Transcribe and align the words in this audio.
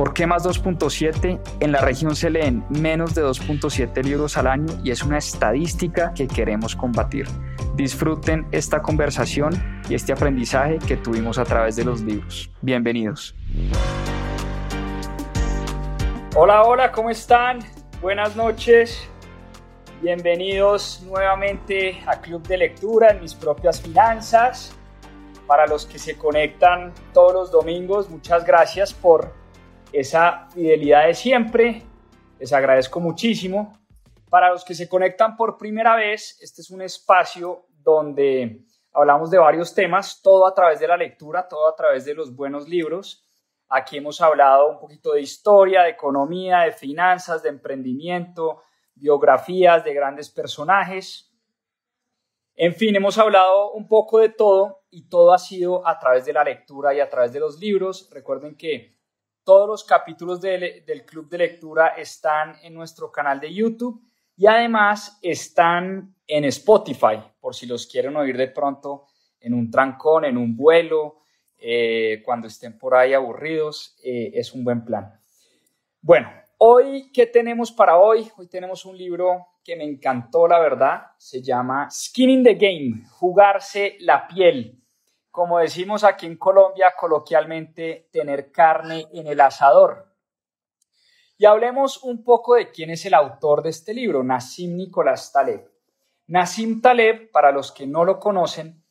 ¿Por 0.00 0.14
qué 0.14 0.26
más 0.26 0.46
2.7? 0.46 1.38
En 1.60 1.72
la 1.72 1.82
región 1.82 2.16
se 2.16 2.30
leen 2.30 2.64
menos 2.70 3.14
de 3.14 3.22
2.7 3.22 4.02
libros 4.02 4.38
al 4.38 4.46
año 4.46 4.80
y 4.82 4.92
es 4.92 5.02
una 5.02 5.18
estadística 5.18 6.14
que 6.14 6.26
queremos 6.26 6.74
combatir. 6.74 7.26
Disfruten 7.74 8.46
esta 8.50 8.80
conversación 8.80 9.52
y 9.90 9.94
este 9.94 10.14
aprendizaje 10.14 10.78
que 10.78 10.96
tuvimos 10.96 11.36
a 11.36 11.44
través 11.44 11.76
de 11.76 11.84
los 11.84 12.00
libros. 12.00 12.50
Bienvenidos. 12.62 13.36
Hola, 16.34 16.62
hola, 16.62 16.92
¿cómo 16.92 17.10
están? 17.10 17.58
Buenas 18.00 18.34
noches. 18.36 19.06
Bienvenidos 20.00 21.02
nuevamente 21.04 22.02
a 22.06 22.18
Club 22.22 22.42
de 22.48 22.56
Lectura 22.56 23.10
en 23.10 23.20
mis 23.20 23.34
propias 23.34 23.82
finanzas. 23.82 24.74
Para 25.46 25.66
los 25.66 25.84
que 25.84 25.98
se 25.98 26.16
conectan 26.16 26.94
todos 27.12 27.34
los 27.34 27.50
domingos, 27.50 28.08
muchas 28.08 28.46
gracias 28.46 28.94
por 28.94 29.39
esa 29.92 30.48
fidelidad 30.52 31.06
de 31.06 31.14
siempre. 31.14 31.82
Les 32.38 32.52
agradezco 32.52 33.00
muchísimo. 33.00 33.78
Para 34.28 34.50
los 34.50 34.64
que 34.64 34.74
se 34.74 34.88
conectan 34.88 35.36
por 35.36 35.58
primera 35.58 35.96
vez, 35.96 36.38
este 36.40 36.62
es 36.62 36.70
un 36.70 36.82
espacio 36.82 37.66
donde 37.82 38.64
hablamos 38.92 39.30
de 39.30 39.38
varios 39.38 39.74
temas, 39.74 40.20
todo 40.22 40.46
a 40.46 40.54
través 40.54 40.80
de 40.80 40.88
la 40.88 40.96
lectura, 40.96 41.48
todo 41.48 41.68
a 41.68 41.74
través 41.74 42.04
de 42.04 42.14
los 42.14 42.34
buenos 42.34 42.68
libros. 42.68 43.26
Aquí 43.68 43.96
hemos 43.98 44.20
hablado 44.20 44.68
un 44.70 44.78
poquito 44.78 45.12
de 45.12 45.20
historia, 45.20 45.82
de 45.82 45.90
economía, 45.90 46.60
de 46.60 46.72
finanzas, 46.72 47.42
de 47.42 47.50
emprendimiento, 47.50 48.62
biografías 48.94 49.84
de 49.84 49.94
grandes 49.94 50.30
personajes. 50.30 51.32
En 52.54 52.74
fin, 52.74 52.94
hemos 52.96 53.16
hablado 53.16 53.72
un 53.72 53.88
poco 53.88 54.18
de 54.18 54.28
todo 54.28 54.82
y 54.90 55.08
todo 55.08 55.32
ha 55.32 55.38
sido 55.38 55.86
a 55.86 55.98
través 55.98 56.24
de 56.24 56.32
la 56.32 56.44
lectura 56.44 56.92
y 56.94 57.00
a 57.00 57.08
través 57.08 57.32
de 57.32 57.40
los 57.40 57.58
libros. 57.58 58.10
Recuerden 58.12 58.56
que 58.56 58.99
todos 59.50 59.66
los 59.66 59.82
capítulos 59.82 60.40
del 60.40 61.04
Club 61.04 61.28
de 61.28 61.38
Lectura 61.38 61.88
están 61.96 62.54
en 62.62 62.72
nuestro 62.72 63.10
canal 63.10 63.40
de 63.40 63.52
YouTube 63.52 64.00
y 64.36 64.46
además 64.46 65.18
están 65.22 66.14
en 66.24 66.44
Spotify, 66.44 67.20
por 67.40 67.56
si 67.56 67.66
los 67.66 67.88
quieren 67.88 68.14
oír 68.14 68.36
de 68.36 68.46
pronto 68.46 69.06
en 69.40 69.54
un 69.54 69.68
trancón, 69.68 70.24
en 70.24 70.36
un 70.36 70.56
vuelo, 70.56 71.22
eh, 71.58 72.22
cuando 72.24 72.46
estén 72.46 72.78
por 72.78 72.94
ahí 72.94 73.12
aburridos, 73.12 73.96
eh, 74.04 74.30
es 74.34 74.54
un 74.54 74.62
buen 74.62 74.84
plan. 74.84 75.18
Bueno, 76.00 76.30
hoy, 76.58 77.10
¿qué 77.12 77.26
tenemos 77.26 77.72
para 77.72 77.98
hoy? 77.98 78.30
Hoy 78.36 78.46
tenemos 78.46 78.84
un 78.84 78.96
libro 78.96 79.48
que 79.64 79.74
me 79.74 79.82
encantó, 79.82 80.46
la 80.46 80.60
verdad. 80.60 81.06
Se 81.18 81.42
llama 81.42 81.90
Skin 81.90 82.30
in 82.30 82.44
the 82.44 82.54
Game, 82.54 83.04
jugarse 83.18 83.96
la 83.98 84.28
piel 84.28 84.79
como 85.30 85.58
decimos 85.58 86.04
aquí 86.04 86.26
en 86.26 86.36
Colombia 86.36 86.94
coloquialmente, 86.98 88.08
tener 88.12 88.50
carne 88.50 89.06
en 89.12 89.26
el 89.26 89.40
asador. 89.40 90.06
Y 91.38 91.46
hablemos 91.46 92.02
un 92.02 92.22
poco 92.22 92.56
de 92.56 92.70
quién 92.70 92.90
es 92.90 93.06
el 93.06 93.14
autor 93.14 93.62
de 93.62 93.70
este 93.70 93.94
libro, 93.94 94.22
Nassim 94.22 94.76
Nicolás 94.76 95.32
Taleb. 95.32 95.70
Nassim 96.26 96.80
Taleb, 96.80 97.30
para 97.30 97.50
los 97.50 97.72
que 97.72 97.86
no 97.86 98.04
lo 98.04 98.18
conocen, 98.18 98.84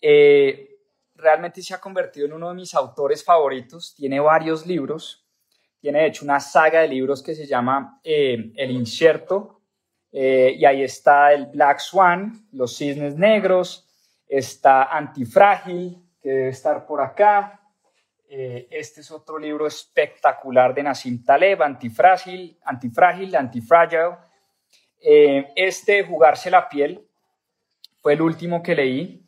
eh, 0.00 0.76
realmente 1.14 1.62
se 1.62 1.74
ha 1.74 1.80
convertido 1.80 2.26
en 2.26 2.34
uno 2.34 2.50
de 2.50 2.54
mis 2.54 2.74
autores 2.74 3.24
favoritos. 3.24 3.94
Tiene 3.94 4.20
varios 4.20 4.66
libros. 4.66 5.26
Tiene, 5.80 6.00
de 6.00 6.06
hecho, 6.06 6.24
una 6.24 6.40
saga 6.40 6.80
de 6.82 6.88
libros 6.88 7.22
que 7.22 7.34
se 7.34 7.46
llama 7.46 8.00
eh, 8.04 8.52
El 8.54 8.70
Incierto. 8.70 9.62
Eh, 10.12 10.54
y 10.58 10.64
ahí 10.64 10.82
está 10.82 11.32
el 11.32 11.46
Black 11.46 11.80
Swan, 11.80 12.48
Los 12.52 12.76
Cisnes 12.76 13.16
Negros, 13.16 13.85
Está 14.28 14.84
Antifrágil, 14.84 16.02
que 16.20 16.30
debe 16.30 16.48
estar 16.48 16.86
por 16.86 17.00
acá. 17.00 17.60
Eh, 18.28 18.66
este 18.70 19.00
es 19.00 19.10
otro 19.10 19.38
libro 19.38 19.66
espectacular 19.66 20.74
de 20.74 20.82
Nassim 20.82 21.24
Taleb, 21.24 21.62
Antifrágil, 21.62 22.58
Antifrágil, 22.64 23.36
Antifragile. 23.36 24.16
Eh, 25.00 25.52
este, 25.54 26.02
Jugarse 26.02 26.50
la 26.50 26.68
piel, 26.68 27.06
fue 28.02 28.14
el 28.14 28.22
último 28.22 28.62
que 28.62 28.74
leí 28.74 29.24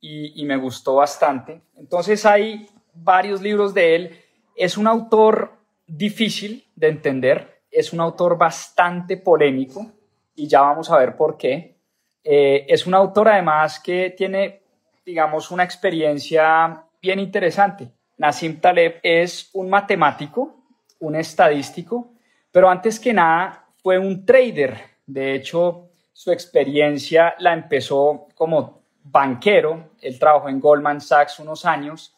y, 0.00 0.40
y 0.40 0.44
me 0.46 0.56
gustó 0.56 0.96
bastante. 0.96 1.60
Entonces 1.76 2.24
hay 2.24 2.68
varios 2.94 3.42
libros 3.42 3.74
de 3.74 3.94
él. 3.94 4.20
Es 4.56 4.78
un 4.78 4.86
autor 4.86 5.52
difícil 5.86 6.66
de 6.76 6.88
entender, 6.88 7.62
es 7.70 7.92
un 7.92 8.00
autor 8.00 8.38
bastante 8.38 9.16
polémico 9.16 9.92
y 10.34 10.46
ya 10.46 10.60
vamos 10.60 10.90
a 10.90 10.98
ver 10.98 11.16
por 11.16 11.36
qué. 11.36 11.77
Eh, 12.24 12.66
es 12.68 12.86
un 12.86 12.94
autor 12.94 13.28
además 13.28 13.80
que 13.80 14.10
tiene, 14.10 14.62
digamos, 15.04 15.50
una 15.50 15.64
experiencia 15.64 16.84
bien 17.00 17.18
interesante. 17.18 17.90
Nassim 18.16 18.60
Taleb 18.60 18.98
es 19.02 19.50
un 19.52 19.70
matemático, 19.70 20.64
un 20.98 21.14
estadístico, 21.16 22.12
pero 22.50 22.68
antes 22.68 22.98
que 22.98 23.12
nada 23.12 23.66
fue 23.82 23.98
un 23.98 24.26
trader. 24.26 24.76
De 25.06 25.34
hecho, 25.34 25.90
su 26.12 26.32
experiencia 26.32 27.34
la 27.38 27.52
empezó 27.52 28.26
como 28.34 28.82
banquero. 29.04 29.90
Él 30.00 30.18
trabajó 30.18 30.48
en 30.48 30.60
Goldman 30.60 31.00
Sachs 31.00 31.38
unos 31.38 31.64
años, 31.64 32.14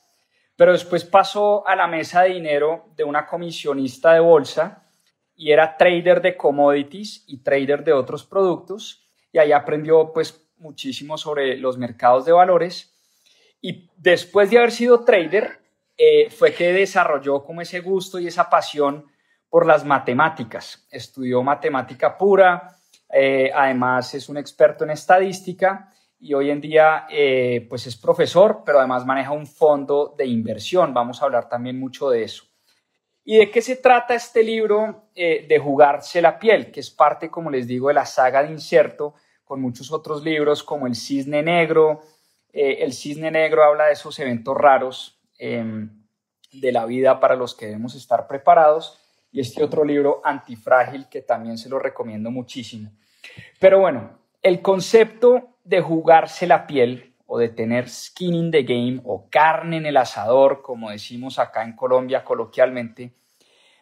pero 0.57 0.73
después 0.73 1.05
pasó 1.05 1.67
a 1.67 1.77
la 1.77 1.87
mesa 1.87 2.23
de 2.23 2.31
dinero 2.31 2.87
de 2.97 3.05
una 3.05 3.27
comisionista 3.27 4.15
de 4.15 4.21
bolsa 4.21 4.87
y 5.37 5.53
era 5.53 5.77
trader 5.77 6.21
de 6.21 6.37
commodities 6.37 7.25
y 7.27 7.43
trader 7.43 7.85
de 7.85 7.93
otros 7.93 8.25
productos 8.25 9.10
y 9.33 9.39
ahí 9.39 9.53
aprendió 9.53 10.13
pues 10.13 10.49
muchísimo 10.59 11.17
sobre 11.19 11.57
los 11.57 11.79
mercados 11.79 12.25
de 12.25 12.33
valores. 12.33 12.95
Y 13.61 13.91
después 13.97 14.51
de 14.51 14.59
haber 14.59 14.73
sido 14.73 15.05
trader, 15.05 15.61
eh, 15.97 16.31
fue 16.31 16.55
que 16.55 16.73
desarrolló 16.73 17.45
como 17.45 17.61
ese 17.61 17.81
gusto 17.81 18.19
y 18.19 18.27
esa 18.27 18.49
pasión 18.49 19.07
por 19.49 19.67
las 19.67 19.85
matemáticas. 19.85 20.87
Estudió 20.91 21.43
matemática 21.43 22.17
pura, 22.17 22.77
eh, 23.13 23.51
además 23.55 24.15
es 24.15 24.29
un 24.29 24.39
experto 24.39 24.85
en 24.85 24.91
estadística 24.91 25.93
y 26.19 26.35
hoy 26.35 26.51
en 26.51 26.61
día 26.61 27.07
eh, 27.11 27.67
pues 27.69 27.87
es 27.87 27.97
profesor, 27.97 28.63
pero 28.65 28.79
además 28.79 29.05
maneja 29.05 29.33
un 29.33 29.47
fondo 29.47 30.15
de 30.17 30.27
inversión. 30.27 30.95
Vamos 30.95 31.21
a 31.21 31.25
hablar 31.25 31.49
también 31.49 31.79
mucho 31.79 32.11
de 32.11 32.25
eso. 32.25 32.45
¿Y 33.31 33.39
de 33.39 33.49
qué 33.49 33.63
se 33.63 33.77
trata 33.77 34.13
este 34.13 34.43
libro 34.43 35.05
eh, 35.15 35.47
de 35.49 35.61
jugarse 35.61 36.21
la 36.21 36.37
piel? 36.37 36.73
Que 36.73 36.81
es 36.81 36.91
parte, 36.91 37.31
como 37.31 37.49
les 37.49 37.69
digo, 37.69 37.87
de 37.87 37.95
la 37.95 38.05
saga 38.05 38.43
de 38.43 38.51
Inserto, 38.51 39.15
con 39.45 39.61
muchos 39.61 39.93
otros 39.93 40.25
libros 40.25 40.65
como 40.65 40.89
El 40.89 40.97
Cisne 40.97 41.41
Negro. 41.41 42.01
Eh, 42.53 42.79
el 42.81 42.93
Cisne 42.93 43.31
Negro 43.31 43.63
habla 43.63 43.85
de 43.85 43.93
esos 43.93 44.19
eventos 44.19 44.57
raros 44.57 45.23
em, 45.39 46.03
de 46.51 46.73
la 46.73 46.87
vida 46.87 47.21
para 47.21 47.37
los 47.37 47.55
que 47.55 47.67
debemos 47.67 47.95
estar 47.95 48.27
preparados. 48.27 48.99
Y 49.31 49.39
este 49.39 49.63
otro 49.63 49.85
libro, 49.85 50.21
Antifrágil, 50.25 51.09
que 51.09 51.23
también 51.23 51.57
se 51.57 51.69
lo 51.69 51.79
recomiendo 51.79 52.33
muchísimo. 52.33 52.91
Pero 53.61 53.79
bueno, 53.79 54.19
el 54.43 54.61
concepto 54.61 55.51
de 55.63 55.81
jugarse 55.81 56.49
la 56.49 56.67
piel 56.67 57.15
o 57.27 57.39
de 57.39 57.49
tener 57.49 57.89
skin 57.89 58.35
in 58.35 58.51
the 58.51 58.65
game 58.65 59.01
o 59.05 59.29
carne 59.31 59.77
en 59.77 59.87
el 59.87 59.99
asador, 59.99 60.63
como 60.63 60.91
decimos 60.91 61.39
acá 61.39 61.63
en 61.63 61.77
Colombia 61.77 62.25
coloquialmente, 62.25 63.20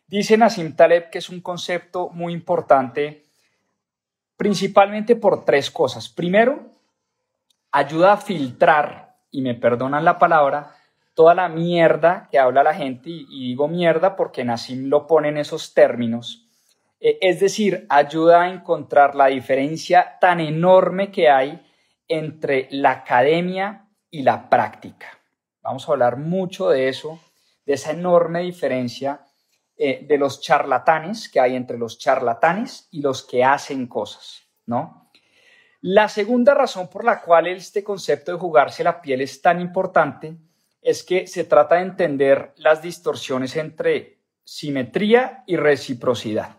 Dice 0.09 0.39
Nassim 0.39 0.75
Taleb 0.75 1.11
que 1.11 1.19
es 1.19 1.29
un 1.29 1.43
concepto 1.43 2.09
muy 2.09 2.33
importante, 2.33 3.27
principalmente 4.39 5.17
por 5.17 5.45
tres 5.45 5.71
cosas. 5.71 6.09
Primero, 6.09 6.71
ayuda 7.71 8.15
a 8.15 8.17
filtrar, 8.17 9.19
y 9.31 9.43
me 9.43 9.55
perdonan 9.55 10.07
la 10.07 10.19
palabra, 10.19 10.75
toda 11.13 11.35
la 11.35 11.51
mierda 11.51 12.27
que 12.31 12.39
habla 12.39 12.63
la 12.63 12.73
gente, 12.73 13.11
y, 13.11 13.49
digo 13.49 13.69
mierda 13.69 14.17
porque 14.17 14.45
Nassim 14.45 14.89
lo 14.89 15.07
pone 15.07 15.29
en 15.29 15.37
esos 15.37 15.75
términos. 15.75 16.49
Eh, 17.01 17.19
es 17.21 17.39
decir, 17.41 17.85
ayuda 17.91 18.43
a 18.43 18.49
encontrar 18.49 19.15
la 19.15 19.27
diferencia 19.27 20.17
tan 20.23 20.41
enorme 20.41 21.11
que 21.11 21.29
hay 21.29 21.67
entre 22.09 22.67
la 22.71 22.93
academia 22.93 23.91
y 24.11 24.23
la 24.23 24.49
práctica. 24.49 25.19
Vamos 25.61 25.87
a 25.87 25.93
hablar 25.93 26.17
mucho 26.17 26.71
de 26.71 26.89
eso, 26.89 27.21
de 27.67 27.75
esa 27.75 27.91
enorme 27.91 28.41
diferencia 28.41 29.28
eh, 29.81 30.05
de 30.07 30.19
los 30.19 30.41
charlatanes 30.41 31.29
que 31.29 31.39
hay 31.39 31.55
entre 31.55 31.79
los 31.79 31.99
charlatanes 31.99 32.89
y 32.91 33.01
los 33.01 33.23
que 33.23 33.45
hacen 33.45 33.87
cosas, 33.87 34.43
¿no? 34.67 35.09
La 35.81 36.09
segunda 36.09 36.55
razón 36.55 36.89
por 36.91 37.05
la 37.05 37.21
cual 37.21 37.47
este 37.47 37.85
concepto 37.85 38.33
de 38.33 38.39
jugarse 38.39 38.83
la 38.83 39.01
piel 39.01 39.21
es 39.21 39.41
tan 39.41 39.61
importante 39.61 40.37
es 40.83 41.05
que 41.05 41.29
se 41.29 41.45
trata 41.45 41.77
de 41.77 41.83
entender 41.83 42.53
las 42.57 42.83
distorsiones 42.83 43.55
entre 43.55 44.19
simetría 44.43 45.45
y 45.47 45.57
reciprocidad. 45.57 46.57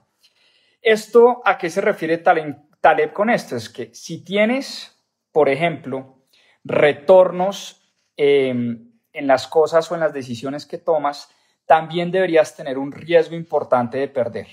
¿Esto 0.81 1.41
a 1.43 1.57
qué 1.57 1.69
se 1.69 1.81
refiere 1.81 2.19
Taleb 2.19 3.11
con 3.11 3.29
esto? 3.29 3.57
Es 3.57 3.67
que 3.67 3.93
si 3.93 4.23
tienes, 4.23 4.97
por 5.33 5.49
ejemplo, 5.49 6.23
retornos 6.63 7.81
em, 8.15 8.93
en 9.11 9.27
las 9.27 9.47
cosas 9.47 9.91
o 9.91 9.95
en 9.95 10.01
las 10.01 10.13
decisiones 10.13 10.65
que 10.65 10.77
tomas, 10.77 11.29
también 11.69 12.09
deberías 12.09 12.55
tener 12.55 12.79
un 12.79 12.91
riesgo 12.91 13.35
importante 13.35 13.99
de 13.99 14.07
perder. 14.07 14.47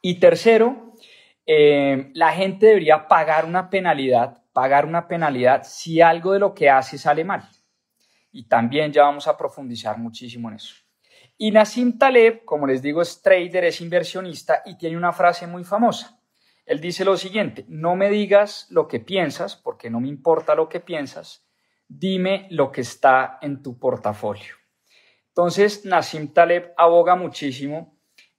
Y 0.00 0.18
tercero, 0.18 0.94
em, 1.44 2.10
la 2.14 2.32
gente 2.32 2.64
debería 2.68 3.06
pagar 3.06 3.44
una 3.44 3.68
penalidad, 3.68 4.42
pagar 4.54 4.86
una 4.86 5.08
penalidad 5.08 5.64
si 5.64 6.00
algo 6.00 6.32
de 6.32 6.38
lo 6.38 6.54
que 6.54 6.70
hace 6.70 6.96
sale 6.96 7.22
mal. 7.22 7.46
Y 8.32 8.48
también 8.48 8.92
ya 8.92 9.02
vamos 9.02 9.28
a 9.28 9.36
profundizar 9.36 9.98
muchísimo 9.98 10.48
en 10.48 10.54
eso. 10.54 10.74
Y 11.36 11.50
Nassim 11.50 11.98
Taleb, 11.98 12.46
como 12.46 12.66
les 12.66 12.80
digo, 12.80 13.02
es 13.02 13.20
trader, 13.20 13.64
es 13.64 13.82
inversionista 13.82 14.62
y 14.64 14.78
tiene 14.78 14.96
una 14.96 15.12
frase 15.12 15.46
muy 15.46 15.64
famosa. 15.64 16.18
Él 16.64 16.80
dice 16.80 17.04
lo 17.04 17.18
siguiente, 17.18 17.66
no 17.68 17.94
me 17.94 18.08
digas 18.08 18.68
lo 18.70 18.88
que 18.88 19.00
piensas, 19.00 19.54
porque 19.54 19.90
no 19.90 20.00
me 20.00 20.08
importa 20.08 20.54
lo 20.54 20.70
que 20.70 20.80
piensas, 20.80 21.46
dime 21.88 22.46
lo 22.48 22.72
que 22.72 22.80
está 22.80 23.38
en 23.42 23.62
tu 23.62 23.78
portafolio. 23.78 24.54
Entonces, 25.36 25.84
Nassim 25.84 26.28
Taleb 26.28 26.72
aboga 26.78 27.14
muchísimo 27.14 27.94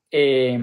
eh, 0.09 0.59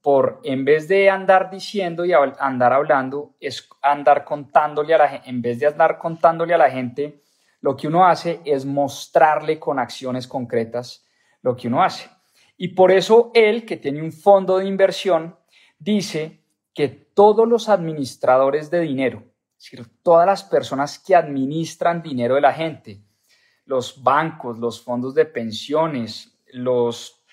por, 0.00 0.40
en 0.44 0.64
vez 0.64 0.86
de 0.86 1.10
andar 1.10 1.50
diciendo 1.50 2.04
y 2.04 2.12
andar 2.12 2.72
hablando, 2.72 3.34
es 3.40 3.68
andar 3.82 4.24
contándole 4.24 4.94
a 4.94 4.98
la 4.98 5.22
en 5.24 5.42
vez 5.42 5.58
de 5.58 5.66
andar 5.66 5.98
contándole 5.98 6.54
a 6.54 6.58
la 6.58 6.70
gente, 6.70 7.24
lo 7.60 7.76
que 7.76 7.88
uno 7.88 8.06
hace 8.06 8.40
es 8.44 8.64
mostrarle 8.64 9.58
con 9.58 9.80
acciones 9.80 10.28
concretas 10.28 11.04
lo 11.42 11.56
que 11.56 11.66
uno 11.66 11.82
hace. 11.82 12.08
Y 12.56 12.68
por 12.68 12.92
eso 12.92 13.32
él, 13.34 13.66
que 13.66 13.76
tiene 13.76 14.00
un 14.00 14.12
fondo 14.12 14.58
de 14.58 14.66
inversión, 14.66 15.36
dice 15.76 16.44
que 16.72 16.86
todos 16.86 17.48
los 17.48 17.68
administradores 17.68 18.70
de 18.70 18.78
dinero, 18.78 19.24
es 19.58 19.64
decir, 19.64 19.84
todas 20.04 20.24
las 20.24 20.44
personas 20.44 21.00
que 21.00 21.16
administran 21.16 22.00
dinero 22.00 22.36
de 22.36 22.42
la 22.42 22.52
gente, 22.52 23.00
los 23.64 24.02
bancos, 24.02 24.58
los 24.58 24.82
fondos 24.82 25.14
de 25.14 25.24
pensiones, 25.24 26.38
los 26.52 27.24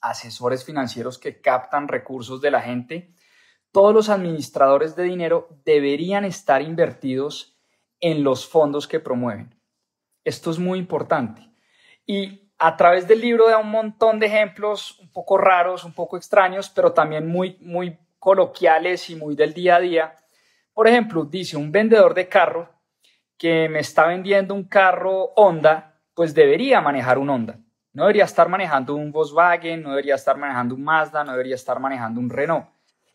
asesores 0.00 0.64
financieros 0.64 1.18
que 1.18 1.40
captan 1.40 1.88
recursos 1.88 2.40
de 2.40 2.50
la 2.50 2.60
gente, 2.60 3.12
todos 3.72 3.94
los 3.94 4.08
administradores 4.08 4.96
de 4.96 5.02
dinero 5.02 5.48
deberían 5.64 6.24
estar 6.24 6.62
invertidos 6.62 7.58
en 8.00 8.22
los 8.22 8.48
fondos 8.48 8.86
que 8.86 9.00
promueven. 9.00 9.54
Esto 10.24 10.50
es 10.50 10.58
muy 10.58 10.78
importante. 10.78 11.50
Y 12.06 12.50
a 12.58 12.76
través 12.76 13.06
del 13.06 13.20
libro 13.20 13.48
da 13.48 13.58
un 13.58 13.70
montón 13.70 14.18
de 14.18 14.26
ejemplos 14.26 14.98
un 15.00 15.10
poco 15.12 15.36
raros, 15.36 15.84
un 15.84 15.92
poco 15.92 16.16
extraños, 16.16 16.70
pero 16.70 16.92
también 16.92 17.26
muy, 17.26 17.58
muy 17.60 17.98
coloquiales 18.18 19.10
y 19.10 19.16
muy 19.16 19.34
del 19.36 19.52
día 19.52 19.76
a 19.76 19.80
día. 19.80 20.16
Por 20.72 20.88
ejemplo, 20.88 21.24
dice 21.24 21.56
un 21.56 21.70
vendedor 21.70 22.14
de 22.14 22.28
carro 22.28 22.75
que 23.38 23.68
me 23.68 23.80
está 23.80 24.06
vendiendo 24.06 24.54
un 24.54 24.64
carro 24.64 25.32
Honda, 25.36 26.00
pues 26.14 26.34
debería 26.34 26.80
manejar 26.80 27.18
un 27.18 27.30
Honda. 27.30 27.58
No 27.92 28.02
debería 28.04 28.24
estar 28.24 28.48
manejando 28.48 28.94
un 28.94 29.12
Volkswagen, 29.12 29.82
no 29.82 29.90
debería 29.90 30.16
estar 30.16 30.36
manejando 30.36 30.74
un 30.74 30.84
Mazda, 30.84 31.24
no 31.24 31.32
debería 31.32 31.54
estar 31.54 31.80
manejando 31.80 32.20
un 32.20 32.30
Renault. 32.30 32.66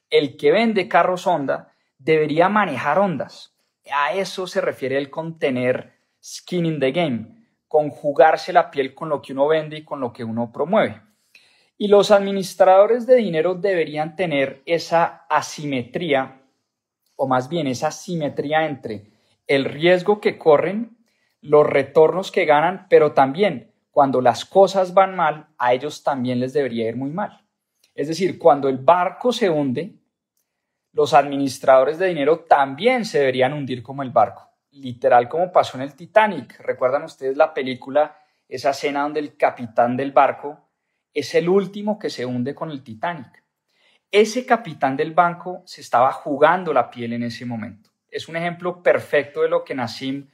El 0.10 0.38
que 0.38 0.52
vende 0.52 0.88
carros 0.88 1.28
Honda 1.28 1.72
debería 1.98 2.50
manejar 2.50 3.00
Hondas. 3.00 3.56
A 3.92 4.14
eso 4.14 4.48
se 4.48 4.62
refiere 4.62 4.98
el 4.98 5.10
contener 5.10 5.94
skin 6.24 6.66
in 6.66 6.80
the 6.80 6.92
game, 6.92 7.46
conjugarse 7.68 8.54
la 8.54 8.70
piel 8.70 8.94
con 8.94 9.10
lo 9.10 9.22
que 9.22 9.34
uno 9.34 9.48
vende 9.48 9.78
y 9.78 9.84
con 9.84 10.00
lo 10.00 10.14
que 10.14 10.24
uno 10.24 10.52
promueve. 10.52 11.02
Y 11.78 11.88
los 11.88 12.12
administradores 12.12 13.08
de 13.08 13.16
dinero 13.16 13.56
deberían 13.56 14.16
tener 14.16 14.62
esa 14.66 15.26
asimetría, 15.30 16.44
o 17.16 17.28
más 17.28 17.50
bien 17.50 17.68
esa 17.68 17.92
simetría 17.92 18.66
entre 18.68 19.11
el 19.56 19.66
riesgo 19.66 20.22
que 20.22 20.38
corren, 20.38 20.98
los 21.42 21.68
retornos 21.68 22.32
que 22.32 22.46
ganan, 22.46 22.88
pero 22.90 23.12
también 23.12 23.74
cuando 23.92 24.22
las 24.22 24.46
cosas 24.46 24.94
van 24.94 25.18
mal, 25.18 25.48
a 25.58 25.74
ellos 25.74 26.04
también 26.04 26.40
les 26.40 26.54
debería 26.54 26.88
ir 26.88 26.96
muy 26.96 27.10
mal. 27.10 27.46
Es 27.94 28.08
decir, 28.08 28.40
cuando 28.40 28.70
el 28.70 28.78
barco 28.78 29.34
se 29.34 29.50
hunde, 29.50 29.94
los 30.94 31.14
administradores 31.14 32.00
de 32.00 32.08
dinero 32.08 32.40
también 32.40 33.04
se 33.04 33.20
deberían 33.20 33.52
hundir 33.52 33.84
como 33.84 34.04
el 34.04 34.12
barco, 34.12 34.50
literal 34.72 35.28
como 35.28 35.52
pasó 35.52 35.76
en 35.76 35.84
el 35.84 35.96
Titanic. 35.96 36.58
¿Recuerdan 36.62 37.04
ustedes 37.04 37.36
la 37.36 37.54
película, 37.54 38.18
esa 38.48 38.70
escena 38.70 39.02
donde 39.02 39.20
el 39.20 39.36
capitán 39.36 39.98
del 39.98 40.14
barco 40.14 40.70
es 41.14 41.36
el 41.36 41.50
último 41.50 42.00
que 42.00 42.10
se 42.10 42.26
hunde 42.26 42.56
con 42.56 42.72
el 42.72 42.84
Titanic. 42.84 43.44
Ese 44.10 44.46
capitán 44.46 44.96
del 44.96 45.14
banco 45.14 45.62
se 45.66 45.82
estaba 45.82 46.14
jugando 46.14 46.72
la 46.72 46.90
piel 46.90 47.12
en 47.12 47.24
ese 47.24 47.46
momento. 47.46 47.91
Es 48.12 48.28
un 48.28 48.36
ejemplo 48.36 48.84
perfecto 48.84 49.42
de 49.42 49.50
lo 49.50 49.64
que 49.64 49.74
Nassim 49.74 50.30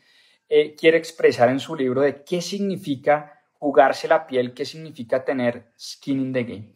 eh, 0.49 0.75
quiere 0.75 0.97
expresar 0.97 1.49
en 1.49 1.59
su 1.59 1.75
libro 1.75 2.01
de 2.01 2.23
qué 2.23 2.41
significa 2.41 3.43
jugarse 3.53 4.07
la 4.07 4.25
piel, 4.25 4.53
qué 4.53 4.65
significa 4.65 5.23
tener 5.23 5.71
skin 5.79 6.19
in 6.19 6.33
the 6.33 6.43
game. 6.43 6.75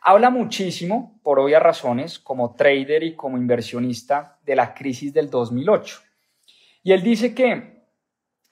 Habla 0.00 0.30
muchísimo, 0.30 1.20
por 1.22 1.38
obvias 1.38 1.62
razones, 1.62 2.18
como 2.18 2.54
trader 2.54 3.02
y 3.02 3.14
como 3.14 3.36
inversionista, 3.36 4.38
de 4.44 4.56
la 4.56 4.72
crisis 4.72 5.12
del 5.12 5.28
2008. 5.28 6.00
Y 6.82 6.92
él 6.92 7.02
dice 7.02 7.34
que 7.34 7.84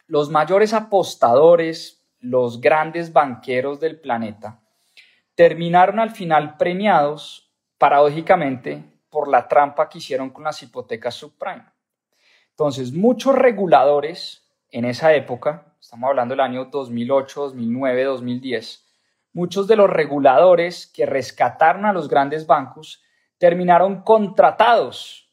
los 0.06 0.30
mayores 0.30 0.74
apostadores, 0.74 2.04
los 2.18 2.60
grandes 2.60 3.12
banqueros 3.12 3.80
del 3.80 4.00
planeta, 4.00 4.62
terminaron 5.34 6.00
al 6.00 6.10
final 6.10 6.56
premiados, 6.56 7.54
paradójicamente, 7.78 8.84
por 9.08 9.28
la 9.28 9.48
trampa 9.48 9.88
que 9.88 9.98
hicieron 9.98 10.30
con 10.30 10.44
las 10.44 10.62
hipotecas 10.62 11.14
subprime. 11.14 11.75
Entonces, 12.56 12.94
muchos 12.94 13.34
reguladores 13.34 14.42
en 14.70 14.86
esa 14.86 15.12
época, 15.12 15.74
estamos 15.78 16.08
hablando 16.08 16.32
del 16.32 16.40
año 16.40 16.64
2008, 16.64 17.40
2009, 17.42 18.04
2010, 18.04 18.86
muchos 19.34 19.68
de 19.68 19.76
los 19.76 19.90
reguladores 19.90 20.86
que 20.86 21.04
rescataron 21.04 21.84
a 21.84 21.92
los 21.92 22.08
grandes 22.08 22.46
bancos 22.46 23.02
terminaron 23.36 24.00
contratados 24.00 25.30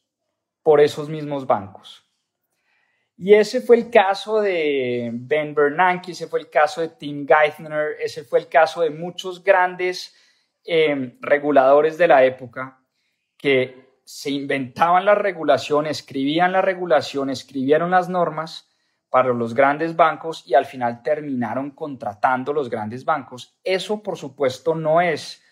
por 0.62 0.82
esos 0.82 1.08
mismos 1.08 1.46
bancos. 1.46 2.04
Y 3.16 3.32
ese 3.32 3.62
fue 3.62 3.76
el 3.76 3.90
caso 3.90 4.42
de 4.42 5.10
Ben 5.14 5.54
Bernanke, 5.54 6.12
ese 6.12 6.26
fue 6.26 6.40
el 6.40 6.50
caso 6.50 6.82
de 6.82 6.90
Tim 6.90 7.26
Geithner, 7.26 7.96
ese 8.00 8.24
fue 8.24 8.40
el 8.40 8.48
caso 8.48 8.82
de 8.82 8.90
muchos 8.90 9.42
grandes 9.42 10.14
em, 10.62 11.16
reguladores 11.22 11.96
de 11.96 12.06
la 12.06 12.22
época 12.22 12.78
que 13.38 13.93
se 14.04 14.30
inventaban 14.30 15.04
la 15.04 15.14
regulación, 15.14 15.86
escribían 15.86 16.52
la 16.52 16.62
regulación, 16.62 17.30
escribieron 17.30 17.90
las 17.90 18.08
normas 18.08 18.70
para 19.08 19.32
los 19.32 19.54
grandes 19.54 19.96
bancos 19.96 20.44
y 20.46 20.54
al 20.54 20.66
final 20.66 21.02
terminaron 21.02 21.70
contratando 21.70 22.52
los 22.52 22.68
grandes 22.68 23.04
bancos. 23.04 23.58
Eso, 23.62 24.02
por 24.02 24.18
supuesto, 24.18 24.74
no 24.74 25.00
es 25.00 25.42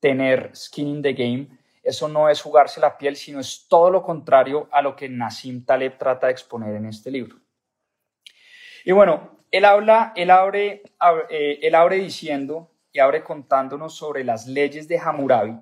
tener 0.00 0.50
skin 0.54 0.88
in 0.88 1.02
the 1.02 1.12
game, 1.12 1.48
eso 1.82 2.08
no 2.08 2.28
es 2.28 2.42
jugarse 2.42 2.80
la 2.80 2.98
piel, 2.98 3.16
sino 3.16 3.40
es 3.40 3.66
todo 3.68 3.90
lo 3.90 4.02
contrario 4.02 4.68
a 4.72 4.82
lo 4.82 4.94
que 4.94 5.08
Nassim 5.08 5.64
Taleb 5.64 5.96
trata 5.98 6.26
de 6.26 6.32
exponer 6.32 6.74
en 6.74 6.86
este 6.86 7.10
libro. 7.10 7.36
Y 8.84 8.92
bueno, 8.92 9.44
él 9.50 9.64
habla, 9.64 10.12
él 10.16 10.30
abre, 10.30 10.82
eh, 11.30 11.58
él 11.62 11.74
abre 11.74 11.96
diciendo 11.96 12.72
y 12.90 12.98
abre 12.98 13.22
contándonos 13.22 13.94
sobre 13.94 14.24
las 14.24 14.46
leyes 14.46 14.88
de 14.88 14.98
Hammurabi. 14.98 15.58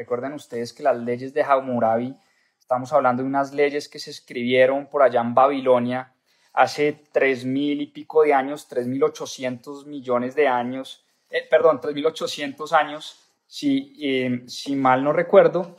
Recuerden 0.00 0.32
ustedes 0.32 0.72
que 0.72 0.82
las 0.82 0.96
leyes 0.96 1.34
de 1.34 1.42
Hammurabi, 1.42 2.16
estamos 2.58 2.90
hablando 2.90 3.22
de 3.22 3.28
unas 3.28 3.52
leyes 3.52 3.86
que 3.86 3.98
se 3.98 4.10
escribieron 4.10 4.86
por 4.86 5.02
allá 5.02 5.20
en 5.20 5.34
Babilonia 5.34 6.14
hace 6.54 7.04
tres 7.12 7.44
mil 7.44 7.82
y 7.82 7.86
pico 7.88 8.22
de 8.22 8.32
años, 8.32 8.66
tres 8.66 8.86
mil 8.86 9.04
ochocientos 9.04 9.84
millones 9.84 10.34
de 10.34 10.48
años, 10.48 11.04
eh, 11.28 11.46
perdón, 11.50 11.82
tres 11.82 11.94
mil 11.94 12.06
ochocientos 12.06 12.72
años, 12.72 13.30
si, 13.46 13.94
em, 14.00 14.48
si 14.48 14.74
mal 14.74 15.04
no 15.04 15.12
recuerdo. 15.12 15.76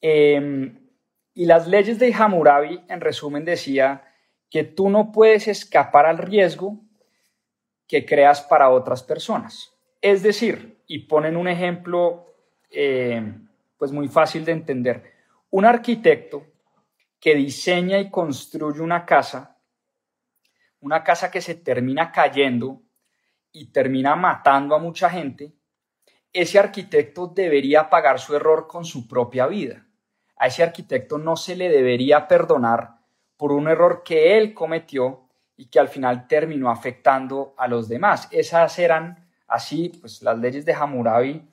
Em, 0.00 0.78
y 1.34 1.46
las 1.46 1.66
leyes 1.66 1.98
de 1.98 2.14
Hammurabi, 2.14 2.84
en 2.88 3.00
resumen, 3.00 3.44
decía 3.44 4.04
que 4.48 4.62
tú 4.62 4.90
no 4.90 5.10
puedes 5.10 5.48
escapar 5.48 6.06
al 6.06 6.18
riesgo 6.18 6.78
que 7.88 8.06
creas 8.06 8.42
para 8.42 8.70
otras 8.70 9.02
personas. 9.02 9.72
Es 10.00 10.22
decir, 10.22 10.84
y 10.86 11.00
ponen 11.00 11.36
un 11.36 11.48
ejemplo 11.48 12.22
em, 12.70 13.45
pues 13.76 13.92
muy 13.92 14.08
fácil 14.08 14.44
de 14.44 14.52
entender, 14.52 15.12
un 15.50 15.64
arquitecto 15.64 16.46
que 17.20 17.34
diseña 17.34 17.98
y 17.98 18.10
construye 18.10 18.80
una 18.80 19.04
casa, 19.04 19.58
una 20.80 21.02
casa 21.02 21.30
que 21.30 21.40
se 21.40 21.54
termina 21.54 22.12
cayendo 22.12 22.82
y 23.52 23.72
termina 23.72 24.14
matando 24.16 24.74
a 24.74 24.78
mucha 24.78 25.08
gente, 25.10 25.54
ese 26.32 26.58
arquitecto 26.58 27.28
debería 27.28 27.88
pagar 27.88 28.20
su 28.20 28.36
error 28.36 28.66
con 28.66 28.84
su 28.84 29.08
propia 29.08 29.46
vida. 29.46 29.86
A 30.36 30.48
ese 30.48 30.62
arquitecto 30.62 31.16
no 31.16 31.36
se 31.36 31.56
le 31.56 31.70
debería 31.70 32.28
perdonar 32.28 32.98
por 33.36 33.52
un 33.52 33.68
error 33.68 34.02
que 34.04 34.36
él 34.36 34.52
cometió 34.52 35.28
y 35.56 35.66
que 35.66 35.80
al 35.80 35.88
final 35.88 36.28
terminó 36.28 36.70
afectando 36.70 37.54
a 37.56 37.66
los 37.66 37.88
demás. 37.88 38.28
Esas 38.30 38.78
eran 38.78 39.26
así, 39.48 39.88
pues 40.00 40.22
las 40.22 40.38
leyes 40.38 40.66
de 40.66 40.74
Hammurabi, 40.74 41.48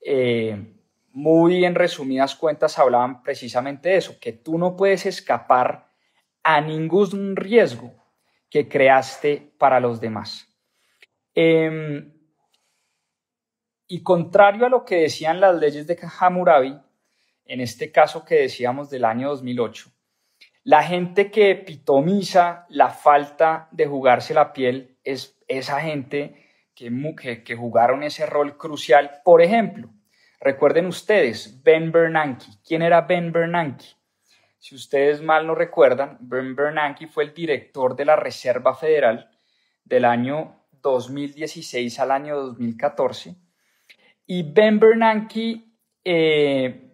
eh, 0.00 0.74
muy 1.12 1.64
en 1.64 1.74
resumidas 1.74 2.34
cuentas, 2.34 2.78
hablaban 2.78 3.22
precisamente 3.22 3.90
de 3.90 3.96
eso, 3.96 4.18
que 4.20 4.32
tú 4.32 4.58
no 4.58 4.76
puedes 4.76 5.06
escapar 5.06 5.88
a 6.42 6.60
ningún 6.60 7.36
riesgo 7.36 7.92
que 8.50 8.68
creaste 8.68 9.52
para 9.58 9.80
los 9.80 10.00
demás. 10.00 10.48
Em, 11.34 12.12
y 13.86 14.02
contrario 14.02 14.66
a 14.66 14.68
lo 14.68 14.84
que 14.84 14.96
decían 14.96 15.40
las 15.40 15.56
leyes 15.56 15.86
de 15.86 15.98
Hammurabi, 16.20 16.78
en 17.44 17.60
este 17.60 17.92
caso 17.92 18.24
que 18.24 18.36
decíamos 18.36 18.90
del 18.90 19.04
año 19.04 19.28
2008, 19.28 19.90
la 20.64 20.82
gente 20.82 21.30
que 21.30 21.50
epitomiza 21.50 22.66
la 22.68 22.90
falta 22.90 23.68
de 23.72 23.86
jugarse 23.86 24.32
la 24.32 24.52
piel 24.52 24.96
es 25.02 25.38
esa 25.48 25.80
gente 25.80 26.46
que, 26.74 27.42
que, 27.44 27.56
jugaron 27.56 28.02
ese 28.02 28.26
rol 28.26 28.56
crucial. 28.56 29.20
Por 29.24 29.42
ejemplo, 29.42 29.90
recuerden 30.42 30.86
ustedes, 30.86 31.62
Ben 31.62 31.90
Bernanke. 31.90 32.46
¿Quién 32.66 32.82
era 32.82 33.00
Ben 33.02 33.32
Bernanke? 33.32 33.86
Si 34.58 34.74
ustedes 34.74 35.22
mal 35.22 35.46
no 35.46 35.54
recuerdan, 35.54 36.18
Ben 36.20 36.54
Bernanke 36.54 37.06
fue 37.06 37.24
el 37.24 37.34
director 37.34 37.96
de 37.96 38.04
la 38.04 38.16
Reserva 38.16 38.74
Federal 38.74 39.30
del 39.84 40.04
año 40.04 40.66
2016 40.82 41.98
al 41.98 42.10
año 42.10 42.36
2014. 42.36 43.36
Y 44.26 44.42
Ben 44.52 44.78
Bernanke 44.78 45.64
eh, 46.04 46.92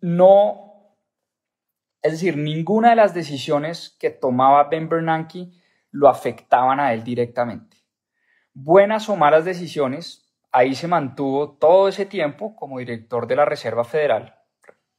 no, 0.00 0.96
es 2.02 2.12
decir, 2.12 2.36
ninguna 2.36 2.90
de 2.90 2.96
las 2.96 3.14
decisiones 3.14 3.96
que 3.98 4.10
tomaba 4.10 4.64
Ben 4.64 4.88
Bernanke 4.88 5.50
lo 5.90 6.08
afectaban 6.08 6.78
a 6.78 6.92
él 6.92 7.02
directamente. 7.02 7.78
Buenas 8.52 9.08
o 9.08 9.16
malas 9.16 9.44
decisiones, 9.44 10.25
ahí 10.56 10.74
se 10.74 10.88
mantuvo 10.88 11.50
todo 11.58 11.86
ese 11.86 12.06
tiempo 12.06 12.56
como 12.56 12.78
director 12.78 13.26
de 13.26 13.36
la 13.36 13.44
Reserva 13.44 13.84
Federal 13.84 14.38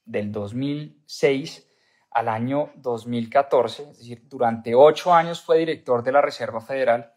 del 0.05 0.31
2006 0.31 1.67
al 2.11 2.29
año 2.29 2.73
2014, 2.75 3.89
es 3.89 3.97
decir, 3.97 4.21
durante 4.27 4.75
ocho 4.75 5.15
años 5.15 5.41
fue 5.41 5.57
director 5.57 6.03
de 6.03 6.11
la 6.11 6.21
Reserva 6.21 6.61
Federal 6.61 7.11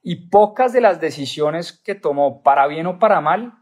y 0.00 0.28
pocas 0.28 0.72
de 0.72 0.80
las 0.80 1.00
decisiones 1.00 1.72
que 1.72 1.96
tomó, 1.96 2.44
para 2.44 2.68
bien 2.68 2.86
o 2.86 3.00
para 3.00 3.20
mal, 3.20 3.54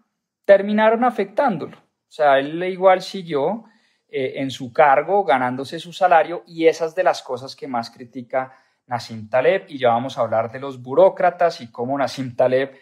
terminaron 0.44 1.02
afectándolo. 1.04 1.78
O 1.78 2.12
sea, 2.12 2.38
él 2.38 2.62
igual 2.64 3.00
siguió 3.00 3.64
eh, 4.06 4.34
en 4.36 4.50
su 4.50 4.70
cargo, 4.70 5.24
ganándose 5.24 5.78
su 5.78 5.94
salario 5.94 6.44
y 6.46 6.66
esas 6.66 6.94
de 6.94 7.04
las 7.04 7.22
cosas 7.22 7.56
que 7.56 7.68
más 7.68 7.90
critica 7.90 8.52
Nassim 8.86 9.30
Taleb. 9.30 9.64
Y 9.68 9.78
ya 9.78 9.88
vamos 9.88 10.18
a 10.18 10.20
hablar 10.20 10.52
de 10.52 10.60
los 10.60 10.82
burócratas 10.82 11.62
y 11.62 11.70
cómo 11.72 11.96
Nassim 11.96 12.36
Taleb 12.36 12.76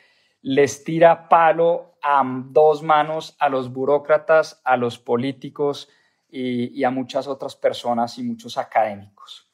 les 0.48 0.82
tira 0.82 1.28
palo 1.28 1.98
a 2.00 2.22
dos 2.24 2.82
manos 2.82 3.36
a 3.38 3.50
los 3.50 3.70
burócratas, 3.70 4.62
a 4.64 4.78
los 4.78 4.98
políticos 4.98 5.90
y, 6.30 6.82
a 6.84 6.90
muchas 6.90 7.28
otras 7.28 7.54
personas 7.54 8.16
y 8.16 8.22
muchos 8.22 8.56
académicos. 8.56 9.46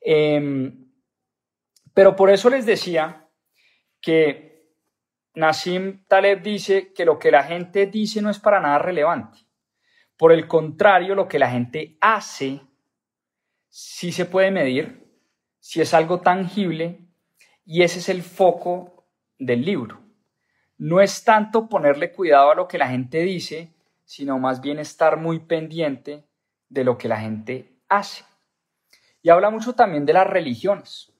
Em, 0.00 0.88
pero 1.92 2.14
por 2.14 2.30
eso 2.30 2.48
les 2.48 2.64
decía 2.64 3.26
que 4.00 4.70
Nassim 5.34 6.04
Taleb 6.06 6.42
dice 6.42 6.92
que 6.92 7.04
lo 7.04 7.18
que 7.18 7.32
la 7.32 7.42
gente 7.42 7.86
dice 7.86 8.22
no 8.22 8.30
es 8.30 8.38
para 8.38 8.60
nada 8.60 8.78
relevante. 8.78 9.38
Por 10.16 10.30
el 10.30 10.46
contrario, 10.46 11.16
lo 11.16 11.26
que 11.26 11.40
la 11.40 11.50
gente 11.50 11.98
hace 12.00 12.60
sí 13.68 14.12
se 14.12 14.26
puede 14.26 14.52
medir, 14.52 15.10
si 15.58 15.80
es 15.80 15.92
algo 15.92 16.20
tangible, 16.20 17.00
y 17.64 17.82
ese 17.82 17.98
es 17.98 18.08
el 18.08 18.22
foco 18.22 19.08
del 19.36 19.64
libro. 19.64 20.09
No 20.80 21.02
es 21.02 21.24
tanto 21.24 21.68
ponerle 21.68 22.10
cuidado 22.10 22.50
a 22.50 22.54
lo 22.54 22.66
que 22.66 22.78
la 22.78 22.88
gente 22.88 23.18
dice, 23.18 23.68
sino 24.06 24.38
más 24.38 24.62
bien 24.62 24.78
estar 24.78 25.18
muy 25.18 25.40
pendiente 25.40 26.24
de 26.70 26.84
lo 26.84 26.96
que 26.96 27.06
la 27.06 27.20
gente 27.20 27.68
hace. 27.86 28.24
Y 29.20 29.28
habla 29.28 29.50
mucho 29.50 29.74
también 29.74 30.06
de 30.06 30.14
las 30.14 30.26
religiones. 30.26 31.12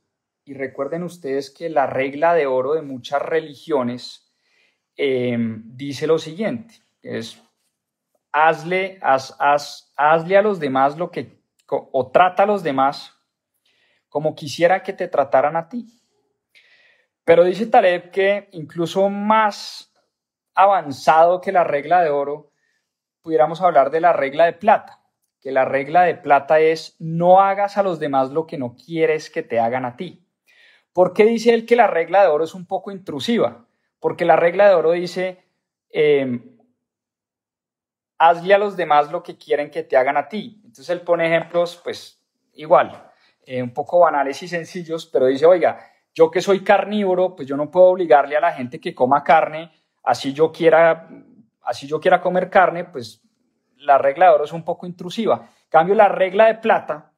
Y 0.46 0.54
recuerden 0.54 1.02
ustedes 1.02 1.50
que 1.50 1.68
la 1.68 1.86
regla 1.86 2.32
de 2.32 2.46
oro 2.46 2.72
de 2.72 2.80
muchas 2.80 3.20
religiones 3.20 4.32
em, 4.96 5.62
dice 5.76 6.06
lo 6.06 6.18
siguiente, 6.18 6.76
es 7.02 7.38
hazle, 8.32 8.98
hazle 9.02 10.36
a 10.38 10.42
los 10.42 10.58
demás 10.58 10.96
lo 10.96 11.10
que, 11.10 11.38
o 11.68 12.10
trata 12.10 12.44
a 12.44 12.46
los 12.46 12.62
demás 12.62 13.14
como 14.08 14.34
quisiera 14.34 14.82
que 14.82 14.94
te 14.94 15.06
trataran 15.06 15.54
a 15.54 15.68
ti. 15.68 15.99
Pero 17.30 17.44
dice 17.44 17.66
Taleb 17.66 18.10
que 18.10 18.48
incluso 18.50 19.08
más 19.08 19.94
avanzado 20.52 21.40
que 21.40 21.52
la 21.52 21.62
regla 21.62 22.02
de 22.02 22.10
oro, 22.10 22.50
pudiéramos 23.22 23.60
hablar 23.60 23.92
de 23.92 24.00
la 24.00 24.12
regla 24.12 24.46
de 24.46 24.54
plata, 24.54 25.00
que 25.40 25.52
la 25.52 25.64
regla 25.64 26.02
de 26.02 26.16
plata 26.16 26.58
es 26.58 26.96
no 26.98 27.40
hagas 27.40 27.78
a 27.78 27.84
los 27.84 28.00
demás 28.00 28.30
lo 28.32 28.48
que 28.48 28.58
no 28.58 28.74
quieres 28.74 29.30
que 29.30 29.44
te 29.44 29.60
hagan 29.60 29.84
a 29.84 29.96
ti. 29.96 30.26
¿Por 30.92 31.12
qué 31.12 31.24
dice 31.24 31.54
él 31.54 31.66
que 31.66 31.76
la 31.76 31.86
regla 31.86 32.22
de 32.22 32.30
oro 32.30 32.42
es 32.42 32.52
un 32.52 32.66
poco 32.66 32.90
intrusiva? 32.90 33.64
Porque 34.00 34.24
la 34.24 34.34
regla 34.34 34.68
de 34.68 34.74
oro 34.74 34.90
dice, 34.90 35.44
em, 35.90 36.58
hazle 38.18 38.54
a 38.54 38.58
los 38.58 38.76
demás 38.76 39.12
lo 39.12 39.22
que 39.22 39.38
quieren 39.38 39.70
que 39.70 39.84
te 39.84 39.96
hagan 39.96 40.16
a 40.16 40.28
ti. 40.28 40.60
Entonces 40.64 40.90
él 40.90 41.02
pone 41.02 41.28
ejemplos, 41.28 41.80
pues 41.84 42.20
igual, 42.54 43.08
eh, 43.46 43.62
un 43.62 43.72
poco 43.72 44.00
banales 44.00 44.42
y 44.42 44.48
sencillos, 44.48 45.06
pero 45.06 45.26
dice, 45.26 45.46
oiga, 45.46 45.78
yo 46.20 46.30
que 46.30 46.42
soy 46.42 46.62
carnívoro, 46.62 47.34
pues 47.34 47.48
yo 47.48 47.56
no 47.56 47.70
puedo 47.70 47.86
obligarle 47.86 48.36
a 48.36 48.40
la 48.40 48.52
gente 48.52 48.78
que 48.78 48.94
coma 48.94 49.24
carne, 49.24 49.72
así 50.02 50.34
yo 50.34 50.52
quiera, 50.52 51.08
así 51.62 51.86
yo 51.86 51.98
quiera 51.98 52.20
comer 52.20 52.50
carne, 52.50 52.84
pues 52.84 53.22
la 53.78 53.96
regla 53.96 54.26
de 54.26 54.34
oro 54.34 54.44
es 54.44 54.52
un 54.52 54.62
poco 54.62 54.86
intrusiva. 54.86 55.48
Cambio, 55.70 55.94
la 55.94 56.08
regla 56.08 56.48
de 56.48 56.56
plata 56.56 57.14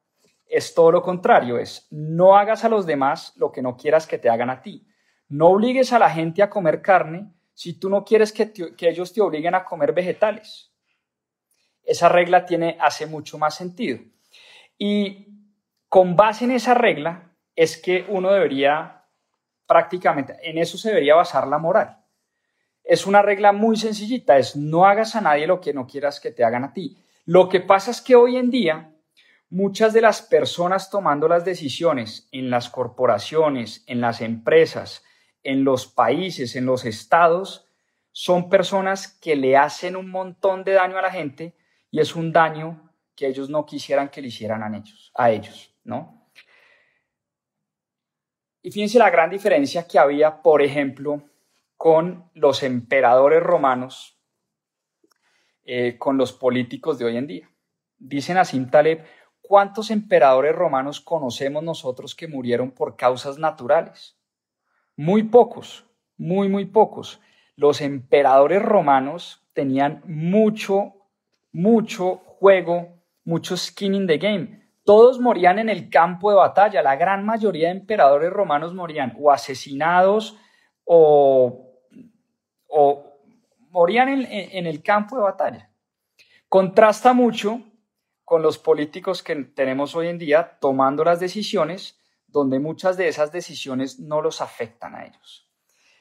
es 0.46 0.72
todo 0.72 0.92
lo 0.92 1.02
contrario, 1.02 1.58
es 1.58 1.88
no 1.90 2.36
hagas 2.36 2.64
a 2.64 2.68
los 2.68 2.86
demás 2.86 3.32
lo 3.34 3.50
que 3.50 3.60
no 3.60 3.76
quieras 3.76 4.06
que 4.06 4.18
te 4.18 4.30
hagan 4.30 4.50
a 4.50 4.62
ti. 4.62 4.86
No 5.28 5.48
obligues 5.48 5.92
a 5.92 5.98
la 5.98 6.08
gente 6.08 6.40
a 6.40 6.48
comer 6.48 6.80
carne 6.80 7.32
si 7.54 7.80
tú 7.80 7.90
no 7.90 8.04
quieres 8.04 8.32
que, 8.32 8.52
que 8.52 8.88
ellos 8.88 9.12
te 9.12 9.20
obliguen 9.20 9.56
a 9.56 9.64
comer 9.64 9.92
vegetales. 9.92 10.72
Esa 11.82 12.08
regla 12.08 12.46
tiene, 12.46 12.78
hace 12.80 13.06
mucho 13.06 13.36
más 13.36 13.56
sentido. 13.56 13.98
Y 14.78 15.26
con 15.88 16.14
base 16.14 16.44
en 16.44 16.52
esa 16.52 16.74
regla 16.74 17.31
es 17.56 17.76
que 17.76 18.06
uno 18.08 18.32
debería 18.32 19.04
prácticamente, 19.66 20.36
en 20.42 20.58
eso 20.58 20.76
se 20.76 20.88
debería 20.88 21.14
basar 21.14 21.46
la 21.46 21.58
moral. 21.58 21.98
Es 22.84 23.06
una 23.06 23.22
regla 23.22 23.52
muy 23.52 23.76
sencillita, 23.76 24.36
es 24.36 24.56
no 24.56 24.84
hagas 24.84 25.14
a 25.14 25.20
nadie 25.20 25.46
lo 25.46 25.60
que 25.60 25.72
no 25.72 25.86
quieras 25.86 26.20
que 26.20 26.32
te 26.32 26.44
hagan 26.44 26.64
a 26.64 26.72
ti. 26.72 26.98
Lo 27.24 27.48
que 27.48 27.60
pasa 27.60 27.90
es 27.90 28.00
que 28.00 28.16
hoy 28.16 28.36
en 28.36 28.50
día 28.50 28.92
Muchas 29.54 29.92
de 29.92 30.00
las 30.00 30.22
personas 30.22 30.88
tomando 30.88 31.28
las 31.28 31.44
decisiones 31.44 32.26
en 32.32 32.48
las 32.48 32.70
corporaciones, 32.70 33.84
en 33.86 34.00
las 34.00 34.22
empresas, 34.22 35.04
en 35.42 35.62
los 35.62 35.86
países, 35.86 36.56
en 36.56 36.64
los 36.64 36.86
estados, 36.86 37.66
son 38.12 38.48
personas 38.48 39.08
que 39.08 39.36
le 39.36 39.58
hacen 39.58 39.94
un 39.94 40.08
montón 40.08 40.64
de 40.64 40.72
daño 40.72 40.96
a 40.96 41.02
la 41.02 41.10
gente 41.10 41.54
y 41.90 42.00
es 42.00 42.16
un 42.16 42.32
daño 42.32 42.94
que 43.14 43.26
ellos 43.26 43.50
no 43.50 43.66
quisieran 43.66 44.08
que 44.08 44.22
le 44.22 44.28
hicieran 44.28 44.62
a 44.62 44.74
ellos, 44.74 45.12
a 45.14 45.30
ellos, 45.30 45.74
¿no? 45.84 46.21
Y 48.62 48.70
fíjense 48.70 48.98
la 48.98 49.10
gran 49.10 49.30
diferencia 49.30 49.86
que 49.86 49.98
había, 49.98 50.40
por 50.40 50.62
ejemplo, 50.62 51.22
con 51.76 52.30
los 52.34 52.62
emperadores 52.62 53.42
romanos, 53.42 54.16
eh, 55.64 55.98
con 55.98 56.16
los 56.16 56.32
políticos 56.32 56.98
de 56.98 57.04
hoy 57.04 57.16
en 57.16 57.26
día. 57.26 57.50
Dicen 57.98 58.38
a 58.38 58.44
Taleb, 58.44 59.04
¿Cuántos 59.52 59.90
emperadores 59.90 60.54
romanos 60.54 61.00
conocemos 61.00 61.62
nosotros 61.62 62.14
que 62.14 62.28
murieron 62.28 62.70
por 62.70 62.96
causas 62.96 63.38
naturales? 63.38 64.16
Muy 64.96 65.24
pocos, 65.24 65.84
muy, 66.16 66.48
muy 66.48 66.64
pocos. 66.64 67.20
Los 67.56 67.80
emperadores 67.80 68.62
romanos 68.62 69.44
tenían 69.52 70.00
mucho, 70.06 70.94
mucho 71.52 72.22
juego, 72.24 73.02
mucho 73.24 73.56
skin 73.56 73.94
in 73.94 74.06
the 74.06 74.16
game. 74.16 74.61
Todos 74.84 75.20
morían 75.20 75.58
en 75.58 75.68
el 75.68 75.88
campo 75.90 76.30
de 76.30 76.36
batalla. 76.36 76.82
La 76.82 76.96
gran 76.96 77.24
mayoría 77.24 77.68
de 77.68 77.78
emperadores 77.78 78.32
romanos 78.32 78.74
morían 78.74 79.16
o 79.18 79.30
asesinados 79.30 80.36
o, 80.84 81.68
morían 83.70 84.08
en 84.08 84.66
el 84.66 84.82
campo 84.82 85.16
de 85.16 85.22
batalla. 85.22 85.70
Contrasta 86.48 87.12
mucho 87.12 87.60
con 88.24 88.42
los 88.42 88.58
políticos 88.58 89.22
que 89.22 89.34
tenemos 89.36 89.94
hoy 89.94 90.08
en 90.08 90.18
día 90.18 90.58
tomando 90.60 91.04
las 91.04 91.20
decisiones 91.20 91.98
donde 92.32 92.58
muchas 92.58 92.96
de 92.96 93.08
esas 93.08 93.30
decisiones 93.30 94.00
no 94.00 94.22
los 94.22 94.40
afectan 94.40 94.94
a 94.94 95.04
ellos. 95.04 95.48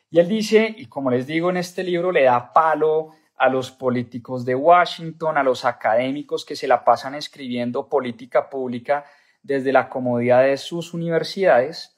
Y 0.10 0.20
él 0.20 0.28
dice, 0.28 0.74
y 0.78 0.88
como 0.88 1.12
les 1.12 1.28
digo 1.28 1.50
en 1.50 1.58
este 1.58 1.84
libro, 1.84 2.12
le 2.12 2.24
da 2.24 2.52
palo 2.52 3.12
a 3.42 3.50
los 3.50 3.72
políticos 3.72 4.46
de 4.46 4.54
Washington, 4.54 5.36
a 5.36 5.42
los 5.42 5.66
académicos 5.66 6.46
que 6.46 6.56
se 6.56 6.68
la 6.68 6.86
pasan 6.86 7.16
escribiendo 7.16 7.90
política 7.90 8.52
pública 8.52 9.04
desde 9.42 9.74
la 9.74 9.90
comodidad 9.90 10.44
de 10.44 10.58
sus 10.58 10.94
universidades. 10.94 11.98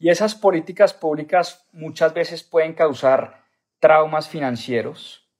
Y 0.00 0.08
esas 0.10 0.34
políticas 0.34 0.92
públicas 0.92 1.64
muchas 1.70 2.12
veces 2.12 2.42
pueden 2.42 2.74
causar 2.74 3.44
traumas 3.78 4.28
financieros, 4.28 5.30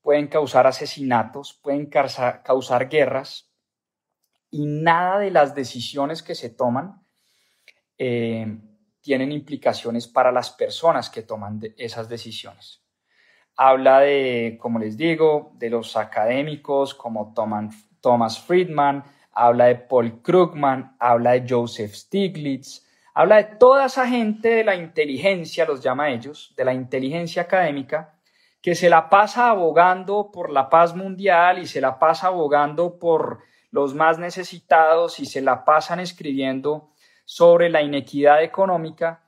pueden 0.00 0.26
causar 0.26 0.66
asesinatos, 0.66 1.54
pueden 1.62 1.86
causar, 1.86 2.88
guerras, 2.88 3.52
y 4.50 4.66
nada 4.66 5.20
de 5.20 5.30
las 5.30 5.54
decisiones 5.54 6.24
que 6.24 6.34
se 6.34 6.50
toman 6.50 7.06
eh, 7.98 8.58
tienen 9.00 9.30
implicaciones 9.30 10.08
para 10.08 10.32
las 10.32 10.50
personas 10.50 11.08
que 11.08 11.22
toman 11.22 11.60
esas 11.76 12.08
decisiones. 12.08 12.81
Habla 13.64 14.00
de, 14.00 14.58
como 14.60 14.80
les 14.80 14.96
digo, 14.96 15.52
de 15.54 15.70
los 15.70 15.96
académicos 15.96 16.94
como 16.94 17.32
Thomas 18.00 18.40
Friedman, 18.40 19.04
habla 19.30 19.66
de 19.66 19.76
Paul 19.76 20.20
Krugman, 20.20 20.96
habla 20.98 21.34
de 21.34 21.46
Joseph 21.48 21.94
Stiglitz, 21.94 22.84
habla 23.14 23.36
de 23.36 23.44
toda 23.44 23.86
esa 23.86 24.08
gente 24.08 24.48
de 24.48 24.64
la 24.64 24.74
inteligencia, 24.74 25.64
los 25.64 25.80
llama 25.80 26.10
ellos, 26.10 26.52
de 26.56 26.64
la 26.64 26.74
inteligencia 26.74 27.42
académica, 27.42 28.18
que 28.60 28.74
se 28.74 28.90
la 28.90 29.08
pasa 29.08 29.50
abogando 29.50 30.32
por 30.32 30.50
la 30.50 30.68
paz 30.68 30.96
mundial 30.96 31.60
y 31.60 31.66
se 31.66 31.80
la 31.80 32.00
pasa 32.00 32.26
abogando 32.26 32.98
por 32.98 33.44
los 33.70 33.94
más 33.94 34.18
necesitados 34.18 35.20
y 35.20 35.26
se 35.26 35.40
la 35.40 35.64
pasan 35.64 36.00
escribiendo 36.00 36.90
sobre 37.24 37.70
la 37.70 37.80
inequidad 37.80 38.42
económica, 38.42 39.22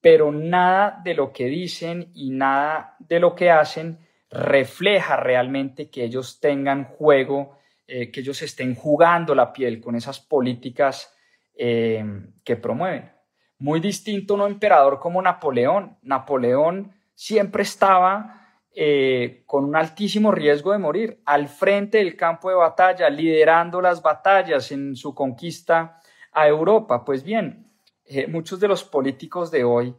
pero 0.00 0.32
nada 0.32 1.02
de 1.04 1.12
lo 1.12 1.34
que 1.34 1.44
dicen 1.48 2.10
y 2.14 2.30
nada 2.30 2.93
de 3.08 3.20
lo 3.20 3.34
que 3.34 3.50
hacen 3.50 3.98
refleja 4.34 5.16
realmente 5.16 5.88
que 5.88 6.04
ellos 6.04 6.40
tengan 6.40 6.84
juego, 6.84 7.58
eh, 7.86 8.10
que 8.10 8.20
ellos 8.20 8.42
estén 8.42 8.74
jugando 8.74 9.34
la 9.34 9.52
piel 9.52 9.80
con 9.80 9.94
esas 9.94 10.20
políticas 10.20 11.14
eh, 11.54 12.04
que 12.42 12.56
promueven. 12.56 13.12
Muy 13.58 13.80
distinto 13.80 14.34
un 14.34 14.42
emperador 14.42 14.98
como 14.98 15.22
Napoleón. 15.22 15.96
Napoleón 16.02 16.92
siempre 17.14 17.62
estaba 17.62 18.48
eh, 18.74 19.44
con 19.46 19.64
un 19.64 19.76
altísimo 19.76 20.32
riesgo 20.32 20.72
de 20.72 20.78
morir, 20.78 21.22
al 21.24 21.46
frente 21.46 21.98
del 21.98 22.16
campo 22.16 22.50
de 22.50 22.56
batalla, 22.56 23.08
liderando 23.08 23.80
las 23.80 24.02
batallas 24.02 24.72
en 24.72 24.96
su 24.96 25.14
conquista 25.14 26.00
a 26.32 26.48
Europa. 26.48 27.04
Pues 27.04 27.22
bien, 27.22 27.70
muchos 28.28 28.58
de 28.58 28.66
los 28.66 28.82
políticos 28.82 29.52
de 29.52 29.62
hoy 29.62 29.94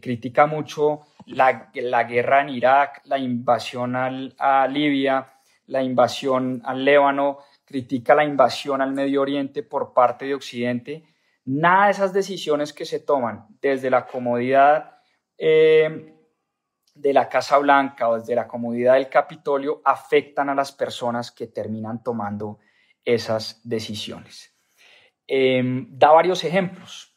critican 0.00 0.48
mucho 0.48 1.00
la, 1.26 2.04
guerra 2.04 2.40
en 2.42 2.48
Irak, 2.50 3.02
la 3.04 3.18
invasión 3.18 3.94
a 3.96 4.66
Libia, 4.68 5.26
la 5.66 5.82
invasión 5.82 6.62
al 6.64 6.84
Líbano, 6.84 7.38
critica 7.64 8.14
la 8.14 8.24
invasión 8.24 8.82
al 8.82 8.92
Medio 8.92 9.22
Oriente 9.22 9.62
por 9.62 9.92
parte 9.92 10.26
de 10.26 10.34
Occidente. 10.34 11.04
Nada 11.44 11.86
de 11.86 11.92
esas 11.92 12.12
decisiones 12.12 12.72
que 12.72 12.84
se 12.84 13.00
toman 13.00 13.46
desde 13.60 13.90
la 13.90 14.06
comodidad 14.06 14.98
de 16.94 17.12
la 17.12 17.28
Casa 17.28 17.58
Blanca 17.58 18.08
o 18.08 18.18
desde 18.18 18.34
la 18.34 18.46
comodidad 18.46 18.94
del 18.94 19.08
Capitolio 19.08 19.80
afectan 19.84 20.48
a 20.48 20.54
las 20.54 20.70
personas 20.72 21.32
que 21.32 21.48
terminan 21.48 22.02
tomando 22.02 22.58
esas 23.04 23.60
decisiones. 23.64 24.54
Em, 25.26 25.88
da 25.90 26.12
varios 26.12 26.44
ejemplos 26.44 27.16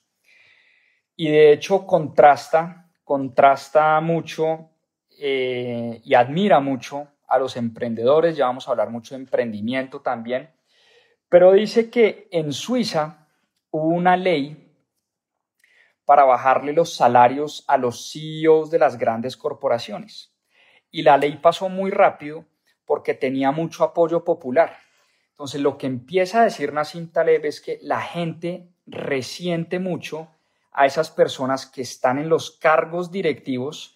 y 1.15 1.29
de 1.29 1.53
hecho 1.53 1.85
contrasta, 1.85 2.84
contrasta 3.05 4.01
mucho 4.01 4.71
eh, 5.17 6.01
y 6.03 6.13
admira 6.15 6.59
mucho 6.59 7.07
a 7.27 7.39
los 7.39 7.55
emprendedores, 7.55 8.35
ya 8.35 8.47
vamos 8.47 8.67
a 8.67 8.71
hablar 8.71 8.89
mucho 8.89 9.15
de 9.15 9.21
emprendimiento 9.21 10.01
también, 10.01 10.49
pero 11.29 11.53
dice 11.53 11.89
que 11.89 12.27
en 12.31 12.51
Suiza 12.51 13.27
hubo 13.71 13.87
una 13.87 14.17
ley 14.17 14.73
para 16.03 16.23
bajarle 16.23 16.73
los 16.73 16.93
salarios 16.93 17.63
a 17.67 17.77
los 17.77 18.11
CEOs 18.11 18.69
de 18.69 18.79
las 18.79 18.97
grandes 18.97 19.37
corporaciones. 19.37 20.35
Y 20.91 21.01
la 21.01 21.17
ley 21.17 21.37
pasó 21.37 21.67
muy 21.67 21.91
rápido 21.91 22.45
porque 22.85 23.13
tenía 23.15 23.51
mucho 23.51 23.83
apoyo 23.83 24.23
popular. 24.23 24.77
Entonces, 25.31 25.61
lo 25.61 25.77
que 25.77 25.87
empieza 25.87 26.41
a 26.41 26.43
decir 26.45 26.71
Nassim 26.71 27.11
Taleb 27.11 27.45
es 27.45 27.59
que 27.59 27.79
la 27.81 28.01
gente 28.01 28.69
resiente 28.85 29.79
mucho 29.79 30.29
a 30.75 30.85
esas 30.85 31.09
personas 31.09 31.65
que 31.65 31.81
están 31.81 32.19
en 32.19 32.29
los 32.29 32.51
cargos 32.51 33.09
directivos 33.09 33.95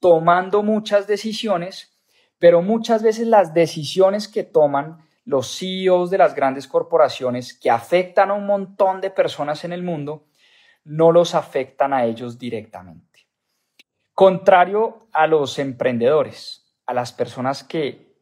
tomando 0.00 0.62
muchas 0.62 1.06
decisiones, 1.06 1.98
pero 2.38 2.62
muchas 2.62 3.02
veces 3.02 3.26
las 3.26 3.54
decisiones 3.54 4.26
que 4.26 4.42
toman 4.42 4.98
los 5.24 5.58
CEOs 5.58 6.10
de 6.10 6.18
las 6.18 6.34
grandes 6.34 6.66
corporaciones 6.66 7.58
que 7.58 7.70
afectan 7.70 8.30
a 8.30 8.34
un 8.34 8.46
montón 8.46 9.00
de 9.00 9.10
personas 9.10 9.64
en 9.64 9.72
el 9.72 9.82
mundo, 9.82 10.26
no 10.84 11.12
los 11.12 11.34
afectan 11.34 11.92
a 11.92 12.04
ellos 12.04 12.38
directamente. 12.38 13.26
Contrario 14.12 15.08
a 15.12 15.26
los 15.26 15.58
emprendedores, 15.58 16.74
a 16.86 16.94
las 16.94 17.12
personas 17.12 17.64
que 17.64 18.14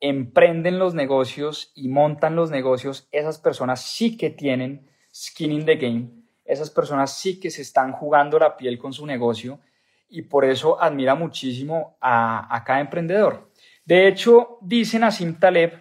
emprenden 0.00 0.78
los 0.78 0.94
negocios 0.94 1.72
y 1.74 1.88
montan 1.88 2.36
los 2.36 2.50
negocios, 2.50 3.08
esas 3.12 3.38
personas 3.38 3.82
sí 3.82 4.16
que 4.16 4.30
tienen 4.30 4.90
skin 5.14 5.52
in 5.52 5.64
the 5.64 5.76
game, 5.76 6.10
esas 6.46 6.70
personas 6.70 7.12
sí 7.12 7.40
que 7.40 7.50
se 7.50 7.62
están 7.62 7.92
jugando 7.92 8.38
la 8.38 8.56
piel 8.56 8.78
con 8.78 8.92
su 8.92 9.06
negocio 9.06 9.60
y 10.08 10.22
por 10.22 10.44
eso 10.44 10.80
admira 10.80 11.14
muchísimo 11.14 11.96
a, 12.00 12.62
cada 12.64 12.80
emprendedor. 12.80 13.50
De 13.84 14.08
hecho, 14.08 14.58
dicen 14.60 15.04
a 15.04 15.10
Sim 15.10 15.38
Taleb 15.38 15.72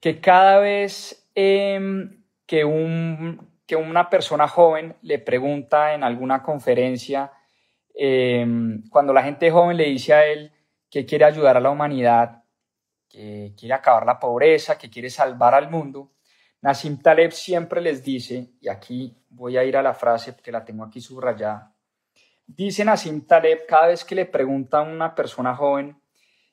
que 0.00 0.20
cada 0.20 0.58
vez 0.58 1.28
em, 1.34 2.22
que 2.46 2.64
un 2.64 3.48
que 3.68 3.76
una 3.76 4.08
persona 4.08 4.48
joven 4.48 4.96
le 5.02 5.18
pregunta 5.18 5.92
en 5.92 6.02
alguna 6.02 6.42
conferencia, 6.42 7.30
em, 7.94 8.82
cuando 8.88 9.12
la 9.12 9.22
gente 9.22 9.50
joven 9.50 9.76
le 9.76 9.84
dice 9.84 10.14
a 10.14 10.24
él 10.24 10.50
que 10.88 11.04
quiere 11.04 11.26
ayudar 11.26 11.58
a 11.58 11.60
la 11.60 11.68
humanidad, 11.68 12.44
que 13.10 13.52
quiere 13.58 13.74
acabar 13.74 14.06
la 14.06 14.18
pobreza, 14.18 14.78
que 14.78 14.88
quiere 14.88 15.10
salvar 15.10 15.52
al 15.52 15.70
mundo, 15.70 16.12
Nassim 16.62 16.98
Taleb 16.98 17.32
siempre 17.32 17.82
les 17.82 18.02
dice, 18.02 18.52
y 18.58 18.68
aquí 18.68 19.17
voy 19.28 19.56
a 19.56 19.64
ir 19.64 19.76
a 19.76 19.82
la 19.82 19.94
frase 19.94 20.36
que 20.36 20.52
la 20.52 20.64
tengo 20.64 20.84
aquí 20.84 21.00
subrayada, 21.00 21.74
dice 22.46 22.84
Nassim 22.84 23.26
Taleb 23.26 23.66
cada 23.66 23.88
vez 23.88 24.04
que 24.04 24.14
le 24.14 24.26
pregunta 24.26 24.78
a 24.78 24.82
una 24.82 25.14
persona 25.14 25.54
joven, 25.54 26.00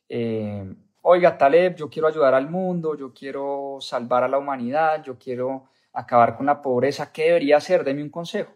em, 0.10 0.76
oiga 1.02 1.38
Taleb, 1.38 1.76
yo 1.76 1.90
quiero 1.90 2.08
ayudar 2.08 2.34
al 2.34 2.50
mundo, 2.50 2.96
yo 2.96 3.14
quiero 3.14 3.78
salvar 3.80 4.24
a 4.24 4.28
la 4.28 4.38
humanidad, 4.38 5.04
yo 5.04 5.18
quiero 5.18 5.70
acabar 5.94 6.36
con 6.36 6.46
la 6.46 6.62
pobreza, 6.62 7.12
¿qué 7.12 7.26
debería 7.26 7.58
hacer? 7.58 7.84
Deme 7.84 8.04
un 8.04 8.10
consejo. 8.10 8.54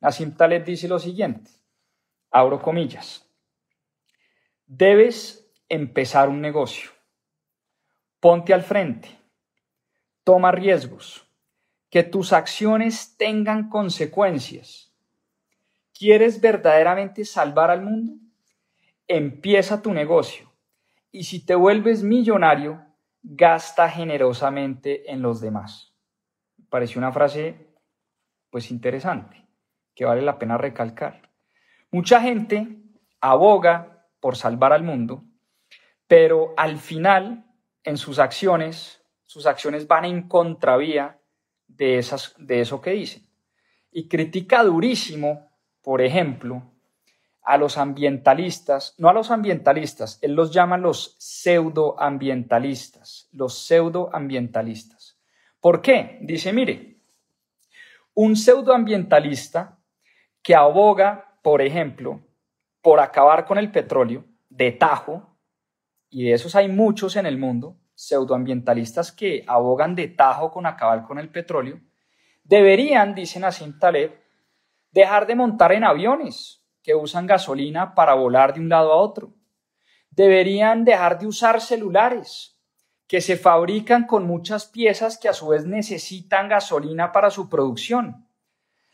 Nassim 0.00 0.34
Taleb 0.36 0.64
dice 0.64 0.88
lo 0.88 0.98
siguiente, 0.98 1.50
abro 2.30 2.60
comillas, 2.60 3.24
debes 4.66 5.48
empezar 5.68 6.28
un 6.28 6.40
negocio, 6.40 6.90
ponte 8.18 8.52
al 8.52 8.62
frente, 8.62 9.08
toma 10.24 10.50
riesgos, 10.50 11.24
que 11.92 12.02
tus 12.02 12.32
acciones 12.32 13.16
tengan 13.16 13.68
consecuencias. 13.68 14.92
¿Quieres 15.96 16.40
verdaderamente 16.40 17.24
salvar 17.24 17.70
al 17.70 17.82
mundo? 17.82 18.14
Empieza 19.06 19.80
tu 19.80 19.92
negocio 19.92 20.50
y 21.12 21.22
si 21.22 21.46
te 21.46 21.54
vuelves 21.54 22.02
millonario, 22.02 22.84
gasta 23.22 23.88
generosamente 23.88 25.12
en 25.12 25.22
los 25.22 25.40
demás 25.40 25.92
pareció 26.72 26.98
una 27.00 27.12
frase 27.12 27.68
pues 28.48 28.70
interesante, 28.70 29.46
que 29.94 30.06
vale 30.06 30.22
la 30.22 30.38
pena 30.38 30.56
recalcar. 30.56 31.28
Mucha 31.90 32.18
gente 32.22 32.78
aboga 33.20 34.08
por 34.20 34.36
salvar 34.36 34.72
al 34.72 34.82
mundo, 34.82 35.22
pero 36.06 36.54
al 36.56 36.78
final 36.78 37.44
en 37.84 37.98
sus 37.98 38.18
acciones, 38.18 39.04
sus 39.24 39.44
acciones 39.44 39.86
van 39.86 40.06
en 40.06 40.28
contravía 40.28 41.18
de, 41.76 41.98
esas, 41.98 42.34
de 42.38 42.60
eso 42.60 42.80
que 42.80 42.92
dicen. 42.92 43.26
Y 43.90 44.08
critica 44.08 44.64
durísimo, 44.64 45.50
por 45.82 46.00
ejemplo, 46.00 46.72
a 47.42 47.56
los 47.56 47.76
ambientalistas, 47.76 48.94
no 48.98 49.08
a 49.08 49.12
los 49.12 49.30
ambientalistas, 49.30 50.18
él 50.22 50.34
los 50.34 50.52
llama 50.52 50.78
los 50.78 51.16
pseudoambientalistas, 51.18 53.28
los 53.32 53.66
pseudoambientalistas. 53.66 55.18
¿Por 55.60 55.82
qué? 55.82 56.18
Dice, 56.22 56.52
mire, 56.52 56.98
un 58.14 58.36
pseudoambientalista 58.36 59.78
que 60.42 60.54
aboga, 60.54 61.36
por 61.42 61.62
ejemplo, 61.62 62.20
por 62.80 63.00
acabar 63.00 63.44
con 63.44 63.58
el 63.58 63.70
petróleo 63.70 64.24
de 64.48 64.72
tajo, 64.72 65.28
y 66.10 66.24
de 66.24 66.32
esos 66.34 66.54
hay 66.54 66.68
muchos 66.68 67.16
en 67.16 67.26
el 67.26 67.38
mundo, 67.38 67.76
pseudoambientalistas 68.02 69.12
que 69.12 69.44
abogan 69.46 69.94
de 69.94 70.08
tajo 70.08 70.50
con 70.50 70.66
acabar 70.66 71.04
con 71.04 71.20
el 71.20 71.30
petróleo, 71.30 71.80
deberían, 72.42 73.14
dicen 73.14 73.42
Nassim 73.42 73.78
Taleb, 73.78 74.12
dejar 74.90 75.26
de 75.26 75.36
montar 75.36 75.72
en 75.72 75.84
aviones 75.84 76.64
que 76.82 76.96
usan 76.96 77.28
gasolina 77.28 77.94
para 77.94 78.14
volar 78.14 78.54
de 78.54 78.60
un 78.60 78.68
lado 78.68 78.92
a 78.92 78.96
otro. 78.96 79.34
Deberían 80.10 80.84
dejar 80.84 81.18
de 81.20 81.28
usar 81.28 81.60
celulares 81.60 82.58
que 83.06 83.20
se 83.20 83.36
fabrican 83.36 84.06
con 84.06 84.26
muchas 84.26 84.66
piezas 84.66 85.16
que 85.16 85.28
a 85.28 85.32
su 85.32 85.48
vez 85.48 85.64
necesitan 85.64 86.48
gasolina 86.48 87.12
para 87.12 87.30
su 87.30 87.48
producción. 87.48 88.26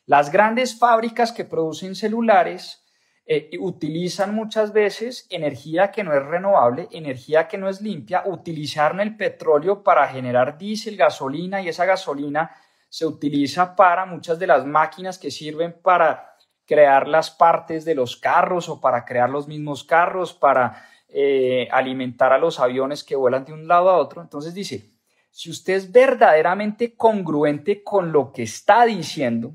Las 0.04 0.30
grandes 0.30 0.78
fábricas 0.78 1.32
que 1.32 1.46
producen 1.46 1.94
celulares 1.94 2.84
eh, 3.30 3.50
utilizan 3.60 4.34
muchas 4.34 4.72
veces 4.72 5.26
energía 5.28 5.90
que 5.90 6.02
no 6.02 6.14
es 6.14 6.24
renovable, 6.24 6.88
energía 6.92 7.46
que 7.46 7.58
no 7.58 7.68
es 7.68 7.82
limpia, 7.82 8.22
utilizaron 8.24 9.00
el 9.00 9.18
petróleo 9.18 9.82
para 9.82 10.08
generar 10.08 10.56
diésel, 10.56 10.96
gasolina 10.96 11.60
y 11.60 11.68
esa 11.68 11.84
gasolina 11.84 12.50
se 12.88 13.04
utiliza 13.04 13.76
para 13.76 14.06
muchas 14.06 14.38
de 14.38 14.46
las 14.46 14.64
máquinas 14.64 15.18
que 15.18 15.30
sirven 15.30 15.76
para 15.82 16.36
crear 16.64 17.06
las 17.06 17.30
partes 17.30 17.84
de 17.84 17.94
los 17.94 18.16
carros 18.16 18.70
o 18.70 18.80
para 18.80 19.04
crear 19.04 19.28
los 19.28 19.46
mismos 19.46 19.84
carros, 19.84 20.32
para 20.32 20.88
eh, 21.10 21.68
alimentar 21.70 22.32
a 22.32 22.38
los 22.38 22.58
aviones 22.58 23.04
que 23.04 23.14
vuelan 23.14 23.44
de 23.44 23.52
un 23.52 23.68
lado 23.68 23.90
a 23.90 23.98
otro. 23.98 24.22
Entonces 24.22 24.54
dice, 24.54 24.90
si 25.30 25.50
usted 25.50 25.74
es 25.74 25.92
verdaderamente 25.92 26.96
congruente 26.96 27.84
con 27.84 28.10
lo 28.10 28.32
que 28.32 28.44
está 28.44 28.86
diciendo, 28.86 29.52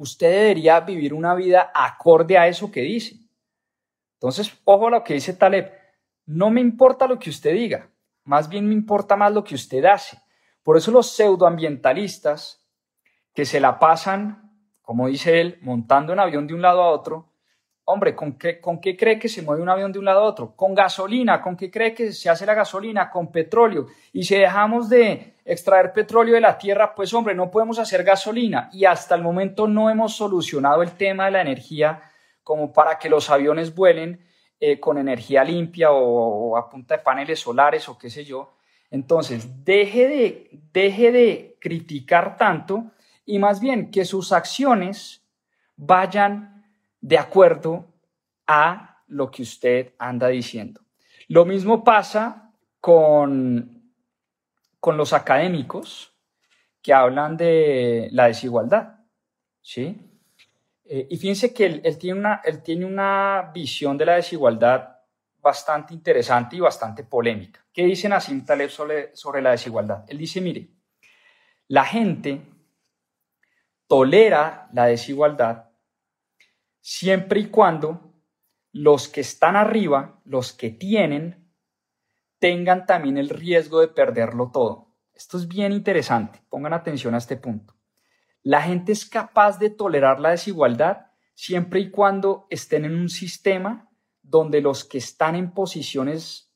usted 0.00 0.30
debería 0.30 0.80
vivir 0.80 1.14
una 1.14 1.34
vida 1.34 1.70
acorde 1.74 2.38
a 2.38 2.46
eso 2.48 2.70
que 2.70 2.80
dice. 2.82 3.16
Entonces, 4.14 4.52
ojo 4.64 4.88
a 4.88 4.90
lo 4.90 5.04
que 5.04 5.14
dice 5.14 5.32
Taleb, 5.32 5.72
no 6.26 6.50
me 6.50 6.60
importa 6.60 7.06
lo 7.06 7.18
que 7.18 7.30
usted 7.30 7.54
diga, 7.54 7.90
más 8.24 8.48
bien 8.48 8.66
me 8.66 8.74
importa 8.74 9.16
más 9.16 9.32
lo 9.32 9.44
que 9.44 9.54
usted 9.54 9.84
hace. 9.84 10.18
Por 10.62 10.76
eso 10.76 10.90
los 10.90 11.10
pseudoambientalistas 11.12 12.66
que 13.32 13.44
se 13.44 13.60
la 13.60 13.78
pasan 13.78 14.50
como 14.90 15.06
dice 15.06 15.40
él, 15.40 15.56
montando 15.62 16.12
un 16.12 16.18
avión 16.18 16.48
de 16.48 16.54
un 16.54 16.62
lado 16.62 16.82
a 16.82 16.90
otro, 16.90 17.29
hombre, 17.90 18.14
¿con 18.14 18.38
qué, 18.38 18.60
¿con 18.60 18.80
qué 18.80 18.96
cree 18.96 19.18
que 19.18 19.28
se 19.28 19.42
mueve 19.42 19.62
un 19.62 19.68
avión 19.68 19.92
de 19.92 19.98
un 19.98 20.04
lado 20.04 20.20
a 20.20 20.24
otro? 20.24 20.54
Con 20.56 20.74
gasolina, 20.74 21.40
¿con 21.40 21.56
qué 21.56 21.70
cree 21.70 21.94
que 21.94 22.12
se 22.12 22.30
hace 22.30 22.46
la 22.46 22.54
gasolina? 22.54 23.10
Con 23.10 23.30
petróleo. 23.30 23.86
Y 24.12 24.24
si 24.24 24.36
dejamos 24.36 24.88
de 24.88 25.34
extraer 25.44 25.92
petróleo 25.92 26.34
de 26.34 26.40
la 26.40 26.56
tierra, 26.56 26.94
pues 26.94 27.12
hombre, 27.12 27.34
no 27.34 27.50
podemos 27.50 27.78
hacer 27.78 28.04
gasolina. 28.04 28.70
Y 28.72 28.84
hasta 28.84 29.14
el 29.14 29.22
momento 29.22 29.66
no 29.66 29.90
hemos 29.90 30.14
solucionado 30.14 30.82
el 30.82 30.92
tema 30.92 31.26
de 31.26 31.30
la 31.32 31.40
energía 31.40 32.02
como 32.42 32.72
para 32.72 32.98
que 32.98 33.08
los 33.08 33.30
aviones 33.30 33.74
vuelen 33.74 34.24
eh, 34.58 34.78
con 34.78 34.98
energía 34.98 35.42
limpia 35.42 35.90
o, 35.90 36.56
a 36.56 36.68
punta 36.68 36.96
de 36.96 37.02
paneles 37.02 37.40
solares 37.40 37.88
o 37.88 37.96
qué 37.96 38.10
sé 38.10 38.24
yo. 38.24 38.52
Entonces, 38.90 39.64
deje 39.64 40.08
de, 40.08 40.50
deje 40.72 41.12
de 41.12 41.56
criticar 41.60 42.36
tanto 42.36 42.90
y 43.24 43.38
más 43.38 43.60
bien 43.60 43.90
que 43.90 44.04
sus 44.04 44.32
acciones 44.32 45.24
vayan 45.76 46.59
de 47.00 47.18
acuerdo 47.18 47.86
a 48.46 49.02
lo 49.06 49.30
que 49.30 49.42
usted 49.42 49.94
anda 49.98 50.28
diciendo. 50.28 50.80
Lo 51.28 51.44
mismo 51.44 51.84
pasa 51.84 52.52
con, 52.80 53.92
con 54.78 54.96
los 54.96 55.12
académicos 55.12 56.12
que 56.82 56.92
hablan 56.92 57.36
de 57.36 58.08
la 58.12 58.26
desigualdad. 58.26 59.00
¿sí? 59.60 60.10
Eh, 60.84 61.06
y 61.10 61.16
fíjense 61.16 61.54
que 61.54 61.66
él, 61.66 61.98
tiene 61.98 62.18
una, 62.18 62.40
él 62.44 62.62
tiene 62.62 62.84
una 62.84 63.50
visión 63.54 63.96
de 63.96 64.06
la 64.06 64.14
desigualdad 64.14 64.96
bastante 65.40 65.94
interesante 65.94 66.56
y 66.56 66.60
bastante 66.60 67.04
polémica. 67.04 67.64
¿Qué 67.72 67.84
dice 67.84 68.08
Nassim 68.08 68.44
Taleb 68.44 68.70
sobre, 68.70 69.14
sobre 69.14 69.40
la 69.40 69.52
desigualdad? 69.52 70.04
Él 70.08 70.18
dice, 70.18 70.40
mire, 70.40 70.68
la 71.68 71.84
gente 71.84 72.40
tolera 73.86 74.68
la 74.72 74.86
desigualdad 74.86 75.69
siempre 76.80 77.40
y 77.40 77.46
cuando 77.46 78.14
los 78.72 79.08
que 79.08 79.20
están 79.20 79.56
arriba, 79.56 80.20
los 80.24 80.52
que 80.52 80.70
tienen, 80.70 81.52
tengan 82.38 82.86
también 82.86 83.18
el 83.18 83.28
riesgo 83.28 83.80
de 83.80 83.88
perderlo 83.88 84.50
todo. 84.52 84.96
Esto 85.12 85.36
es 85.36 85.48
bien 85.48 85.72
interesante, 85.72 86.40
pongan 86.48 86.72
atención 86.72 87.14
a 87.14 87.18
este 87.18 87.36
punto. 87.36 87.74
La 88.42 88.62
gente 88.62 88.92
es 88.92 89.04
capaz 89.04 89.58
de 89.58 89.70
tolerar 89.70 90.18
la 90.18 90.30
desigualdad 90.30 91.08
siempre 91.34 91.80
y 91.80 91.90
cuando 91.90 92.46
estén 92.48 92.84
en 92.84 92.94
un 92.94 93.08
sistema 93.08 93.90
donde 94.22 94.60
los 94.60 94.84
que 94.84 94.98
están 94.98 95.34
en 95.34 95.52
posiciones 95.52 96.54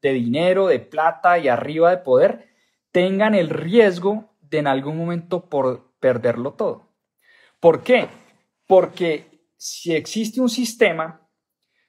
de 0.00 0.12
dinero, 0.12 0.66
de 0.66 0.80
plata 0.80 1.38
y 1.38 1.48
arriba 1.48 1.90
de 1.90 1.98
poder 1.98 2.48
tengan 2.90 3.34
el 3.34 3.50
riesgo 3.50 4.36
de 4.40 4.58
en 4.58 4.66
algún 4.66 4.96
momento 4.96 5.48
por 5.48 5.94
perderlo 5.98 6.54
todo. 6.54 6.92
¿Por 7.60 7.82
qué? 7.82 8.08
Porque 8.66 9.31
si 9.64 9.94
existe 9.94 10.40
un 10.40 10.48
sistema 10.48 11.24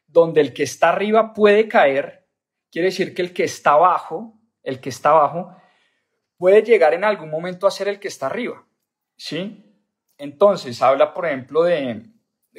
donde 0.06 0.42
el 0.42 0.54
que 0.54 0.62
está 0.62 0.90
arriba 0.90 1.34
puede 1.34 1.68
caer, 1.68 2.30
quiere 2.72 2.90
decir 2.90 3.16
que 3.16 3.24
el 3.24 3.34
que 3.34 3.46
está 3.46 3.72
abajo, 3.72 4.40
el 4.62 4.80
que 4.80 4.90
está 4.90 5.10
abajo, 5.10 5.58
puede 6.38 6.62
llegar 6.62 6.94
en 6.94 7.04
algún 7.04 7.32
momento 7.32 7.66
a 7.66 7.72
ser 7.72 7.88
el 7.88 8.00
que 8.00 8.10
está 8.10 8.28
arriba. 8.28 8.64
¿Sí? 9.18 9.66
Entonces, 10.20 10.84
habla, 10.84 11.16
por 11.16 11.26
ejemplo, 11.26 11.64
de 11.64 12.12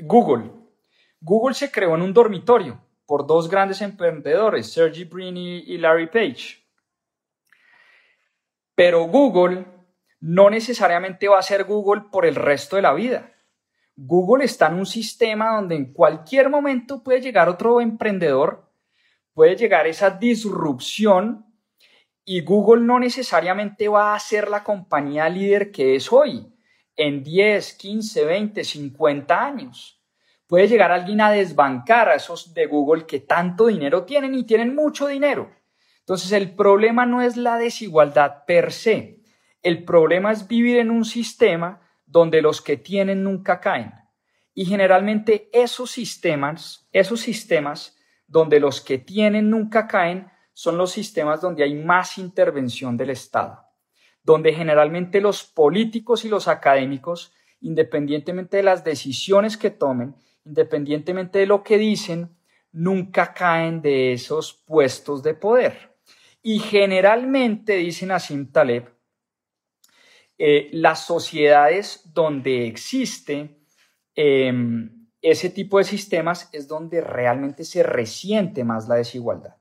Google. 0.03 0.51
Google 1.21 1.55
se 1.55 1.71
creó 1.71 1.95
en 1.95 2.03
un 2.03 2.13
dormitorio 2.13 2.85
por 3.07 3.25
dos 3.25 3.49
grandes 3.49 3.83
emprendedores, 3.83 4.73
Sergey 4.73 5.05
Brin 5.05 5.37
y 5.37 5.79
Larry 5.79 6.09
Page. 6.09 6.61
Pero 8.75 9.05
Google 9.05 9.65
no 10.19 10.51
necesariamente 10.51 11.29
va 11.29 11.39
a 11.39 11.43
ser 11.43 11.63
Google 11.63 12.03
por 12.11 12.27
el 12.27 12.35
resto 12.35 12.75
de 12.75 12.83
la 12.83 12.95
vida. 12.95 13.34
Google 13.97 14.45
está 14.45 14.67
en 14.69 14.75
un 14.75 14.87
sistema 14.87 15.55
donde 15.55 15.77
en 15.77 15.93
cualquier 15.93 16.51
momento 16.51 17.03
puede 17.03 17.21
llegar 17.21 17.49
otro 17.49 17.81
emprendedor, 17.81 18.71
puede 19.33 19.57
llegar 19.57 19.87
esa 19.87 20.11
disrupción 20.11 21.47
y 22.25 22.41
Google 22.41 22.83
no 22.83 22.99
necesariamente 22.99 23.89
va 23.89 24.15
a 24.15 24.21
ser 24.21 24.49
la 24.49 24.65
compañía 24.65 25.29
líder 25.29 25.71
que 25.71 25.95
es 25.95 26.13
hoy, 26.13 26.53
en 26.97 27.23
10, 27.23 27.75
15, 27.75 28.25
20, 28.25 28.65
50 28.65 29.45
años. 29.45 30.01
Puede 30.47 30.69
llegar 30.69 30.91
alguien 30.91 31.21
a 31.21 31.31
desbancar 31.31 32.09
a 32.09 32.15
esos 32.15 32.53
de 32.53 32.67
Google 32.67 33.07
que 33.07 33.21
tanto 33.21 33.67
dinero 33.67 34.05
tienen 34.05 34.35
y 34.35 34.45
tienen 34.45 34.75
mucho 34.75 35.07
dinero. 35.07 35.51
Entonces 36.01 36.33
el 36.33 36.55
problema 36.55 37.07
no 37.07 37.23
es 37.23 37.37
la 37.37 37.59
desigualdad 37.59 38.45
per 38.47 38.73
se, 38.73 39.21
el 39.63 39.85
problema 39.85 40.33
es 40.33 40.47
vivir 40.47 40.79
en 40.79 40.91
un 40.91 41.05
sistema 41.05 41.81
donde 42.15 42.41
los 42.41 42.63
que 42.63 42.77
tienen 42.77 43.25
nunca 43.25 43.59
caen. 43.59 43.93
Y 44.55 44.67
generalmente 44.67 45.51
esos 45.53 45.91
sistemas, 45.91 46.89
esos 46.93 47.19
sistemas 47.19 47.97
donde 48.29 48.61
los 48.61 48.81
que 48.81 48.99
tienen 48.99 49.51
nunca 49.51 49.89
caen, 49.89 50.31
son 50.53 50.79
los 50.79 50.93
sistemas 50.93 51.41
donde 51.41 51.65
hay 51.65 51.75
más 51.75 52.17
intervención 52.19 52.97
del 52.97 53.11
Estado, 53.11 53.65
donde 54.23 54.53
generalmente 54.53 55.21
los 55.21 55.43
políticos 55.43 56.25
y 56.25 56.29
los 56.29 56.47
académicos, 56.47 57.33
independientemente 57.61 58.59
de 58.59 58.63
las 58.63 58.85
decisiones 58.85 59.57
que 59.57 59.71
tomen, 59.71 60.15
independientemente 60.45 61.41
de 61.41 61.47
lo 61.47 61.65
que 61.65 61.79
dicen, 61.79 62.37
nunca 62.71 63.35
caen 63.35 63.83
de 63.83 64.13
esos 64.13 64.53
puestos 64.53 65.25
de 65.25 65.35
poder. 65.35 65.97
Y 66.45 66.61
generalmente, 66.61 67.75
dice 67.75 68.07
Nassim 68.07 68.53
Taleb, 68.53 68.94
eh, 70.39 70.69
las 70.73 71.07
sociedades 71.07 72.11
donde 72.13 72.67
existe 72.67 73.61
em, 74.15 75.09
ese 75.23 75.51
tipo 75.51 75.79
de 75.79 75.85
sistemas 75.85 76.49
es 76.53 76.69
donde 76.69 77.01
realmente 77.01 77.65
se 77.65 77.83
resiente 77.83 78.65
más 78.65 78.89
la 78.89 78.97
desigualdad. 78.97 79.57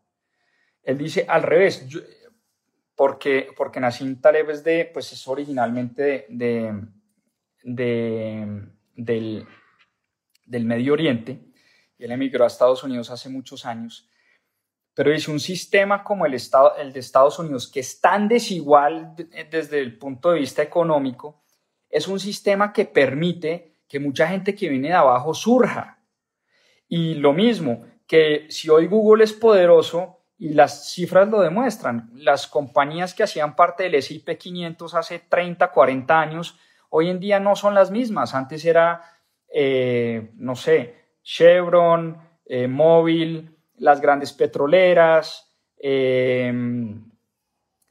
Él 0.82 0.98
dice 0.98 1.26
al 1.30 1.44
revés, 1.44 1.88
porque, 2.96 3.48
porque 3.56 3.80
Nassim 3.80 4.20
Taleb 4.20 4.50
es, 4.50 4.64
de, 4.64 4.90
pues 4.94 5.12
es 5.14 5.28
originalmente 5.28 6.26
de, 6.30 6.74
del, 7.64 9.48
del 10.46 10.66
Medio 10.66 10.94
Oriente 10.94 11.40
y 11.98 12.04
él 12.04 12.12
emigró 12.12 12.44
a 12.44 12.48
Estados 12.48 12.84
Unidos 12.84 13.10
hace 13.10 13.30
muchos 13.30 13.66
años 13.66 14.10
pero 14.94 15.12
es 15.12 15.28
un 15.28 15.40
sistema 15.40 16.04
como 16.04 16.26
el, 16.26 16.34
Estado, 16.34 16.76
el 16.78 16.94
de 16.94 17.00
Estados 17.00 17.40
Unidos, 17.40 17.70
que 17.70 17.80
es 17.80 18.00
tan 18.00 18.28
desigual 18.28 19.16
desde 19.50 19.80
el 19.80 19.98
punto 19.98 20.32
de 20.32 20.40
vista 20.40 20.62
económico, 20.62 21.42
es 21.90 22.08
un 22.08 22.20
sistema 22.20 22.74
que 22.74 22.86
permite 22.86 23.74
que 23.88 24.00
mucha 24.00 24.28
gente 24.28 24.56
que 24.56 24.70
viene 24.70 24.90
de 24.90 24.96
abajo 24.96 25.34
surja. 25.34 26.00
Y 26.88 27.16
lo 27.16 27.34
mismo, 27.34 27.86
que 28.08 28.48
si 28.50 28.70
hoy 28.70 28.88
Google 28.88 29.24
es 29.24 29.34
poderoso, 29.34 30.24
y 30.38 30.50
las 30.50 30.92
cifras 30.92 31.30
lo 31.30 31.40
demuestran, 31.40 32.10
las 32.16 32.48
compañías 32.48 33.14
que 33.14 33.24
hacían 33.24 33.56
parte 33.56 33.84
del 33.84 33.96
S&P 33.96 34.38
500 34.38 34.94
hace 34.94 35.20
30, 35.20 35.72
40 35.72 36.20
años, 36.20 36.60
hoy 36.90 37.10
en 37.10 37.20
día 37.20 37.40
no 37.40 37.56
son 37.56 37.74
las 37.74 37.92
mismas. 37.92 38.34
Antes 38.34 38.66
era, 38.66 39.02
eh, 39.48 40.32
no 40.36 40.56
sé, 40.56 40.96
Chevron, 41.24 42.18
eh, 42.46 42.68
Móvil, 42.68 43.56
las 43.84 44.00
grandes 44.00 44.32
petroleras, 44.32 45.54
em, 45.78 47.04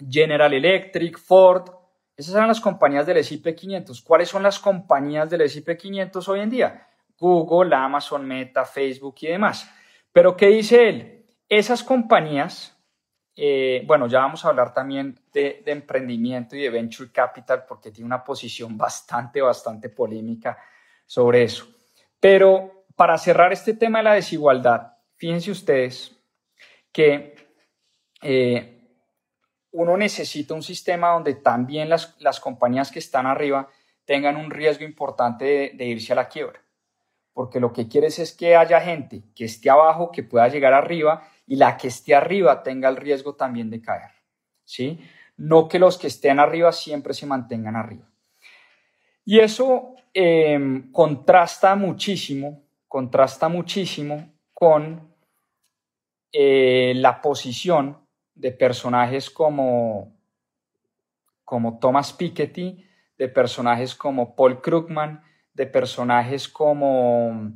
General 0.08 0.52
Electric, 0.52 1.18
Ford, 1.18 1.68
esas 2.16 2.34
eran 2.34 2.48
las 2.48 2.60
compañías 2.60 3.06
del 3.06 3.18
S&P 3.18 3.54
500. 3.54 4.00
¿Cuáles 4.02 4.28
son 4.28 4.42
las 4.42 4.58
compañías 4.58 5.28
del 5.28 5.42
S&P 5.42 5.76
500 5.76 6.28
hoy 6.28 6.40
en 6.40 6.50
día? 6.50 6.86
Google, 7.18 7.74
Amazon, 7.74 8.26
Meta, 8.26 8.64
Facebook 8.64 9.16
y 9.20 9.28
demás. 9.28 9.70
Pero 10.12 10.34
¿qué 10.36 10.46
dice 10.48 10.88
él? 10.88 11.26
Esas 11.48 11.82
compañías, 11.84 12.74
eh, 13.36 13.84
bueno, 13.86 14.06
ya 14.08 14.20
vamos 14.20 14.44
a 14.44 14.48
hablar 14.48 14.72
también 14.72 15.18
de, 15.30 15.62
de, 15.64 15.72
emprendimiento 15.72 16.56
y 16.56 16.62
de 16.62 16.70
venture 16.70 17.12
capital 17.12 17.64
porque 17.68 17.90
tiene 17.90 18.06
una 18.06 18.24
posición 18.24 18.78
bastante, 18.78 19.42
bastante 19.42 19.90
polémica 19.90 20.56
sobre 21.04 21.44
eso. 21.44 21.66
Pero 22.18 22.86
para 22.96 23.18
cerrar 23.18 23.52
este 23.52 23.74
tema 23.74 23.98
de 23.98 24.04
la 24.04 24.14
desigualdad, 24.14 24.91
Fíjense 25.22 25.52
ustedes 25.52 26.20
que 26.90 27.36
eh, 28.22 28.88
uno 29.70 29.96
necesita 29.96 30.52
un 30.52 30.64
sistema 30.64 31.10
donde 31.10 31.34
también 31.34 31.88
las, 31.88 32.20
las 32.20 32.40
compañías 32.40 32.90
que 32.90 32.98
están 32.98 33.26
arriba 33.26 33.68
tengan 34.04 34.36
un 34.36 34.50
riesgo 34.50 34.84
importante 34.84 35.70
de, 35.74 35.84
irse 35.84 36.12
a 36.12 36.16
la 36.16 36.28
quiebra. 36.28 36.60
Porque 37.32 37.60
lo 37.60 37.72
que 37.72 37.86
quieres 37.86 38.18
es 38.18 38.32
que 38.32 38.56
haya 38.56 38.80
gente 38.80 39.22
que 39.32 39.44
esté 39.44 39.70
abajo, 39.70 40.10
que 40.10 40.24
pueda 40.24 40.48
llegar 40.48 40.72
arriba 40.72 41.22
y 41.46 41.54
la 41.54 41.76
que 41.76 41.86
esté 41.86 42.16
arriba 42.16 42.64
tenga 42.64 42.88
el 42.88 42.96
riesgo 42.96 43.36
también 43.36 43.70
de 43.70 43.80
caer. 43.80 44.10
¿sí? 44.64 44.98
No 45.36 45.68
que 45.68 45.78
los 45.78 45.98
que 45.98 46.08
estén 46.08 46.40
arriba 46.40 46.72
siempre 46.72 47.14
se 47.14 47.26
mantengan 47.26 47.76
arriba. 47.76 48.10
Y 49.24 49.38
eso 49.38 49.94
em, 50.12 50.90
contrasta 50.90 51.76
muchísimo, 51.76 52.64
contrasta 52.88 53.48
muchísimo 53.48 54.32
con 54.52 55.11
eh, 56.32 56.94
la 56.96 57.20
posición 57.20 57.98
de 58.34 58.52
personajes 58.52 59.30
como, 59.30 60.16
como 61.44 61.78
Thomas 61.78 62.12
Piketty, 62.12 62.84
de 63.18 63.28
personajes 63.28 63.94
como 63.94 64.34
Paul 64.34 64.60
Krugman, 64.60 65.22
de 65.52 65.66
personajes 65.66 66.48
como 66.48 67.52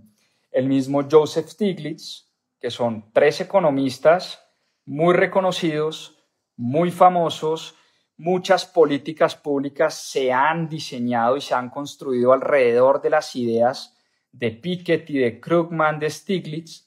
el 0.51 0.67
mismo 0.67 1.03
Joseph 1.11 1.49
Stiglitz, 1.49 2.31
que 2.61 2.71
son 2.71 3.11
tres 3.13 3.41
economistas 3.41 4.43
muy 4.85 5.15
reconocidos, 5.15 6.19
muy 6.57 6.91
famosos, 6.91 7.75
muchas 8.17 8.65
políticas 8.65 9.35
públicas 9.35 9.95
se 9.95 10.33
han 10.33 10.69
diseñado 10.69 11.37
y 11.37 11.41
se 11.41 11.55
han 11.55 11.71
construido 11.71 12.33
alrededor 12.33 13.03
de 13.03 13.11
las 13.11 13.35
ideas 13.37 13.97
de 14.33 14.51
Piketty, 14.51 15.19
de 15.19 15.41
Krugman, 15.41 15.99
de 15.99 16.11
Stiglitz, 16.11 16.86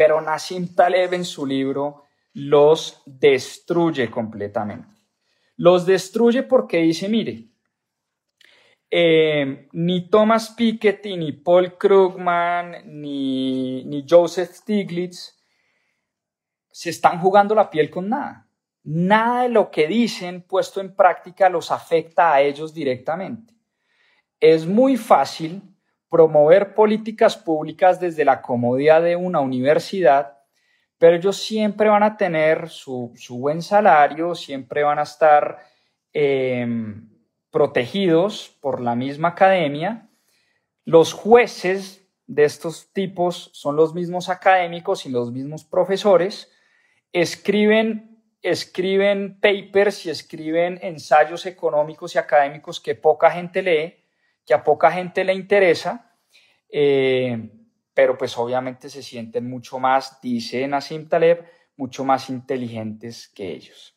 pero 0.00 0.18
Nassim 0.18 0.74
Taleb 0.74 1.12
en 1.12 1.26
su 1.26 1.44
libro 1.44 2.06
los 2.32 3.02
destruye 3.04 4.10
completamente. 4.10 4.96
Los 5.56 5.84
destruye 5.84 6.42
porque 6.42 6.78
dice, 6.78 7.06
mire, 7.06 7.50
eh, 8.90 9.68
ni 9.72 10.08
Thomas 10.08 10.54
Piketty, 10.56 11.18
ni 11.18 11.32
Paul 11.32 11.76
Krugman, 11.76 12.76
ni, 12.86 13.84
ni 13.84 14.06
Joseph 14.08 14.52
Stiglitz 14.52 15.38
se 16.70 16.88
están 16.88 17.20
jugando 17.20 17.54
la 17.54 17.68
piel 17.68 17.90
con 17.90 18.08
nada 18.08 18.46
nada 18.82 19.42
de 19.42 19.50
lo 19.50 19.70
que 19.70 19.86
dicen 19.86 20.40
puesto 20.40 20.80
en 20.80 20.96
práctica 20.96 21.50
los 21.50 21.70
afecta 21.70 22.32
a 22.32 22.40
ellos 22.40 22.72
directamente. 22.72 23.52
Es 24.40 24.66
muy 24.66 24.96
fácil 24.96 25.60
promover 26.10 26.74
políticas 26.74 27.36
públicas 27.36 28.00
desde 28.00 28.24
la 28.24 28.42
comodidad 28.42 29.00
de 29.00 29.16
una 29.16 29.40
universidad, 29.40 30.38
pero 30.98 31.16
ellos 31.16 31.38
siempre 31.38 31.88
van 31.88 32.02
a 32.02 32.16
tener 32.16 32.68
su, 32.68 33.14
buen 33.30 33.62
salario, 33.62 34.34
siempre 34.34 34.82
van 34.82 34.98
a 34.98 35.04
estar 35.04 35.58
em, 36.12 37.08
protegidos 37.50 38.58
por 38.60 38.80
la 38.80 38.94
misma 38.94 39.28
academia. 39.28 40.10
Los 40.84 41.12
jueces 41.12 42.06
de 42.26 42.44
estos 42.44 42.92
tipos 42.92 43.50
son 43.54 43.76
los 43.76 43.94
mismos 43.94 44.28
académicos 44.28 45.06
y 45.06 45.10
los 45.10 45.32
mismos 45.32 45.64
profesores, 45.64 46.52
escriben 47.12 48.10
escriben 48.42 49.38
papers 49.40 50.06
y 50.06 50.10
escriben 50.10 50.78
ensayos 50.82 51.46
económicos 51.46 52.14
y 52.14 52.18
académicos 52.18 52.80
que 52.80 52.94
poca 52.94 53.30
gente 53.30 53.62
lee, 53.62 53.99
que 54.50 54.54
a 54.54 54.64
poca 54.64 54.90
gente 54.90 55.22
le 55.22 55.32
interesa, 55.32 56.12
eh, 56.68 57.52
pero 57.94 58.18
pues 58.18 58.36
obviamente 58.36 58.88
se 58.90 59.00
sienten 59.00 59.48
mucho 59.48 59.78
más, 59.78 60.20
dice 60.20 60.66
Nassim 60.66 61.08
Taleb, 61.08 61.44
mucho 61.76 62.04
más 62.04 62.28
inteligentes 62.30 63.28
que 63.28 63.52
ellos. 63.52 63.96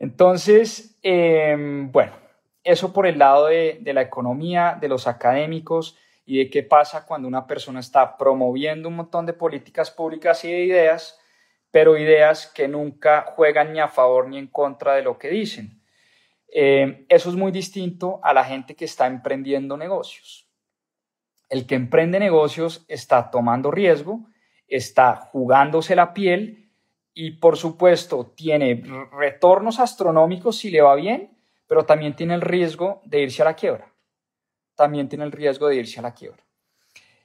Entonces, 0.00 0.98
em, 1.00 1.92
bueno, 1.92 2.10
eso 2.64 2.92
por 2.92 3.06
el 3.06 3.20
lado 3.20 3.46
de, 3.46 3.78
de 3.82 3.92
la 3.92 4.02
economía, 4.02 4.76
de 4.80 4.88
los 4.88 5.06
académicos 5.06 5.96
y 6.26 6.38
de 6.38 6.50
qué 6.50 6.64
pasa 6.64 7.06
cuando 7.06 7.28
una 7.28 7.46
persona 7.46 7.78
está 7.78 8.16
promoviendo 8.16 8.88
un 8.88 8.96
montón 8.96 9.26
de 9.26 9.32
políticas 9.32 9.92
públicas 9.92 10.44
y 10.44 10.50
de 10.50 10.64
ideas, 10.64 11.20
pero 11.70 11.96
ideas 11.96 12.48
que 12.48 12.66
nunca 12.66 13.26
juegan 13.36 13.72
ni 13.72 13.78
a 13.78 13.86
favor 13.86 14.26
ni 14.26 14.38
en 14.38 14.48
contra 14.48 14.96
de 14.96 15.02
lo 15.02 15.18
que 15.18 15.28
dicen. 15.28 15.83
Eh, 16.56 17.04
eso 17.08 17.30
es 17.30 17.34
muy 17.34 17.50
distinto 17.50 18.20
a 18.22 18.32
la 18.32 18.44
gente 18.44 18.76
que 18.76 18.84
está 18.84 19.08
emprendiendo 19.08 19.76
negocios. 19.76 20.48
El 21.48 21.66
que 21.66 21.74
emprende 21.74 22.20
negocios 22.20 22.84
está 22.86 23.28
tomando 23.32 23.72
riesgo, 23.72 24.28
está 24.68 25.16
jugándose 25.16 25.96
la 25.96 26.14
piel 26.14 26.70
y 27.12 27.32
por 27.32 27.56
supuesto 27.56 28.32
tiene 28.36 28.84
retornos 29.18 29.80
astronómicos 29.80 30.56
si 30.58 30.70
le 30.70 30.80
va 30.80 30.94
bien, 30.94 31.36
pero 31.66 31.86
también 31.86 32.14
tiene 32.14 32.34
el 32.34 32.40
riesgo 32.40 33.02
de 33.04 33.22
irse 33.22 33.42
a 33.42 33.46
la 33.46 33.56
quiebra. 33.56 33.92
También 34.76 35.08
tiene 35.08 35.24
el 35.24 35.32
riesgo 35.32 35.66
de 35.66 35.76
irse 35.76 35.98
a 35.98 36.02
la 36.02 36.14
quiebra. 36.14 36.44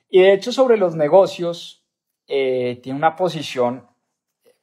Y 0.10 0.22
de 0.22 0.34
hecho 0.34 0.52
sobre 0.52 0.76
los 0.78 0.96
negocios 0.96 1.86
eh, 2.26 2.80
tiene 2.82 2.98
una 2.98 3.16
posición 3.16 3.88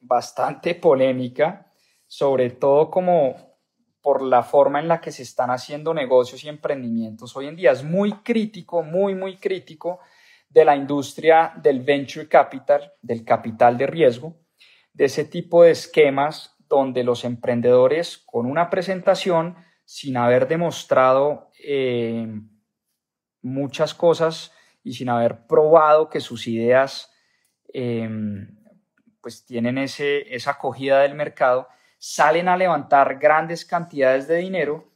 bastante 0.01 0.75
polémica, 0.75 1.71
sobre 2.05 2.49
todo 2.49 2.91
como 2.91 3.47
por 4.07 4.21
la 4.21 4.41
forma 4.41 4.79
en 4.79 4.87
la 4.87 5.01
que 5.01 5.11
se 5.11 5.23
están 5.23 5.49
haciendo 5.49 5.93
negocios 5.93 6.41
y 6.41 6.47
emprendimientos 6.47 7.35
hoy 7.35 7.47
en 7.47 7.57
día. 7.57 7.73
Es 7.73 7.83
muy 7.83 8.13
crítico, 8.23 8.81
muy, 8.81 9.15
muy 9.15 9.35
crítico 9.35 9.99
de 10.47 10.63
la 10.63 10.77
industria 10.77 11.51
del 11.61 11.81
venture 11.81 12.29
capital, 12.29 12.93
del 13.01 13.25
capital 13.25 13.77
de 13.77 13.85
riesgo, 13.85 14.37
de 14.93 15.03
ese 15.03 15.25
tipo 15.25 15.63
de 15.63 15.71
esquemas 15.71 16.55
donde 16.69 17.03
los 17.03 17.25
emprendedores 17.25 18.17
con 18.17 18.45
una 18.45 18.69
presentación, 18.69 19.57
sin 19.83 20.15
haber 20.15 20.47
demostrado 20.47 21.51
eh, 21.61 22.29
muchas 23.41 23.93
cosas 23.93 24.53
y 24.85 24.93
sin 24.93 25.09
haber 25.09 25.47
probado 25.47 26.09
que 26.09 26.21
sus 26.21 26.47
ideas 26.47 27.11
eh, 27.73 28.09
pues 29.19 29.45
tienen 29.45 29.77
ese, 29.77 30.33
esa 30.33 30.51
acogida 30.51 31.01
del 31.01 31.13
mercado, 31.13 31.67
salen 31.97 32.47
a 32.47 32.57
levantar 32.57 33.17
grandes 33.17 33.65
cantidades 33.65 34.27
de 34.27 34.37
dinero. 34.37 34.91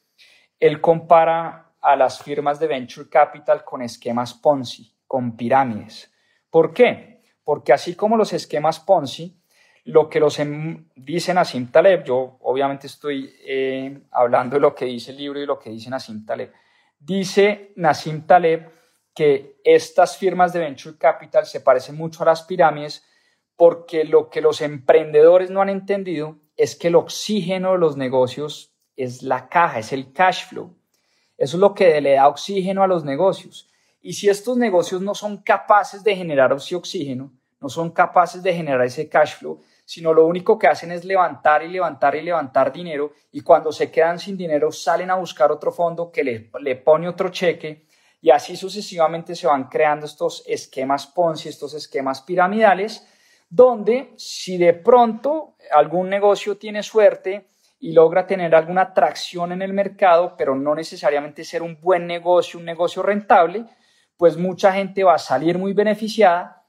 Él 0.60 0.80
compara 0.80 1.74
a 1.82 1.96
las 1.96 2.22
firmas 2.22 2.60
de 2.60 2.68
venture 2.68 3.10
capital 3.10 3.64
con 3.64 3.82
esquemas 3.82 4.34
Ponzi, 4.34 4.96
con 5.08 5.36
pirámides. 5.36 6.14
¿Por 6.50 6.74
qué? 6.74 7.22
Porque 7.44 7.74
así 7.74 7.96
como 7.96 8.18
los 8.18 8.34
esquemas 8.34 8.80
Ponzi, 8.80 9.42
lo 9.86 10.10
que 10.10 10.20
los 10.20 10.38
em, 10.40 10.88
dicen 10.96 11.36
Nassim 11.36 11.72
Taleb, 11.72 12.04
yo 12.04 12.38
obviamente 12.42 12.86
estoy 12.86 13.34
eh, 13.44 14.04
hablando 14.12 14.56
de 14.56 14.62
lo 14.62 14.76
que 14.76 14.86
dice 14.86 15.12
el 15.12 15.18
libro 15.18 15.40
y 15.40 15.46
lo 15.46 15.58
que 15.58 15.72
dice 15.72 15.90
Nassim 15.90 16.24
Taleb, 16.26 16.54
dice 17.00 17.74
Nassim 17.78 18.28
Taleb 18.28 18.70
que 19.14 19.60
estas 19.64 20.18
firmas 20.18 20.54
de 20.54 20.60
venture 20.60 20.98
capital 20.98 21.46
se 21.46 21.62
parecen 21.62 21.96
mucho 21.96 22.24
a 22.24 22.28
las 22.28 22.44
pirámides 22.44 23.06
porque 23.56 24.06
lo 24.06 24.30
que 24.30 24.42
los 24.42 24.62
emprendedores 24.62 25.50
no 25.50 25.62
han 25.62 25.70
entendido 25.70 26.40
es 26.62 26.76
que 26.76 26.90
el 26.90 26.96
oxígeno 26.96 27.72
de 27.72 27.80
los 27.80 27.98
negocios 27.98 28.72
es 28.96 29.24
la 29.24 29.50
caja, 29.50 29.80
es 29.80 29.92
el 29.94 30.14
cash 30.14 30.46
flow. 30.48 30.76
Eso 31.36 31.58
es 31.58 31.60
lo 31.60 31.74
que 31.74 32.00
le 32.02 32.14
da 32.14 32.28
oxígeno 32.28 32.84
a 32.84 32.88
los 32.88 33.04
negocios. 33.04 33.68
Y 34.00 34.14
si 34.14 34.30
estos 34.30 34.58
negocios 34.58 35.02
no 35.02 35.16
son 35.16 35.38
capaces 35.38 36.04
de 36.04 36.16
generar 36.16 36.54
ese 36.54 36.76
oxígeno, 36.76 37.34
no 37.60 37.68
son 37.68 37.90
capaces 37.90 38.44
de 38.44 38.54
generar 38.54 38.86
ese 38.86 39.10
cash 39.10 39.38
flow, 39.38 39.60
sino 39.86 40.14
lo 40.14 40.28
único 40.28 40.60
que 40.60 40.68
hacen 40.68 40.92
es 40.92 41.04
levantar 41.04 41.64
y 41.64 41.68
levantar 41.68 42.16
y 42.16 42.22
levantar 42.22 42.72
dinero 42.72 43.14
y 43.32 43.42
cuando 43.42 43.72
se 43.72 43.90
quedan 43.90 44.20
sin 44.20 44.38
dinero 44.38 44.72
salen 44.72 45.10
a 45.10 45.16
buscar 45.16 45.52
otro 45.52 45.72
fondo 45.72 46.12
que 46.12 46.24
le, 46.24 46.52
le 46.60 46.76
pone 46.76 47.10
otro 47.10 47.30
cheque 47.30 47.88
y 48.22 48.30
así 48.30 48.56
sucesivamente 48.56 49.36
se 49.36 49.48
van 49.48 49.64
creando 49.64 50.06
estos 50.06 50.44
esquemas 50.46 51.08
Ponzi, 51.08 51.50
estos 51.50 51.74
esquemas 51.74 52.22
piramidales 52.22 53.08
donde 53.52 54.14
si 54.16 54.58
de 54.58 54.74
pronto 54.74 55.58
algún 55.72 56.10
negocio 56.10 56.56
tiene 56.58 56.82
suerte 56.82 57.48
y 57.82 57.92
logra 57.92 58.26
tener 58.26 58.56
alguna 58.56 58.84
atracción 58.84 59.52
en 59.52 59.62
el 59.62 59.74
mercado, 59.74 60.36
pero 60.38 60.56
no 60.56 60.74
necesariamente 60.74 61.44
ser 61.44 61.62
un 61.62 61.78
buen 61.82 62.08
negocio, 62.08 62.58
un 62.58 62.66
negocio 62.66 63.04
rentable, 63.04 63.66
pues 64.16 64.38
mucha 64.38 64.72
gente 64.72 65.04
va 65.04 65.16
a 65.16 65.20
salir 65.20 65.58
muy 65.58 65.74
beneficiada, 65.74 66.64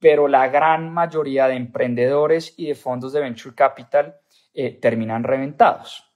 pero 0.00 0.26
la 0.26 0.48
gran 0.48 0.92
mayoría 0.92 1.46
de 1.46 1.54
emprendedores 1.54 2.52
y 2.56 2.66
de 2.66 2.74
fondos 2.74 3.12
de 3.12 3.20
venture 3.20 3.54
capital 3.54 4.16
eh, 4.54 4.72
terminan 4.72 5.22
reventados. 5.22 6.12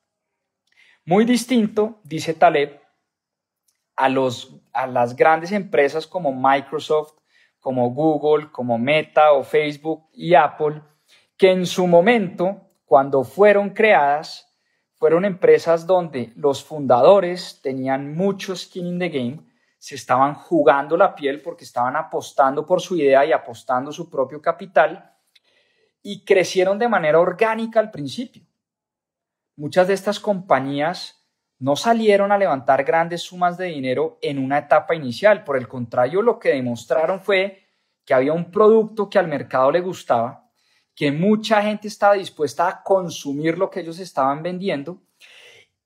Muy 1.04 1.26
distinto, 1.26 2.00
dice 2.02 2.34
Taleb, 2.34 2.80
a, 3.94 4.08
los, 4.08 4.60
a 4.72 4.88
las 4.88 5.14
grandes 5.14 5.52
empresas 5.52 6.08
como 6.08 6.32
Microsoft, 6.32 7.18
como 7.60 7.90
Google, 7.90 8.50
como 8.50 8.78
Meta 8.78 9.32
o 9.32 9.42
Facebook 9.42 10.08
y 10.12 10.34
Apple, 10.34 10.82
que 11.36 11.50
en 11.50 11.66
su 11.66 11.86
momento, 11.86 12.62
cuando 12.84 13.24
fueron 13.24 13.70
creadas, 13.70 14.48
fueron 14.94 15.24
empresas 15.24 15.86
donde 15.86 16.32
los 16.36 16.64
fundadores 16.64 17.60
tenían 17.62 18.14
mucho 18.16 18.56
skin 18.56 18.86
in 18.86 18.98
the 18.98 19.08
game, 19.08 19.40
se 19.78 19.94
estaban 19.94 20.34
jugando 20.34 20.96
la 20.96 21.14
piel 21.14 21.40
porque 21.40 21.64
estaban 21.64 21.94
apostando 21.94 22.66
por 22.66 22.80
su 22.80 22.96
idea 22.96 23.24
y 23.24 23.32
apostando 23.32 23.92
su 23.92 24.10
propio 24.10 24.42
capital 24.42 25.14
y 26.02 26.24
crecieron 26.24 26.78
de 26.78 26.88
manera 26.88 27.20
orgánica 27.20 27.80
al 27.80 27.90
principio. 27.90 28.42
muchas 29.56 29.88
de 29.88 29.94
estas 29.94 30.20
compañías 30.20 31.17
no 31.60 31.74
salieron 31.74 32.30
a 32.30 32.38
levantar 32.38 32.84
grandes 32.84 33.22
sumas 33.22 33.58
de 33.58 33.66
dinero 33.66 34.18
en 34.22 34.38
una 34.38 34.58
etapa 34.58 34.94
inicial. 34.94 35.42
Por 35.44 35.56
el 35.56 35.66
contrario, 35.66 36.22
lo 36.22 36.38
que 36.38 36.50
demostraron 36.50 37.20
fue 37.20 37.66
que 38.04 38.14
había 38.14 38.32
un 38.32 38.50
producto 38.50 39.10
que 39.10 39.18
al 39.18 39.28
mercado 39.28 39.70
le 39.72 39.80
gustaba, 39.80 40.48
que 40.94 41.10
mucha 41.10 41.62
gente 41.62 41.88
estaba 41.88 42.14
dispuesta 42.14 42.68
a 42.68 42.82
consumir 42.82 43.58
lo 43.58 43.70
que 43.70 43.80
ellos 43.80 43.98
estaban 43.98 44.42
vendiendo. 44.42 45.02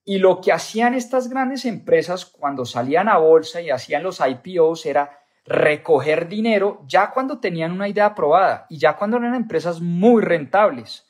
Y 0.04 0.18
lo 0.18 0.40
que 0.40 0.52
hacían 0.52 0.94
estas 0.94 1.28
grandes 1.28 1.64
empresas 1.64 2.26
cuando 2.26 2.64
salían 2.64 3.08
a 3.08 3.18
bolsa 3.18 3.60
y 3.60 3.70
hacían 3.70 4.02
los 4.02 4.20
IPOs 4.20 4.86
era 4.86 5.20
recoger 5.44 6.28
dinero 6.28 6.82
ya 6.86 7.10
cuando 7.10 7.40
tenían 7.40 7.72
una 7.72 7.88
idea 7.88 8.06
aprobada 8.06 8.66
y 8.68 8.78
ya 8.78 8.96
cuando 8.96 9.16
eran 9.16 9.34
empresas 9.34 9.80
muy 9.80 10.22
rentables 10.22 11.06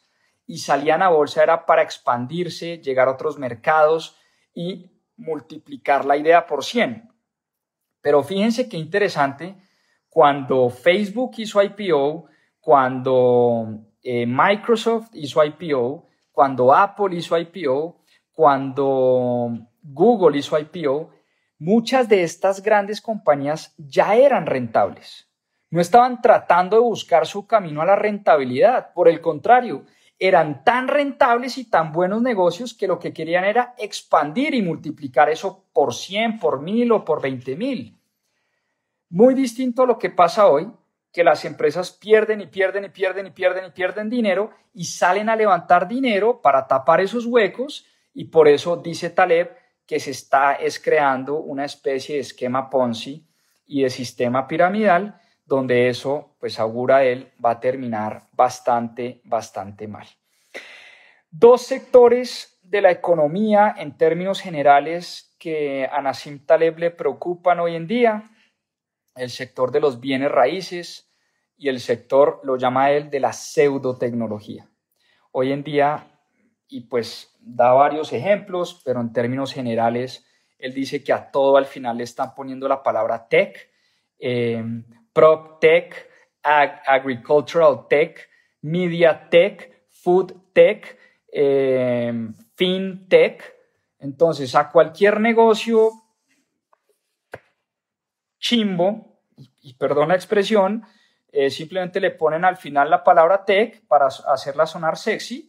y 0.46 0.58
salían 0.58 1.02
a 1.02 1.08
bolsa 1.08 1.42
era 1.42 1.66
para 1.66 1.82
expandirse, 1.82 2.78
llegar 2.78 3.08
a 3.08 3.12
otros 3.12 3.38
mercados 3.38 4.16
y 4.54 4.90
multiplicar 5.16 6.04
la 6.04 6.16
idea 6.16 6.46
por 6.46 6.64
100. 6.64 7.10
Pero 8.00 8.22
fíjense 8.22 8.68
qué 8.68 8.76
interesante, 8.76 9.56
cuando 10.08 10.68
Facebook 10.68 11.32
hizo 11.38 11.62
IPO, 11.62 12.26
cuando 12.60 13.86
eh, 14.02 14.26
Microsoft 14.26 15.08
hizo 15.14 15.42
IPO, 15.42 16.06
cuando 16.32 16.74
Apple 16.74 17.16
hizo 17.16 17.38
IPO, 17.38 18.02
cuando 18.32 19.50
Google 19.82 20.38
hizo 20.38 20.58
IPO, 20.58 21.10
muchas 21.58 22.08
de 22.08 22.24
estas 22.24 22.62
grandes 22.62 23.00
compañías 23.00 23.74
ya 23.78 24.16
eran 24.16 24.46
rentables. 24.46 25.28
No 25.70 25.80
estaban 25.80 26.20
tratando 26.20 26.76
de 26.76 26.82
buscar 26.82 27.26
su 27.26 27.46
camino 27.46 27.80
a 27.80 27.86
la 27.86 27.96
rentabilidad, 27.96 28.92
por 28.92 29.08
el 29.08 29.20
contrario, 29.20 29.86
eran 30.22 30.62
tan 30.62 30.86
rentables 30.86 31.58
y 31.58 31.68
tan 31.68 31.90
buenos 31.90 32.22
negocios 32.22 32.74
que 32.74 32.86
lo 32.86 33.00
que 33.00 33.12
querían 33.12 33.44
era 33.44 33.74
expandir 33.76 34.54
y 34.54 34.62
multiplicar 34.62 35.28
eso 35.28 35.64
por 35.72 35.92
100, 35.92 36.38
por 36.38 36.62
1000 36.62 36.92
o 36.92 37.04
por 37.04 37.20
20 37.20 37.56
mil. 37.56 37.98
Muy 39.08 39.34
distinto 39.34 39.82
a 39.82 39.86
lo 39.86 39.98
que 39.98 40.10
pasa 40.10 40.46
hoy, 40.46 40.70
que 41.12 41.24
las 41.24 41.44
empresas 41.44 41.90
pierden 41.90 42.40
y 42.40 42.46
pierden 42.46 42.84
y 42.84 42.90
pierden 42.90 43.26
y 43.26 43.30
pierden 43.30 43.64
y 43.64 43.70
pierden 43.70 44.08
dinero 44.08 44.52
y 44.72 44.84
salen 44.84 45.28
a 45.28 45.34
levantar 45.34 45.88
dinero 45.88 46.40
para 46.40 46.68
tapar 46.68 47.00
esos 47.00 47.26
huecos 47.26 47.84
y 48.14 48.26
por 48.26 48.46
eso 48.46 48.76
dice 48.76 49.10
Taleb 49.10 49.56
que 49.84 49.98
se 49.98 50.12
está 50.12 50.52
es 50.52 50.78
creando 50.78 51.40
una 51.40 51.64
especie 51.64 52.14
de 52.14 52.20
esquema 52.20 52.70
Ponzi 52.70 53.26
y 53.66 53.82
de 53.82 53.90
sistema 53.90 54.46
piramidal 54.46 55.20
donde 55.44 55.88
eso, 55.88 56.36
pues 56.38 56.58
augura 56.58 57.04
él, 57.04 57.32
va 57.44 57.52
a 57.52 57.60
terminar 57.60 58.28
bastante, 58.32 59.20
bastante 59.24 59.88
mal. 59.88 60.06
Dos 61.30 61.62
sectores 61.62 62.58
de 62.62 62.80
la 62.80 62.90
economía 62.90 63.74
en 63.76 63.96
términos 63.96 64.40
generales 64.40 65.36
que 65.38 65.88
a 65.90 66.00
Nassim 66.00 66.44
Taleb 66.46 66.78
le 66.78 66.90
preocupan 66.90 67.60
hoy 67.60 67.74
en 67.74 67.86
día, 67.86 68.30
el 69.14 69.30
sector 69.30 69.72
de 69.72 69.80
los 69.80 70.00
bienes 70.00 70.30
raíces 70.30 71.12
y 71.56 71.68
el 71.68 71.80
sector, 71.80 72.40
lo 72.44 72.56
llama 72.56 72.90
él, 72.90 73.10
de 73.10 73.20
la 73.20 73.32
pseudotecnología. 73.32 74.68
Hoy 75.32 75.52
en 75.52 75.62
día, 75.62 76.06
y 76.68 76.82
pues 76.82 77.36
da 77.40 77.72
varios 77.72 78.12
ejemplos, 78.12 78.80
pero 78.84 79.00
en 79.00 79.12
términos 79.12 79.52
generales, 79.52 80.26
él 80.58 80.72
dice 80.74 81.02
que 81.02 81.12
a 81.12 81.30
todo 81.30 81.56
al 81.56 81.66
final 81.66 81.98
le 81.98 82.04
están 82.04 82.34
poniendo 82.34 82.68
la 82.68 82.82
palabra 82.82 83.28
tech. 83.28 83.70
Eh, 84.18 84.64
prop 85.12 85.60
tech, 85.60 86.08
agricultural 86.42 87.86
tech, 87.88 88.28
media 88.62 89.28
tech, 89.30 89.86
food 89.88 90.32
tech, 90.52 90.98
eh, 91.32 92.12
fintech. 92.54 93.42
Entonces, 93.98 94.54
a 94.54 94.70
cualquier 94.70 95.20
negocio 95.20 95.90
chimbo, 98.38 99.20
y, 99.60 99.74
perdón 99.74 100.08
la 100.08 100.16
expresión, 100.16 100.84
eh, 101.30 101.50
simplemente 101.50 102.00
le 102.00 102.10
ponen 102.10 102.44
al 102.44 102.56
final 102.56 102.90
la 102.90 103.04
palabra 103.04 103.44
tech 103.44 103.86
para 103.86 104.06
hacerla 104.06 104.66
sonar 104.66 104.98
sexy. 104.98 105.48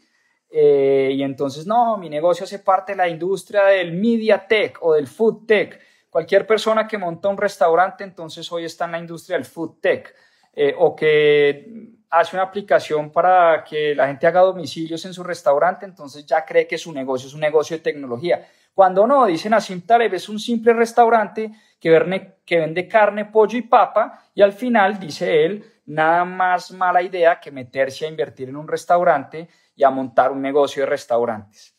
Eh, 0.49 1.11
y 1.13 1.23
entonces, 1.23 1.65
no, 1.65 1.97
mi 1.97 2.09
negocio 2.09 2.43
hace 2.43 2.59
parte 2.59 2.91
de 2.93 2.97
la 2.97 3.09
industria 3.09 3.65
del 3.65 3.91
media 3.93 4.47
tech 4.47 4.77
o 4.81 4.93
del 4.93 5.07
food 5.07 5.47
tech. 5.47 5.79
Cualquier 6.13 6.45
persona 6.45 6.87
que 6.87 6.99
monta 6.99 7.27
un 7.27 7.37
restaurante, 7.37 8.03
entonces 8.03 8.51
hoy 8.51 8.65
está 8.65 8.85
en 8.85 8.91
la 8.91 8.99
industria 8.99 9.35
del 9.35 9.47
food 9.47 9.79
tech 9.81 10.13
eh, 10.53 10.75
o 10.77 10.95
que 10.95 11.89
hace 12.07 12.35
una 12.35 12.43
aplicación 12.43 13.11
para 13.11 13.63
que 13.63 13.95
la 13.95 14.05
gente 14.05 14.27
haga 14.27 14.41
domicilios 14.41 15.03
en 15.05 15.13
su 15.15 15.23
restaurante, 15.23 15.87
entonces 15.87 16.23
ya 16.23 16.45
cree 16.45 16.67
que 16.67 16.77
su 16.77 16.93
negocio 16.93 17.27
es 17.27 17.33
un 17.33 17.39
negocio 17.39 17.77
de 17.77 17.81
tecnología. 17.81 18.47
Cuando 18.75 19.07
no, 19.07 19.25
dicen 19.25 19.55
así, 19.55 19.81
Taleb 19.81 20.13
es 20.13 20.29
un 20.29 20.37
simple 20.37 20.73
restaurante 20.73 21.49
que, 21.79 21.89
verne, 21.89 22.35
que 22.45 22.59
vende 22.59 22.87
carne, 22.87 23.25
pollo 23.25 23.57
y 23.57 23.63
papa 23.63 24.25
y 24.35 24.43
al 24.43 24.53
final, 24.53 24.99
dice 24.99 25.43
él, 25.43 25.65
nada 25.87 26.25
más 26.25 26.69
mala 26.73 27.01
idea 27.01 27.39
que 27.39 27.49
meterse 27.49 28.05
a 28.05 28.09
invertir 28.09 28.49
en 28.49 28.57
un 28.57 28.67
restaurante 28.67 29.49
y 29.75 29.83
a 29.83 29.89
montar 29.89 30.31
un 30.31 30.43
negocio 30.43 30.83
de 30.83 30.89
restaurantes. 30.89 31.75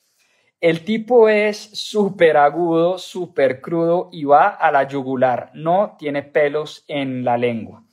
El 0.64 0.82
tipo 0.82 1.28
es 1.28 1.58
súper 1.58 2.38
agudo, 2.38 2.96
súper 2.96 3.60
crudo 3.60 4.08
y 4.10 4.24
va 4.24 4.48
a 4.48 4.72
la 4.72 4.88
yugular. 4.88 5.50
No 5.52 5.94
tiene 5.98 6.22
pelos 6.22 6.86
en 6.88 7.22
la 7.22 7.36
lengua. 7.36 7.84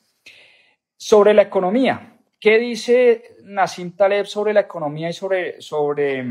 Sobre 0.96 1.34
la 1.34 1.42
economía, 1.42 2.16
¿qué 2.40 2.58
dice 2.60 3.36
Nassim 3.44 3.92
Taleb 3.92 4.26
sobre 4.26 4.54
la 4.54 4.62
economía 4.62 5.10
y 5.10 5.12
sobre, 5.12 5.62
sobre 5.62 6.26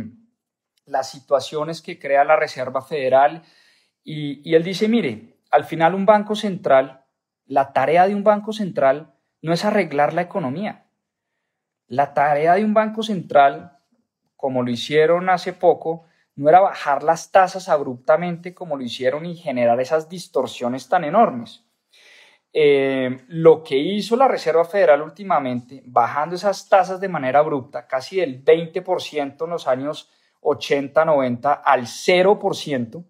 las 0.87 1.11
situaciones 1.11 1.83
que 1.83 1.98
crea 1.98 2.24
la 2.24 2.37
Reserva 2.37 2.81
Federal? 2.81 3.42
Y, 4.03 4.40
y 4.42 4.55
él 4.55 4.64
dice, 4.64 4.88
mire, 4.88 5.40
al 5.50 5.64
final 5.64 5.94
un 5.94 6.07
banco 6.07 6.35
central, 6.35 7.05
la 7.44 7.74
tarea 7.74 8.09
de 8.09 8.14
un 8.14 8.24
banco 8.24 8.55
central 8.55 9.12
no 9.42 9.53
es 9.53 9.66
arreglar 9.66 10.14
la 10.14 10.22
economía. 10.22 10.87
La 11.87 12.14
tarea 12.14 12.55
de 12.55 12.64
un 12.64 12.72
banco 12.72 13.03
central, 13.03 13.76
como 14.37 14.62
lo 14.62 14.70
hicieron 14.70 15.29
hace 15.29 15.53
poco, 15.53 16.07
no 16.40 16.48
era 16.48 16.61
bajar 16.61 17.03
las 17.03 17.31
tasas 17.31 17.68
abruptamente 17.68 18.55
como 18.55 18.74
lo 18.74 18.83
hicieron 18.83 19.26
y 19.26 19.37
generar 19.37 19.79
esas 19.79 20.09
distorsiones 20.09 20.88
tan 20.88 21.05
enormes. 21.05 21.66
Eh, 22.55 23.24
lo 23.29 23.62
que 23.62 23.76
hizo 23.76 24.16
la 24.16 24.26
Reserva 24.26 24.64
Federal 24.64 25.03
últimamente, 25.03 25.83
bajando 25.85 26.37
esas 26.37 26.66
tasas 26.66 26.98
de 26.98 27.11
manera 27.11 27.40
abrupta, 27.40 27.87
casi 27.87 28.20
del 28.20 28.42
20% 28.42 29.44
en 29.44 29.50
los 29.50 29.68
años 29.68 30.11
80, 30.40 31.05
90 31.05 31.53
al 31.53 31.83
0%, 31.83 33.05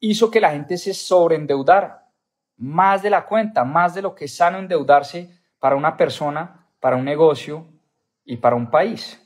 hizo 0.00 0.30
que 0.30 0.42
la 0.42 0.50
gente 0.50 0.76
se 0.76 0.92
sobreendeudara 0.92 2.12
más 2.58 3.00
de 3.00 3.08
la 3.08 3.24
cuenta, 3.24 3.64
más 3.64 3.94
de 3.94 4.02
lo 4.02 4.14
que 4.14 4.26
es 4.26 4.36
sano 4.36 4.58
endeudarse 4.58 5.30
para 5.58 5.74
una 5.74 5.96
persona, 5.96 6.68
para 6.80 6.96
un 6.96 7.06
negocio 7.06 7.66
y 8.26 8.36
para 8.36 8.56
un 8.56 8.70
país. 8.70 9.24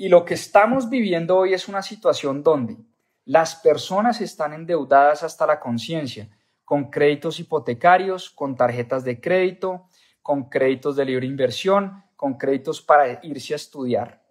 Y 0.00 0.08
lo 0.08 0.24
que 0.24 0.34
estamos 0.34 0.88
viviendo 0.88 1.36
hoy 1.36 1.54
es 1.54 1.66
una 1.66 1.82
situación 1.82 2.44
donde 2.44 2.76
las 3.24 3.56
personas 3.56 4.20
están 4.20 4.52
endeudadas 4.52 5.24
hasta 5.24 5.44
la 5.44 5.58
conciencia, 5.58 6.28
con 6.64 6.88
créditos 6.88 7.40
hipotecarios, 7.40 8.30
con 8.30 8.54
tarjetas 8.54 9.02
de 9.02 9.20
crédito, 9.20 9.88
con 10.22 10.48
créditos 10.48 10.94
de 10.94 11.04
libre 11.04 11.26
inversión, 11.26 12.04
con 12.14 12.38
créditos 12.38 12.80
para 12.80 13.18
irse 13.24 13.54
a 13.54 13.56
estudiar. 13.56 14.22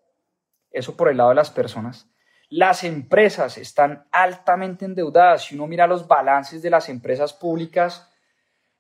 Eso 0.72 0.96
por 0.96 1.10
el 1.10 1.18
lado 1.18 1.30
de 1.30 1.36
las 1.36 1.52
personas. 1.52 2.10
Las 2.48 2.86
empresas 2.86 3.58
están 3.58 4.08
altamente 4.14 4.86
endeudadas. 4.86 5.44
Si 5.44 5.56
uno 5.56 5.68
mira 5.68 5.86
los 5.86 6.08
balances 6.08 6.62
de 6.62 6.70
las 6.70 6.88
empresas 6.88 7.34
públicas, 7.34 8.10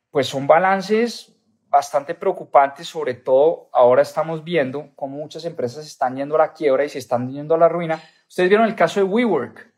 pues 0.10 0.28
son 0.28 0.48
balances 0.48 1.37
bastante 1.70 2.16
preocupante, 2.16 2.84
sobre 2.84 3.14
todo 3.14 3.70
ahora 3.74 4.02
estamos 4.02 4.44
viendo 4.44 4.92
cómo 4.96 5.18
muchas 5.18 5.46
empresas 5.46 5.86
están 5.86 6.16
yendo 6.16 6.36
a 6.36 6.40
la 6.40 6.54
quiebra 6.54 6.86
y 6.86 6.90
se 6.90 7.00
están 7.00 7.32
yendo 7.32 7.56
a 7.56 7.58
la 7.58 7.70
ruina. 7.70 8.02
Ustedes 8.28 8.50
vieron 8.50 8.68
el 8.68 8.76
caso 8.76 9.00
de 9.00 9.06
WeWork. 9.06 9.74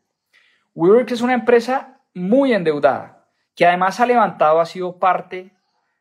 WeWork 0.74 1.10
es 1.10 1.20
una 1.20 1.34
empresa 1.34 2.00
muy 2.14 2.52
endeudada, 2.52 3.26
que 3.54 3.66
además 3.66 4.00
ha 4.00 4.06
levantado, 4.06 4.60
ha 4.60 4.66
sido 4.66 4.98
parte 4.98 5.52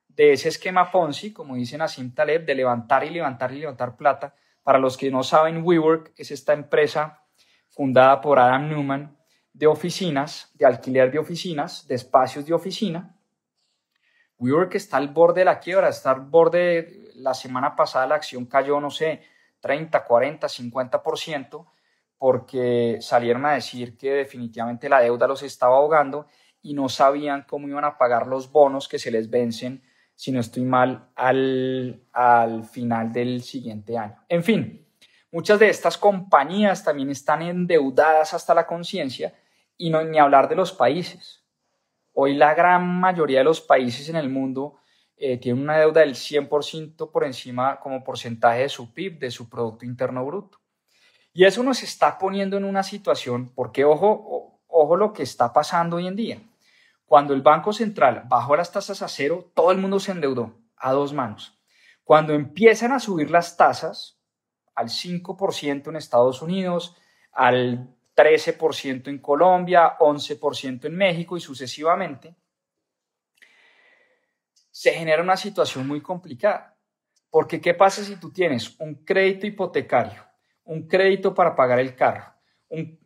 de 0.08 0.34
ese 0.34 0.50
esquema 0.50 0.92
Ponzi, 0.92 1.34
como 1.34 1.56
dicen 1.56 1.80
Nassim 1.80 2.14
Taleb, 2.14 2.46
de 2.46 2.56
levantar 2.56 3.04
y 3.04 3.10
levantar 3.10 3.52
y 3.54 3.60
levantar 3.60 3.96
plata. 3.96 4.36
Para 4.64 4.78
los 4.78 4.98
que 4.98 5.10
no 5.10 5.24
saben, 5.24 5.64
WeWork 5.64 6.14
es 6.18 6.32
esta 6.32 6.54
empresa 6.54 7.24
fundada 7.70 8.22
por 8.22 8.38
Adam 8.40 8.70
Newman 8.70 9.18
de 9.54 9.68
oficinas, 9.68 10.52
de 10.54 10.66
alquiler 10.66 11.12
de 11.12 11.20
oficinas, 11.20 11.88
de 11.88 11.96
espacios 11.96 12.46
de 12.46 12.54
oficina, 12.54 13.16
WeWork 14.40 14.76
está 14.76 14.98
al 14.98 15.10
borde 15.10 15.42
de 15.42 15.46
la 15.46 15.60
quiebra, 15.60 15.90
está 15.90 16.12
al 16.12 16.22
borde, 16.22 17.12
la 17.16 17.34
semana 17.34 17.76
pasada 17.76 18.08
la 18.08 18.16
acción 18.16 18.46
cayó, 18.46 18.80
no 18.80 18.90
sé, 18.90 19.22
30, 19.60 20.04
40, 20.04 20.48
50%, 20.48 21.66
porque 22.18 22.98
salieron 23.02 23.46
a 23.46 23.54
decir 23.54 23.98
que 23.98 24.12
definitivamente 24.12 24.90
la 24.90 25.02
deuda 25.02 25.28
los 25.28 25.44
estaba 25.44 25.78
ahogando 25.78 26.28
y 26.62 26.74
no 26.74 26.90
sabían 26.90 27.46
cómo 27.48 27.68
iban 27.68 27.86
a 27.86 27.98
pagar 27.98 28.28
los 28.28 28.52
bonos 28.52 28.88
que 28.88 29.00
se 29.00 29.12
les 29.12 29.30
vencen, 29.30 29.84
si 30.16 30.32
no 30.32 30.40
estoy 30.40 30.64
mal, 30.64 31.10
al, 31.16 32.02
al 32.12 32.66
final 32.66 33.12
del 33.12 33.42
siguiente 33.44 33.98
año. 33.98 34.18
En 34.28 34.44
fin, 34.44 34.86
Muchas 35.32 35.60
de 35.60 35.70
estas 35.70 35.98
compañías 35.98 36.84
también 36.84 37.12
están 37.12 37.44
endeudadas 37.44 38.34
hasta 38.34 38.56
la 38.56 38.66
conciencia 38.66 39.36
y 39.78 39.92
no 39.92 40.04
ni 40.04 40.18
hablar 40.18 40.50
de 40.50 40.56
los 40.56 40.72
países. 40.72 41.44
Hoy 42.22 42.36
la 42.36 42.54
gran 42.54 43.00
mayoría 43.00 43.38
de 43.38 43.46
los 43.46 43.62
países 43.62 44.10
en 44.10 44.18
el 44.18 44.28
mundo 44.28 44.76
eh, 45.16 45.38
tienen 45.38 45.64
una 45.64 45.78
deuda 45.78 46.02
del 46.02 46.16
100% 46.16 47.12
por 47.14 47.24
encima 47.24 47.80
como 47.80 48.04
porcentaje 48.04 48.64
de 48.64 48.68
su 48.68 48.94
PIB, 48.94 49.20
de 49.20 49.32
su 49.32 49.48
Producto 49.48 49.86
Interno 49.86 50.26
Bruto. 50.26 50.60
Y 51.32 51.46
eso 51.46 51.64
nos 51.64 51.82
está 51.82 52.18
poniendo 52.18 52.58
en 52.58 52.66
una 52.66 52.84
situación, 52.84 53.54
porque 53.56 53.86
ojo, 53.86 54.60
ojo 54.68 54.98
lo 54.98 55.14
que 55.14 55.24
está 55.24 55.54
pasando 55.54 55.96
hoy 55.96 56.08
en 56.08 56.18
día. 56.18 56.42
Cuando 57.06 57.34
el 57.34 57.42
Banco 57.42 57.72
Central 57.72 58.24
bajó 58.28 58.58
las 58.58 58.74
tasas 58.74 59.02
a 59.02 59.08
cero, 59.08 59.50
todo 59.56 59.72
el 59.72 59.78
mundo 59.78 60.02
se 60.02 60.12
endeudó 60.12 60.58
a 60.76 60.92
dos 60.92 61.14
manos. 61.14 61.58
Cuando 62.04 62.34
empiezan 62.34 62.92
a 62.92 63.00
subir 63.00 63.32
las 63.32 63.56
tasas, 63.56 64.20
al 64.76 64.90
5% 64.90 65.88
en 65.88 65.96
Estados 65.96 66.42
Unidos, 66.42 66.98
al 67.32 67.96
13% 68.20 69.08
en 69.08 69.20
Colombia, 69.20 69.98
11% 69.98 70.86
en 70.86 70.96
México 70.96 71.38
y 71.38 71.40
sucesivamente, 71.40 72.36
se 74.70 74.92
genera 74.92 75.24
una 75.24 75.38
situación 75.38 75.88
muy 75.88 76.02
complicada. 76.02 76.78
Porque 77.30 77.62
¿qué 77.62 77.74
pasa 77.74 78.04
si 78.04 78.18
tú 78.18 78.34
tienes 78.34 78.78
un 78.80 79.06
crédito 79.06 79.48
hipotecario, 79.48 80.26
un 80.66 80.88
crédito 80.88 81.34
para 81.34 81.56
pagar 81.56 81.80
el 81.80 81.96
carro, 81.96 82.34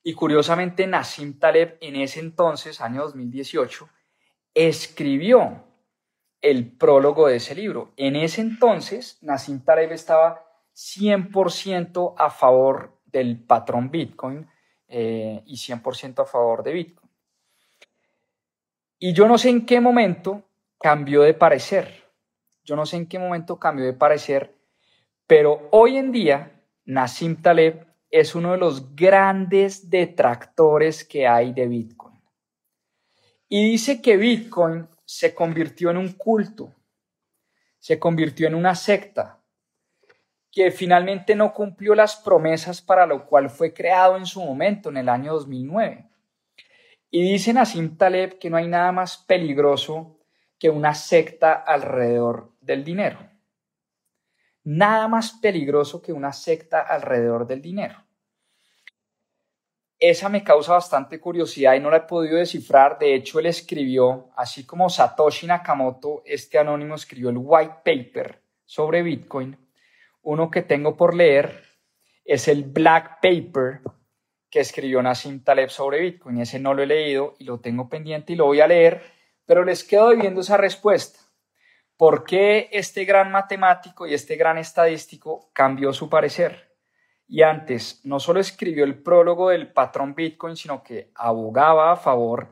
Y 0.03 0.13
curiosamente, 0.13 0.85
Nassim 0.85 1.39
Taleb 1.39 1.79
en 1.81 1.95
ese 1.95 2.19
entonces, 2.19 2.79
año 2.79 3.01
2018, 3.01 3.89
escribió 4.53 5.63
el 6.43 6.77
prólogo 6.77 7.25
de 7.25 7.37
ese 7.37 7.55
libro. 7.55 7.91
En 7.97 8.15
ese 8.15 8.41
entonces, 8.41 9.17
Nassim 9.23 9.65
Taleb 9.65 9.93
estaba 9.93 10.45
100% 10.75 12.13
a 12.19 12.29
favor 12.29 13.01
del 13.07 13.43
patrón 13.43 13.89
Bitcoin 13.89 14.47
eh, 14.87 15.41
y 15.47 15.55
100% 15.55 16.21
a 16.21 16.25
favor 16.27 16.61
de 16.61 16.71
Bitcoin. 16.71 17.04
Y 19.07 19.13
yo 19.13 19.27
no 19.27 19.37
sé 19.37 19.49
en 19.49 19.67
qué 19.67 19.79
momento 19.79 20.49
cambió 20.79 21.21
de 21.21 21.35
parecer. 21.35 22.05
Yo 22.63 22.75
no 22.75 22.87
sé 22.87 22.97
en 22.97 23.05
qué 23.05 23.19
momento 23.19 23.59
cambió 23.59 23.85
de 23.85 23.93
parecer, 23.93 24.55
pero 25.27 25.69
hoy 25.69 25.97
en 25.97 26.11
día 26.11 26.59
Nassim 26.85 27.39
Taleb 27.39 27.85
es 28.09 28.33
uno 28.33 28.53
de 28.53 28.57
los 28.57 28.95
grandes 28.95 29.91
detractores 29.91 31.05
que 31.05 31.27
hay 31.27 31.53
de 31.53 31.67
Bitcoin. 31.67 32.19
Y 33.47 33.69
dice 33.69 34.01
que 34.01 34.17
Bitcoin 34.17 34.87
se 35.05 35.35
convirtió 35.35 35.91
en 35.91 35.97
un 35.97 36.13
culto, 36.13 36.73
se 37.77 37.99
convirtió 37.99 38.47
en 38.47 38.55
una 38.55 38.73
secta, 38.73 39.39
que 40.51 40.71
finalmente 40.71 41.35
no 41.35 41.53
cumplió 41.53 41.93
las 41.93 42.15
promesas 42.15 42.81
para 42.81 43.05
lo 43.05 43.27
cual 43.27 43.51
fue 43.51 43.71
creado 43.71 44.17
en 44.17 44.25
su 44.25 44.43
momento, 44.43 44.89
en 44.89 44.97
el 44.97 45.09
año 45.09 45.33
2009. 45.33 46.09
Y 47.09 47.21
dice 47.21 47.53
Nassim 47.53 47.97
Taleb 47.97 48.39
que 48.39 48.49
no 48.49 48.57
hay 48.57 48.67
nada 48.67 48.91
más 48.91 49.17
peligroso 49.17 50.19
que 50.59 50.69
una 50.69 50.93
secta 50.93 51.53
alrededor 51.53 52.53
del 52.61 52.83
dinero. 52.83 53.19
Nada 54.63 55.07
más 55.07 55.33
peligroso 55.33 56.01
que 56.01 56.11
una 56.11 56.33
secta 56.33 56.81
alrededor 56.81 57.45
del 57.45 57.61
dinero. 57.61 58.03
Esa 59.97 60.27
me 60.27 60.43
causa 60.43 60.73
bastante 60.73 61.19
curiosidad 61.19 61.75
y 61.75 61.79
no 61.79 61.89
la 61.89 61.97
he 61.97 62.01
podido 62.01 62.37
descifrar. 62.37 62.99
De 62.99 63.15
hecho, 63.15 63.39
él 63.39 63.45
escribió, 63.45 64.29
así 64.35 64.65
como 64.65 64.89
Satoshi 64.89 65.47
Nakamoto, 65.47 66.21
este 66.25 66.59
anónimo 66.59 66.95
escribió 66.95 67.29
el 67.29 67.37
white 67.37 67.75
paper 67.85 68.41
sobre 68.65 69.03
Bitcoin. 69.03 69.57
Uno 70.23 70.49
que 70.49 70.63
tengo 70.63 70.97
por 70.97 71.15
leer 71.15 71.63
es 72.25 72.47
el 72.47 72.63
black 72.63 73.19
paper 73.21 73.81
que 74.55 74.61
escribió 74.61 75.03
Nassim 75.03 75.43
Taleb 75.43 75.69
sobre 75.69 75.99
Bitcoin. 75.99 76.39
Ese 76.39 76.61
no 76.61 76.73
lo 76.73 76.81
he 76.81 76.85
leído 76.85 77.35
y 77.39 77.43
lo 77.43 77.59
tengo 77.59 77.89
pendiente 77.89 78.31
y 78.31 78.37
lo 78.37 78.45
voy 78.45 78.61
a 78.61 78.67
leer, 78.67 79.03
pero 79.45 79.65
les 79.65 79.83
quedo 79.83 80.15
viendo 80.15 80.39
esa 80.39 80.55
respuesta. 80.55 81.19
¿Por 81.97 82.23
qué 82.23 82.69
este 82.71 83.03
gran 83.03 83.33
matemático 83.33 84.07
y 84.07 84.13
este 84.13 84.37
gran 84.37 84.57
estadístico 84.57 85.49
cambió 85.51 85.91
su 85.91 86.09
parecer? 86.09 86.73
Y 87.27 87.41
antes 87.41 87.99
no 88.05 88.17
solo 88.21 88.39
escribió 88.39 88.85
el 88.85 89.03
prólogo 89.03 89.49
del 89.49 89.73
patrón 89.73 90.15
Bitcoin, 90.15 90.55
sino 90.55 90.81
que 90.81 91.11
abogaba 91.15 91.91
a 91.91 91.97
favor 91.97 92.51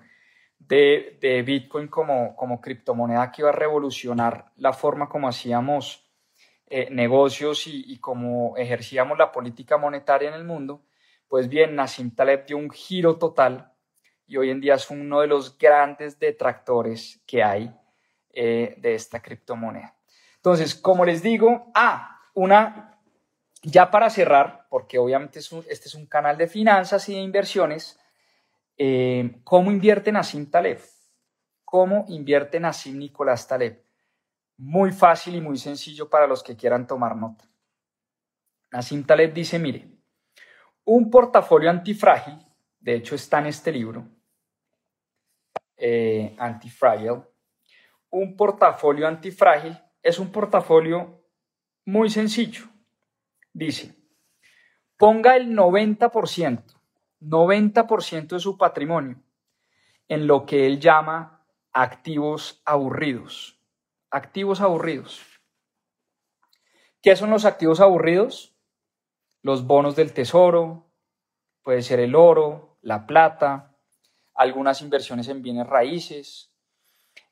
de, 0.59 1.41
Bitcoin 1.45 1.87
como, 1.87 2.35
como 2.35 2.59
criptomoneda 2.59 3.31
que 3.31 3.43
iba 3.43 3.49
a 3.49 3.53
revolucionar 3.53 4.51
la 4.57 4.73
forma 4.73 5.07
como 5.07 5.29
hacíamos 5.29 6.11
eh, 6.67 6.89
negocios 6.91 7.63
y 7.65 7.97
como 7.99 8.57
ejercíamos 8.57 9.17
la 9.17 9.31
política 9.31 9.77
monetaria 9.77 10.27
en 10.27 10.35
el 10.35 10.43
mundo 10.43 10.81
pues 11.33 11.49
bien, 11.49 11.73
Nassim 11.73 12.13
Taleb 12.13 12.45
dio 12.45 12.57
un 12.57 12.69
giro 12.69 13.17
total 13.17 13.73
y 14.27 14.37
hoy 14.37 14.51
en 14.51 14.61
día 14.61 14.75
es 14.75 14.91
uno 14.91 15.21
de 15.21 15.25
los 15.25 15.57
grandes 15.57 16.19
detractores 16.19 17.23
que 17.25 17.41
hay 17.41 17.75
eh, 18.29 18.75
de 18.77 18.93
esta 18.93 19.19
criptomoneda. 19.19 19.97
Entonces, 20.35 20.75
como 20.75 21.03
les 21.03 21.23
digo, 21.23 21.71
ah, 21.73 22.21
una, 22.35 22.99
ya 23.63 23.89
para 23.89 24.11
cerrar, 24.11 24.67
porque 24.69 24.99
obviamente 24.99 25.39
este 25.39 25.87
es 25.87 25.95
un 25.95 26.05
canal 26.05 26.37
de 26.37 26.45
finanzas 26.45 27.09
y 27.09 27.15
de 27.15 27.21
inversiones, 27.21 27.99
eh, 28.77 29.39
¿cómo 29.43 29.71
invierte 29.71 30.11
Nassim 30.11 30.51
Taleb? 30.51 30.81
¿Cómo 31.65 32.05
invierte 32.09 32.59
Nassim 32.59 32.99
Nicolás 32.99 33.47
Taleb? 33.47 33.83
Muy 34.57 34.91
fácil 34.91 35.33
y 35.33 35.41
muy 35.41 35.57
sencillo 35.57 36.11
para 36.11 36.27
los 36.27 36.43
que 36.43 36.55
quieran 36.55 36.85
tomar 36.85 37.15
nota. 37.15 37.43
Nassim 38.69 39.03
Taleb 39.03 39.33
dice, 39.33 39.57
mire, 39.57 39.93
un 40.85 41.09
portafolio 41.09 41.69
antifrágil, 41.69 42.37
de 42.79 42.95
hecho 42.95 43.15
está 43.15 43.39
en 43.39 43.47
este 43.47 43.71
libro, 43.71 44.07
eh, 45.77 46.35
un 48.09 48.37
portafolio 48.37 49.07
antifrágil 49.07 49.77
es 50.01 50.19
un 50.19 50.31
portafolio 50.31 51.23
muy 51.85 52.09
sencillo. 52.09 52.65
Dice, 53.53 53.95
ponga 54.97 55.35
el 55.35 55.51
90%, 55.51 56.63
90% 57.21 58.27
de 58.27 58.39
su 58.39 58.57
patrimonio 58.57 59.21
en 60.07 60.27
lo 60.27 60.45
que 60.45 60.67
él 60.67 60.79
llama 60.79 61.45
activos 61.71 62.61
aburridos. 62.65 63.59
Activos 64.11 64.61
aburridos. 64.61 65.21
¿Qué 67.01 67.15
son 67.15 67.31
los 67.31 67.45
activos 67.45 67.79
aburridos? 67.79 68.52
Los 69.43 69.67
bonos 69.67 69.95
del 69.95 70.13
tesoro, 70.13 70.89
puede 71.61 71.81
ser 71.81 71.99
el 71.99 72.15
oro, 72.15 72.77
la 72.81 73.05
plata, 73.05 73.77
algunas 74.33 74.81
inversiones 74.81 75.27
en 75.27 75.41
bienes 75.41 75.67
raíces, 75.67 76.51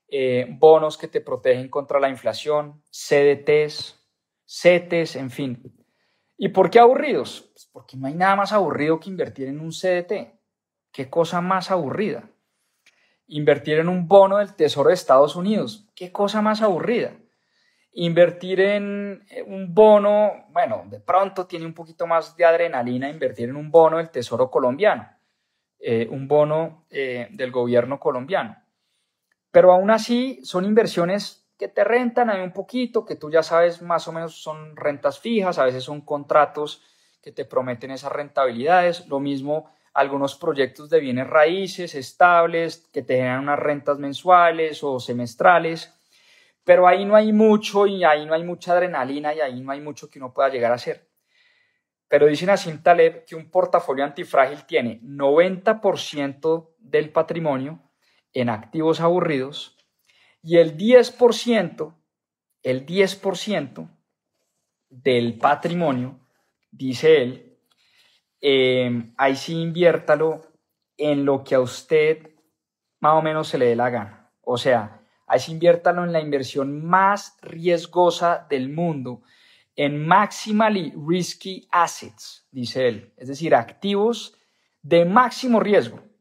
eh, 0.08 0.46
bonos 0.60 0.98
que 0.98 1.08
te 1.08 1.22
protegen 1.22 1.70
contra 1.70 2.00
la 2.00 2.10
inflación, 2.10 2.84
CDTs, 2.92 3.98
CETES, 4.46 5.16
en 5.16 5.32
fin. 5.32 5.74
¿Y 6.38 6.50
por 6.50 6.70
qué 6.70 6.80
aburridos? 6.80 7.50
Pues 7.54 7.70
porque 7.72 7.96
no 7.96 8.08
hay 8.08 8.14
nada 8.14 8.36
más 8.36 8.52
aburrido 8.52 9.00
que 9.00 9.10
invertir 9.10 9.48
en 9.48 9.62
un 9.62 9.72
CDT. 9.72 10.38
¿Qué 10.92 11.10
cosa 11.10 11.40
más 11.40 11.72
aburrida? 11.72 12.30
Invertir 13.28 13.80
en 13.80 13.88
un 13.88 14.10
bono 14.10 14.40
del 14.40 14.54
Tesoro 14.54 14.90
de 14.90 14.96
Estados 14.96 15.38
Unidos. 15.38 15.88
¿Qué 15.96 16.12
cosa 16.12 16.42
más 16.42 16.62
aburrida? 16.62 17.14
Invertir 17.94 18.62
en 18.62 19.26
un 19.48 19.74
bono, 19.74 20.46
bueno, 20.50 20.86
de 20.90 21.00
pronto 21.00 21.46
tiene 21.46 21.66
un 21.66 21.74
poquito 21.74 22.08
más 22.08 22.36
de 22.38 22.46
adrenalina 22.46 23.10
invertir 23.10 23.50
en 23.50 23.58
un 23.58 23.70
bono 23.70 23.98
del 23.98 24.10
Tesoro 24.10 24.50
colombiano, 24.50 25.10
eh, 25.80 26.08
un 26.10 26.28
bono 26.28 26.86
eh, 26.90 27.28
del 27.32 27.52
gobierno 27.52 28.00
colombiano. 28.00 28.56
Pero 29.52 29.74
aún 29.74 29.92
así 29.92 30.40
son 30.44 30.64
inversiones 30.64 31.42
que 31.58 31.68
te 31.68 31.84
rentan 31.84 32.30
ahí 32.30 32.42
un 32.42 32.54
poquito, 32.54 33.06
que 33.06 33.18
tú 33.18 33.30
ya 33.30 33.44
sabes 33.44 33.82
más 33.82 34.08
o 34.08 34.12
menos 34.12 34.42
son 34.42 34.76
rentas 34.76 35.20
fijas, 35.20 35.60
a 35.60 35.66
veces 35.66 35.84
son 35.84 36.02
contratos 36.02 36.82
que 37.22 37.32
te 37.32 37.46
prometen 37.46 37.92
esas 37.92 38.12
rentabilidades. 38.12 39.08
Lo 39.08 39.20
mismo 39.20 39.70
algunos 39.94 40.36
proyectos 40.36 40.90
de 40.90 41.00
bienes 41.00 41.28
raíces 41.28 41.96
estables 41.96 42.90
que 42.92 43.04
te 43.04 43.18
generan 43.18 43.44
unas 43.44 43.60
rentas 43.60 44.00
mensuales 44.00 44.84
o 44.84 45.00
semestrales. 45.00 45.94
Pero 46.64 46.88
ahí 46.88 47.06
no 47.06 47.16
hay 47.16 47.34
mucho 47.34 47.88
y 47.88 48.04
ahí 48.04 48.26
no 48.26 48.34
hay 48.34 48.44
mucha 48.44 48.74
adrenalina 48.74 49.34
y 49.34 49.42
ahí 49.42 49.62
no 49.62 49.72
hay 49.72 49.82
mucho 49.82 50.10
que 50.10 50.20
uno 50.20 50.34
pueda 50.34 50.50
llegar 50.50 50.72
a 50.72 50.76
hacer. 50.76 51.10
Pero 52.08 52.28
dice 52.28 52.46
Nassim 52.46 52.84
Taleb 52.84 53.26
que 53.26 53.36
un 53.36 53.50
portafolio 53.50 54.04
antifrágil 54.04 54.66
tiene 54.66 55.02
90% 55.02 56.76
del 56.78 57.10
patrimonio 57.10 57.82
en 58.34 58.50
activos 58.50 59.00
aburridos 59.00 59.78
y 60.44 60.58
el 60.58 60.76
10%, 60.76 61.96
el 62.64 62.86
10% 62.86 63.90
del 64.90 65.38
patrimonio, 65.38 66.20
dice 66.72 67.22
él, 67.22 67.58
eh, 68.42 69.14
ahí 69.18 69.36
sí 69.36 69.62
inviértalo 69.62 70.52
en 70.98 71.26
lo 71.26 71.44
que 71.44 71.56
a 71.56 71.60
usted 71.60 72.32
más 73.00 73.14
o 73.14 73.22
menos 73.22 73.48
se 73.48 73.58
le 73.58 73.68
dé 73.68 73.76
la 73.76 73.90
gana. 73.90 74.32
O 74.42 74.58
sea, 74.58 75.01
ahí 75.32 75.40
sí 75.40 75.52
inviértalo 75.52 76.04
en 76.04 76.12
la 76.12 76.22
inversión 76.22 76.86
más 76.86 77.38
riesgosa 77.42 78.46
del 78.50 78.70
mundo, 78.70 79.22
en 79.76 80.06
maximally 80.06 80.94
risky 81.08 81.68
assets, 81.72 82.48
dice 82.52 82.88
él, 82.88 83.14
es 83.18 83.28
decir, 83.28 83.56
activos 83.56 84.36
de 84.82 85.06
máximo 85.06 85.60
riesgo 85.60 86.12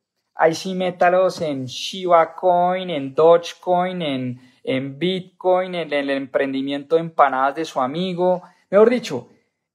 ahí 0.40 0.54
sí 0.54 0.74
métalos 0.74 1.42
en 1.42 1.66
Shiba 1.66 2.34
Coin, 2.34 2.88
en 2.88 3.14
Dogecoin, 3.14 4.00
en, 4.00 4.40
en 4.64 4.98
Bitcoin, 4.98 5.74
en 5.74 5.92
el 5.92 6.08
emprendimiento 6.08 6.96
de 6.96 7.02
empanadas 7.02 7.56
de 7.56 7.66
su 7.66 7.78
amigo. 7.78 8.42
Mejor 8.70 8.88
dicho, 8.88 9.28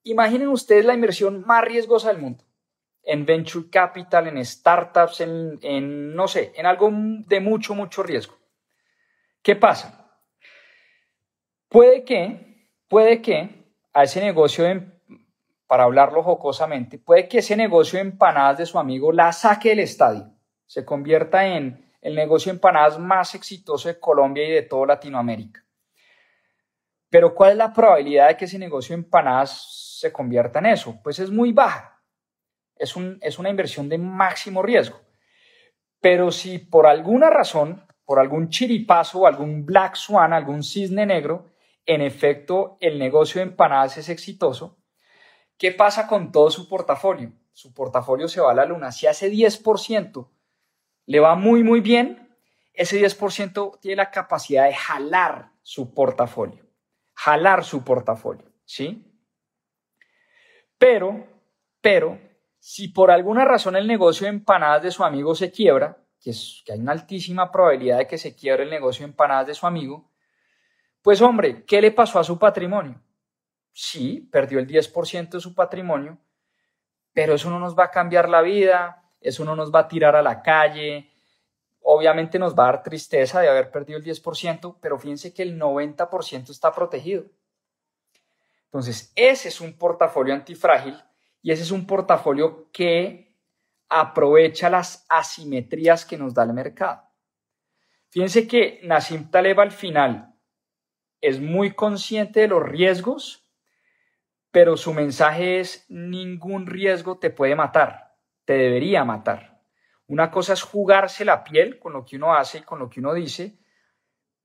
imaginen 0.04 0.48
ustedes 0.48 0.84
la 0.84 0.96
inversión 0.96 1.44
más 1.46 1.64
riesgosa 1.64 2.08
del 2.08 2.20
mundo. 2.20 2.44
En 3.04 3.28
venture 3.28 3.70
capital, 3.70 4.28
en 4.28 4.44
startups, 4.44 5.22
en, 5.22 5.60
en 5.62 6.16
no 6.16 6.28
sé, 6.28 6.52
en 6.56 6.66
algo 6.66 6.90
de 6.92 7.40
mucho, 7.40 7.76
mucho 7.76 8.02
riesgo. 8.02 8.36
¿Qué 9.46 9.56
pasa? 9.56 10.10
Puede 11.70 12.04
que, 12.04 12.72
puede 12.88 13.22
que 13.22 13.76
a 13.94 14.02
ese 14.02 14.20
negocio, 14.20 14.66
para 15.68 15.84
hablarlo 15.84 16.24
jocosamente, 16.24 16.98
puede 16.98 17.28
que 17.28 17.38
ese 17.38 17.56
negocio 17.56 18.00
de 18.00 18.06
empanadas 18.06 18.58
de 18.58 18.66
su 18.66 18.80
amigo 18.80 19.12
la 19.12 19.32
saque 19.32 19.70
del 19.70 19.82
estadio 19.82 20.34
se 20.66 20.84
convierta 20.84 21.46
en 21.46 21.94
el 22.02 22.16
negocio 22.16 22.52
de 22.52 22.56
empanadas 22.56 22.98
más 22.98 23.36
exitoso 23.36 23.88
de 23.88 24.00
Colombia 24.00 24.48
y 24.48 24.52
de 24.52 24.64
toda 24.64 24.88
Latinoamérica. 24.88 25.64
Pero 27.12 27.36
¿cuál 27.36 27.52
es 27.52 27.58
la 27.58 27.72
probabilidad 27.72 28.30
de 28.30 28.38
que 28.38 28.46
ese 28.46 28.58
negocio 28.58 28.96
de 28.96 29.04
empanadas 29.04 30.00
se 30.00 30.12
convierta 30.12 30.58
en 30.58 30.66
eso? 30.66 31.00
Pues 31.04 31.20
es 31.20 31.30
muy 31.30 31.52
baja. 31.52 32.02
Es, 32.76 32.96
un, 32.96 33.20
es 33.22 33.38
una 33.38 33.52
inversión 33.52 33.90
de 33.90 34.00
máximo 34.00 34.64
riesgo. 34.64 35.00
Pero 36.02 36.32
si 36.32 36.58
por 36.58 36.88
alguna 36.88 37.30
razón, 37.30 37.86
por 38.06 38.20
algún 38.20 38.50
chiripazo 38.50 39.26
algún 39.28 39.66
black 39.66 39.96
swan, 39.96 40.32
algún 40.32 40.64
cisne 40.64 41.06
negro, 41.06 41.48
en 41.86 42.02
efecto 42.02 42.78
el 42.80 42.98
negocio 43.00 43.40
de 43.40 43.50
empanadas 43.50 43.98
es 43.98 44.10
exitoso, 44.10 44.78
¿qué 45.58 45.72
pasa 45.72 46.08
con 46.08 46.32
todo 46.32 46.50
su 46.52 46.70
portafolio? 46.70 47.32
Su 47.54 47.74
portafolio 47.74 48.28
se 48.28 48.42
va 48.42 48.52
a 48.52 48.56
la 48.56 48.66
luna. 48.66 48.92
Si 48.92 49.08
hace 49.08 49.32
10% 49.32 50.28
le 51.06 51.20
va 51.20 51.36
muy, 51.36 51.64
muy 51.64 51.82
bien, 51.82 52.36
ese 52.74 53.00
10% 53.00 53.80
tiene 53.80 53.96
la 53.96 54.12
capacidad 54.12 54.66
de 54.66 54.74
jalar 54.74 55.52
su 55.62 55.94
portafolio, 55.94 56.66
jalar 57.14 57.64
su 57.64 57.84
portafolio, 57.84 58.52
¿sí? 58.66 59.12
Pero, 60.78 61.26
pero, 61.82 62.20
si 62.60 62.90
por 62.90 63.12
alguna 63.12 63.46
razón 63.46 63.76
el 63.76 63.88
negocio 63.88 64.26
de 64.26 64.34
empanadas 64.34 64.84
de 64.84 64.92
su 64.92 65.04
amigo 65.04 65.36
se 65.36 65.52
quiebra, 65.52 66.05
que, 66.22 66.32
hay 66.72 66.80
una 66.80 66.92
altísima 66.92 67.52
probabilidad 67.52 68.00
de 68.00 68.08
que 68.08 68.18
se 68.18 68.36
quiebre 68.36 68.64
el 68.64 68.70
negocio 68.70 69.06
de 69.06 69.12
empanadas 69.12 69.48
de 69.48 69.54
su 69.54 69.66
amigo, 69.68 70.12
pues 71.02 71.22
hombre, 71.22 71.66
¿qué 71.66 71.82
le 71.82 71.92
pasó 71.92 72.20
a 72.20 72.24
su 72.24 72.40
patrimonio? 72.40 73.02
Sí, 73.72 74.28
perdió 74.32 74.60
el 74.60 74.68
10% 74.68 75.30
de 75.30 75.40
su 75.40 75.54
patrimonio, 75.54 76.18
pero 77.14 77.36
eso 77.36 77.50
no 77.50 77.60
nos 77.60 77.78
va 77.78 77.86
a 77.86 77.92
cambiar 77.92 78.28
la 78.30 78.42
vida, 78.42 79.04
eso 79.22 79.46
no 79.46 79.56
nos 79.56 79.74
va 79.74 79.82
a 79.82 79.88
tirar 79.88 80.16
a 80.16 80.22
la 80.22 80.42
calle, 80.42 81.12
obviamente 81.82 82.40
nos 82.40 82.58
va 82.58 82.64
a 82.64 82.72
dar 82.72 82.84
tristeza 82.84 83.42
de 83.42 83.50
haber 83.50 83.70
perdido 83.70 84.00
el 84.00 84.06
10%, 84.06 84.78
pero 84.82 84.98
fíjense 84.98 85.34
que 85.34 85.44
el 85.44 85.60
90% 85.60 86.50
está 86.50 86.74
protegido. 86.74 87.26
Entonces, 88.66 89.14
ese 89.16 89.48
es 89.48 89.62
un 89.62 89.78
portafolio 89.78 90.34
antifrágil 90.34 91.02
y 91.42 91.52
ese 91.52 91.64
es 91.64 91.72
un 91.72 91.86
portafolio 91.86 92.70
que 92.72 93.25
aprovecha 93.90 94.70
las 94.70 95.06
asimetrías 95.10 96.06
que 96.06 96.18
nos 96.18 96.34
da 96.34 96.44
el 96.44 96.54
mercado. 96.54 97.04
Fíjense 98.10 98.48
que 98.48 98.80
Nassim 98.84 99.30
Taleb 99.30 99.60
al 99.60 99.72
final 99.72 100.36
es 101.22 101.40
muy 101.40 101.74
consciente 101.76 102.42
de 102.42 102.48
los 102.48 102.64
riesgos, 102.64 103.50
pero 104.52 104.78
su 104.78 104.94
mensaje 104.94 105.60
es 105.60 105.86
ningún 105.90 106.66
riesgo 106.66 107.18
te 107.20 107.30
puede 107.30 107.56
matar 107.56 108.06
te 108.46 108.54
debería 108.54 109.04
matar. 109.04 109.60
Una 110.08 110.30
cosa 110.30 110.54
es 110.54 110.62
jugarse 110.62 111.26
la 111.26 111.44
piel 111.44 111.80
con 111.80 111.94
lo 111.94 112.06
que 112.06 112.16
uno 112.16 112.36
hace 112.36 112.60
y 112.60 112.62
con 112.62 112.80
lo 112.80 112.90
que 112.90 113.00
uno 113.00 113.14
dice, 113.14 113.58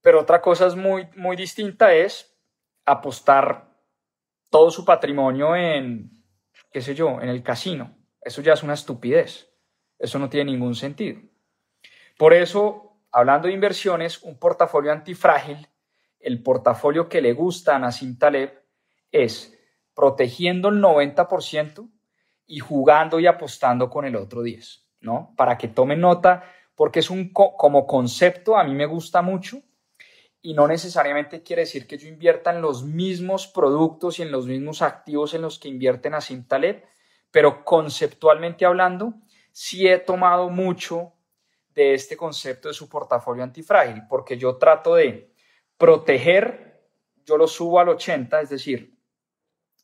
pero 0.01 0.19
otra 0.19 0.41
cosa 0.41 0.65
es 0.65 0.75
muy, 0.75 1.07
muy 1.15 1.35
distinta 1.35 1.93
es 1.93 2.35
apostar 2.85 3.71
todo 4.49 4.71
su 4.71 4.83
patrimonio 4.83 5.55
en, 5.55 6.25
qué 6.71 6.81
sé 6.81 6.95
yo, 6.95 7.21
en 7.21 7.29
el 7.29 7.43
casino. 7.43 7.95
Eso 8.21 8.41
ya 8.41 8.53
es 8.53 8.63
una 8.63 8.73
estupidez. 8.73 9.49
Eso 9.99 10.19
no 10.19 10.29
tiene 10.29 10.51
ningún 10.51 10.75
sentido. 10.75 11.21
Por 12.17 12.33
eso, 12.33 13.01
hablando 13.11 13.47
de 13.47 13.53
inversiones, 13.53 14.21
un 14.23 14.37
portafolio 14.37 14.91
antifrágil, 14.91 15.67
el 16.19 16.41
portafolio 16.43 17.09
que 17.09 17.21
le 17.21 17.33
gusta 17.33 17.75
a 17.75 17.79
Nassim 17.79 18.17
Taleb 18.17 18.63
es 19.11 19.57
protegiendo 19.93 20.69
el 20.69 20.81
90%, 20.81 21.89
y 22.51 22.59
jugando 22.59 23.17
y 23.21 23.27
apostando 23.27 23.89
con 23.89 24.03
el 24.03 24.17
otro 24.17 24.41
10, 24.41 24.85
¿no? 24.99 25.33
Para 25.37 25.57
que 25.57 25.69
tomen 25.69 26.01
nota, 26.01 26.43
porque 26.75 26.99
es 26.99 27.09
un 27.09 27.31
como 27.31 27.87
concepto, 27.87 28.57
a 28.57 28.65
mí 28.65 28.75
me 28.75 28.85
gusta 28.85 29.21
mucho 29.21 29.61
y 30.41 30.53
no 30.53 30.67
necesariamente 30.67 31.43
quiere 31.43 31.61
decir 31.61 31.87
que 31.87 31.97
yo 31.97 32.09
invierta 32.09 32.51
en 32.51 32.61
los 32.61 32.83
mismos 32.83 33.47
productos 33.47 34.19
y 34.19 34.23
en 34.23 34.33
los 34.33 34.47
mismos 34.47 34.81
activos 34.81 35.33
en 35.33 35.43
los 35.43 35.59
que 35.59 35.69
invierten 35.69 36.13
a 36.13 36.19
Taleb, 36.45 36.83
pero 37.31 37.63
conceptualmente 37.63 38.65
hablando, 38.65 39.13
sí 39.51 39.87
he 39.87 39.97
tomado 39.97 40.49
mucho 40.49 41.13
de 41.73 41.93
este 41.93 42.17
concepto 42.17 42.67
de 42.67 42.73
su 42.73 42.89
portafolio 42.89 43.43
antifrágil, 43.43 44.03
porque 44.09 44.37
yo 44.37 44.57
trato 44.57 44.95
de 44.95 45.33
proteger, 45.77 46.89
yo 47.25 47.37
lo 47.37 47.47
subo 47.47 47.79
al 47.79 47.89
80, 47.89 48.41
es 48.41 48.49
decir, 48.49 48.97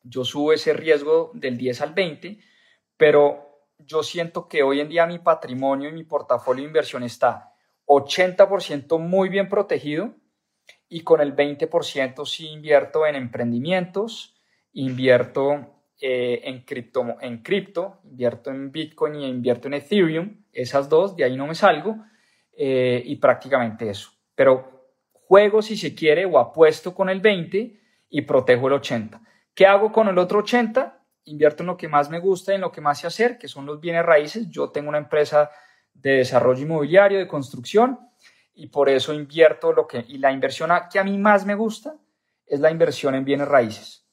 yo 0.03 0.23
subo 0.23 0.53
ese 0.53 0.73
riesgo 0.73 1.31
del 1.33 1.57
10 1.57 1.81
al 1.81 1.93
20, 1.93 2.39
pero 2.97 3.65
yo 3.79 4.03
siento 4.03 4.47
que 4.47 4.63
hoy 4.63 4.79
en 4.79 4.89
día 4.89 5.05
mi 5.05 5.19
patrimonio 5.19 5.89
y 5.89 5.93
mi 5.93 6.03
portafolio 6.03 6.63
de 6.63 6.67
inversión 6.67 7.03
está 7.03 7.53
80% 7.85 8.99
muy 8.99 9.29
bien 9.29 9.49
protegido 9.49 10.15
y 10.89 11.01
con 11.01 11.21
el 11.21 11.35
20% 11.35 12.25
sí 12.25 12.47
invierto 12.47 13.05
en 13.05 13.15
emprendimientos, 13.15 14.35
invierto 14.73 15.76
eh, 15.99 16.41
en, 16.43 16.61
cripto, 16.61 17.17
en 17.21 17.41
cripto, 17.41 18.01
invierto 18.03 18.51
en 18.51 18.71
Bitcoin 18.71 19.15
y 19.15 19.25
invierto 19.25 19.67
en 19.67 19.75
Ethereum, 19.75 20.43
esas 20.53 20.87
dos, 20.89 21.15
de 21.15 21.23
ahí 21.23 21.35
no 21.35 21.47
me 21.47 21.55
salgo, 21.55 21.97
eh, 22.55 23.01
y 23.05 23.15
prácticamente 23.15 23.89
eso. 23.89 24.11
Pero 24.35 24.89
juego 25.11 25.61
si 25.61 25.75
se 25.75 25.95
quiere 25.95 26.25
o 26.25 26.39
apuesto 26.39 26.93
con 26.93 27.09
el 27.09 27.19
20 27.19 27.79
y 28.09 28.21
protejo 28.21 28.67
el 28.67 28.73
80. 28.73 29.21
¿Qué 29.53 29.65
hago 29.65 29.91
con 29.91 30.07
el 30.07 30.17
otro 30.17 30.39
80? 30.39 31.03
Invierto 31.25 31.63
en 31.63 31.67
lo 31.67 31.77
que 31.77 31.87
más 31.87 32.09
me 32.09 32.19
gusta 32.19 32.51
y 32.51 32.55
en 32.55 32.61
lo 32.61 32.71
que 32.71 32.79
más 32.79 32.99
sé 32.99 33.07
hacer, 33.07 33.37
que 33.37 33.47
son 33.47 33.65
los 33.65 33.79
bienes 33.81 34.05
raíces. 34.05 34.49
Yo 34.49 34.69
tengo 34.69 34.89
una 34.89 34.99
empresa 34.99 35.49
de 35.93 36.17
desarrollo 36.17 36.61
inmobiliario, 36.61 37.17
de 37.19 37.27
construcción, 37.27 37.99
y 38.53 38.67
por 38.67 38.89
eso 38.89 39.13
invierto 39.13 39.73
lo 39.73 39.87
que, 39.87 40.05
y 40.07 40.19
la 40.19 40.31
inversión 40.31 40.71
que 40.91 40.99
a 40.99 41.03
mí 41.03 41.17
más 41.17 41.45
me 41.45 41.55
gusta 41.55 41.95
es 42.45 42.59
la 42.59 42.71
inversión 42.71 43.13
en 43.15 43.25
bienes 43.25 43.47
raíces. 43.47 44.06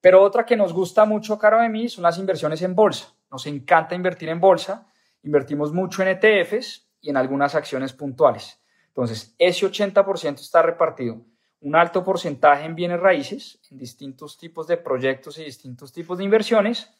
Pero 0.00 0.22
otra 0.22 0.46
que 0.46 0.56
nos 0.56 0.72
gusta 0.72 1.04
mucho, 1.04 1.38
Caro 1.38 1.60
de 1.60 1.68
mí, 1.68 1.88
son 1.88 2.02
las 2.02 2.18
inversiones 2.18 2.62
en 2.62 2.74
bolsa. 2.74 3.12
Nos 3.30 3.46
encanta 3.46 3.94
invertir 3.94 4.28
en 4.28 4.40
bolsa, 4.40 4.86
invertimos 5.22 5.72
mucho 5.72 6.02
en 6.02 6.08
ETFs 6.08 6.88
y 7.00 7.10
en 7.10 7.16
algunas 7.16 7.54
acciones 7.54 7.92
puntuales. 7.92 8.60
Entonces, 8.88 9.34
ese 9.38 9.66
80% 9.66 10.40
está 10.40 10.62
repartido. 10.62 11.20
Un 11.60 11.74
alto 11.74 12.04
porcentaje 12.04 12.64
en 12.64 12.74
bienes 12.74 13.00
raíces, 13.00 13.60
en 13.70 13.78
distintos 13.78 14.38
tipos 14.38 14.66
de 14.66 14.76
proyectos 14.76 15.38
y 15.38 15.44
distintos 15.44 15.92
tipos 15.92 16.18
de 16.18 16.24
inversiones, 16.24 16.94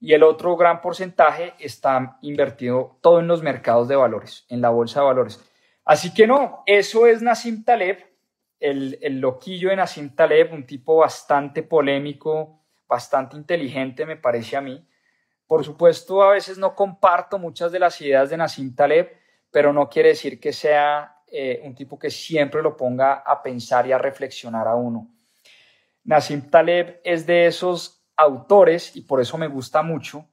y 0.00 0.12
el 0.12 0.22
otro 0.22 0.56
gran 0.56 0.80
porcentaje 0.80 1.54
está 1.58 2.18
invertido 2.20 2.98
todo 3.00 3.20
en 3.20 3.26
los 3.26 3.42
mercados 3.42 3.88
de 3.88 3.96
valores, 3.96 4.44
en 4.48 4.60
la 4.60 4.70
bolsa 4.70 5.00
de 5.00 5.06
valores. 5.06 5.40
Así 5.84 6.12
que 6.12 6.26
no, 6.26 6.62
eso 6.66 7.06
es 7.06 7.22
Nassim 7.22 7.64
Taleb, 7.64 7.98
el, 8.60 8.98
el 9.02 9.20
loquillo 9.20 9.70
de 9.70 9.76
Nassim 9.76 10.14
Taleb, 10.14 10.52
un 10.52 10.66
tipo 10.66 10.96
bastante 10.96 11.62
polémico, 11.62 12.64
bastante 12.88 13.36
inteligente, 13.36 14.06
me 14.06 14.16
parece 14.16 14.56
a 14.56 14.60
mí. 14.60 14.86
Por 15.46 15.64
supuesto, 15.64 16.22
a 16.22 16.32
veces 16.32 16.58
no 16.58 16.74
comparto 16.74 17.38
muchas 17.38 17.70
de 17.72 17.78
las 17.78 18.00
ideas 18.00 18.30
de 18.30 18.36
Nassim 18.36 18.74
Taleb, 18.74 19.10
pero 19.50 19.72
no 19.72 19.88
quiere 19.88 20.10
decir 20.10 20.40
que 20.40 20.52
sea 20.52 21.22
eh, 21.26 21.60
un 21.64 21.74
tipo 21.74 21.98
que 21.98 22.10
siempre 22.10 22.62
lo 22.62 22.76
ponga 22.76 23.14
a 23.14 23.42
pensar 23.42 23.86
y 23.86 23.92
a 23.92 23.98
reflexionar 23.98 24.66
a 24.66 24.74
uno. 24.74 25.10
Nassim 26.04 26.50
Taleb 26.50 27.00
es 27.04 27.26
de 27.26 27.46
esos 27.46 28.04
autores, 28.16 28.96
y 28.96 29.02
por 29.02 29.20
eso 29.20 29.36
me 29.38 29.48
gusta 29.48 29.82
mucho, 29.82 30.28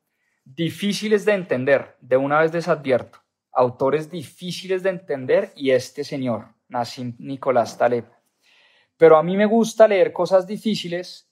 difíciles 0.45 1.26
de 1.26 1.34
entender, 1.34 1.95
de 1.99 2.17
una 2.17 2.39
vez 2.39 2.51
desadvierto 2.51 3.24
autores 3.53 4.09
difíciles 4.09 4.84
de 4.84 4.89
entender 4.89 5.53
y 5.55 5.71
este 5.71 6.03
señor, 6.03 6.47
Nassim 6.74 7.15
Nicolás 7.19 7.78
Taleb. 7.78 8.05
Pero 8.97 9.17
a 9.17 9.24
mí 9.24 9.38
me 9.38 9.45
gusta 9.45 9.88
leer 9.88 10.11
cosas 10.11 10.45
difíciles 10.45 11.32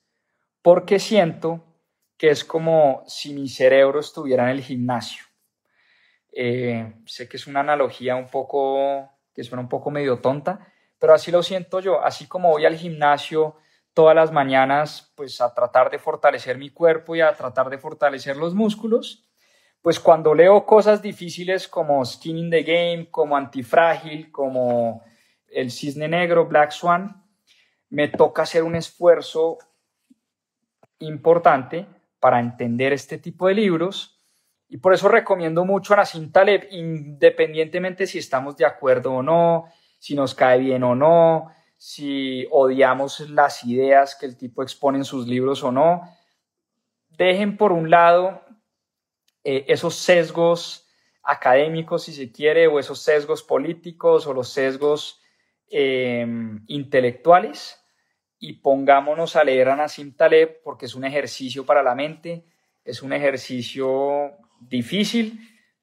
porque 0.61 0.99
siento 0.99 1.65
que 2.17 2.29
es 2.29 2.45
como 2.45 3.03
si 3.07 3.33
mi 3.33 3.49
cerebro 3.49 3.99
estuviera 3.99 4.43
en 4.43 4.49
el 4.49 4.61
gimnasio. 4.61 5.25
Eh, 6.31 6.93
sé 7.05 7.27
que 7.27 7.37
es 7.37 7.47
una 7.47 7.61
analogía 7.61 8.15
un 8.15 8.27
poco, 8.27 9.09
que 9.33 9.43
suena 9.43 9.63
un 9.63 9.69
poco 9.69 9.89
medio 9.89 10.19
tonta, 10.19 10.71
pero 10.99 11.13
así 11.13 11.31
lo 11.31 11.41
siento 11.41 11.79
yo, 11.79 12.01
así 12.03 12.27
como 12.27 12.51
voy 12.51 12.65
al 12.65 12.77
gimnasio 12.77 13.55
todas 13.93 14.15
las 14.15 14.31
mañanas, 14.31 15.11
pues 15.15 15.41
a 15.41 15.53
tratar 15.53 15.89
de 15.89 15.97
fortalecer 15.97 16.57
mi 16.57 16.69
cuerpo 16.69 17.15
y 17.15 17.21
a 17.21 17.33
tratar 17.33 17.69
de 17.69 17.79
fortalecer 17.79 18.37
los 18.37 18.53
músculos, 18.53 19.27
pues 19.81 19.99
cuando 19.99 20.35
leo 20.35 20.65
cosas 20.65 21.01
difíciles 21.01 21.67
como 21.67 22.05
Skin 22.05 22.37
in 22.37 22.49
the 22.51 22.63
Game, 22.63 23.09
como 23.09 23.35
Antifrágil, 23.35 24.31
como 24.31 25.03
El 25.51 25.71
Cisne 25.71 26.07
Negro, 26.07 26.47
Black 26.47 26.71
Swan, 26.71 27.23
me 27.89 28.07
toca 28.07 28.43
hacer 28.43 28.63
un 28.63 28.75
esfuerzo 28.75 29.57
importante 30.99 31.87
para 32.19 32.39
entender 32.39 32.93
este 32.93 33.17
tipo 33.17 33.47
de 33.47 33.55
libros 33.55 34.21
y 34.69 34.77
por 34.77 34.93
eso 34.93 35.09
recomiendo 35.09 35.65
mucho 35.65 35.93
a 35.93 35.97
Nassim 35.97 36.31
Taleb, 36.31 36.67
independientemente 36.71 38.07
si 38.07 38.19
estamos 38.19 38.55
de 38.55 38.65
acuerdo 38.65 39.11
o 39.11 39.21
no, 39.21 39.65
si 39.99 40.15
nos 40.15 40.33
cae 40.33 40.59
bien 40.59 40.83
o 40.83 40.95
no, 40.95 41.51
si 41.75 42.47
odiamos 42.51 43.19
las 43.31 43.65
ideas 43.65 44.15
que 44.15 44.25
el 44.25 44.37
tipo 44.37 44.63
expone 44.63 44.99
en 44.99 45.03
sus 45.03 45.27
libros 45.27 45.61
o 45.63 45.73
no. 45.73 46.03
Dejen 47.09 47.57
por 47.57 47.73
un 47.73 47.89
lado 47.89 48.41
eh, 49.43 49.65
esos 49.67 49.95
sesgos 49.95 50.87
académicos, 51.21 52.03
si 52.03 52.13
se 52.13 52.31
quiere, 52.31 52.67
o 52.67 52.79
esos 52.79 53.01
sesgos 53.01 53.43
políticos 53.43 54.25
o 54.25 54.33
los 54.33 54.49
sesgos 54.49 55.20
em, 55.71 56.63
intelectuales 56.67 57.83
y 58.37 58.53
pongámonos 58.53 59.35
a 59.35 59.43
leer 59.43 59.69
a 59.69 59.75
Nassim 59.75 60.15
Taleb 60.15 60.61
porque 60.63 60.85
es 60.85 60.95
un 60.95 61.05
ejercicio 61.05 61.65
para 61.65 61.81
la 61.81 61.95
mente, 61.95 62.45
es 62.83 63.01
un 63.01 63.13
ejercicio 63.13 64.31
difícil, 64.59 65.39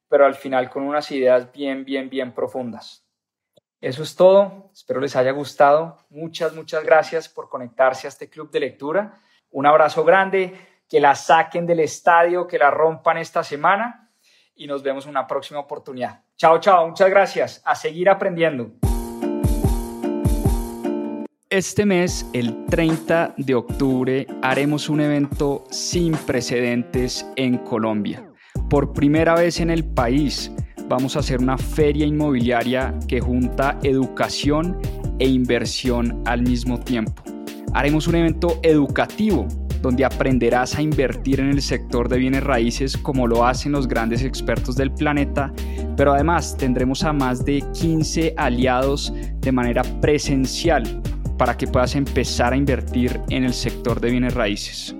pero 0.09 0.27
al 0.27 0.35
final 0.35 0.69
con 0.71 0.83
unas 0.83 1.11
ideas 1.11 1.51
bien, 1.53 1.85
bien, 1.85 2.11
bien 2.11 2.33
profundas. 2.33 3.05
Eso 3.81 4.03
es 4.03 4.17
todo, 4.17 4.71
espero 4.73 5.01
les 5.01 5.15
haya 5.15 5.31
gustado. 5.31 6.05
Muchas, 6.11 6.53
muchas 6.55 6.85
gracias 6.85 7.29
por 7.29 7.49
conectarse 7.49 8.07
a 8.07 8.11
este 8.11 8.29
club 8.29 8.51
de 8.51 8.61
lectura. 8.61 9.21
Un 9.51 9.67
abrazo 9.67 10.05
grande 10.05 10.55
que 10.89 11.01
la 11.01 11.15
saquen 11.15 11.67
del 11.67 11.81
estadio, 11.81 12.47
que 12.47 12.59
la 12.59 12.71
rompan 12.71 13.19
esta 13.19 13.45
semana 13.45 14.11
y 14.57 14.67
nos 14.67 14.83
vemos 14.83 15.05
en 15.05 15.11
una 15.11 15.27
próxima 15.27 15.61
oportunidad. 15.61 16.25
Chao, 16.37 16.59
chao, 16.59 16.89
muchas 16.89 17.09
gracias. 17.09 17.63
A 17.65 17.77
seguir 17.77 18.11
aprendiendo. 18.11 18.88
Este 21.59 21.85
mes, 21.85 22.25
el 22.35 22.67
30 22.67 23.35
de 23.37 23.57
octubre, 23.57 24.29
haremos 24.43 24.89
un 24.89 25.01
evento 25.01 25.65
sin 25.73 26.13
precedentes 26.13 27.27
en 27.35 27.59
Colombia. 27.59 28.25
Por 28.71 28.93
primera 28.93 29.35
vez 29.35 29.59
en 29.59 29.71
el 29.71 29.85
país, 29.85 30.53
vamos 30.89 31.17
a 31.17 31.19
hacer 31.19 31.41
una 31.41 31.59
feria 31.59 32.07
inmobiliaria 32.07 32.95
que 33.09 33.19
junta 33.19 33.77
educación 33.83 34.79
e 35.19 35.27
inversión 35.27 36.23
al 36.27 36.43
mismo 36.43 36.79
tiempo. 36.79 37.25
Haremos 37.75 38.07
un 38.07 38.15
evento 38.15 38.61
educativo 38.63 39.49
donde 39.83 40.05
aprenderás 40.05 40.77
a 40.77 40.83
invertir 40.83 41.41
en 41.41 41.49
el 41.49 41.61
sector 41.61 42.09
de 42.09 42.19
bienes 42.19 42.45
raíces 42.45 42.97
como 42.97 43.27
lo 43.27 43.45
hacen 43.45 43.73
los 43.73 43.89
grandes 43.89 44.23
expertos 44.23 44.77
del 44.77 44.93
planeta, 44.93 45.53
pero 45.97 46.13
además 46.13 46.57
tendremos 46.57 47.03
a 47.03 47.13
más 47.13 47.45
de 47.45 47.65
15 47.73 48.35
aliados 48.37 49.13
de 49.41 49.51
manera 49.51 49.83
presencial 50.01 51.03
para 51.39 51.57
que 51.57 51.67
puedas 51.67 51.95
empezar 51.95 52.53
a 52.53 52.57
invertir 52.57 53.21
en 53.31 53.45
el 53.45 53.55
sector 53.55 54.01
de 54.01 54.11
bienes 54.11 54.35
raíces. 54.35 54.95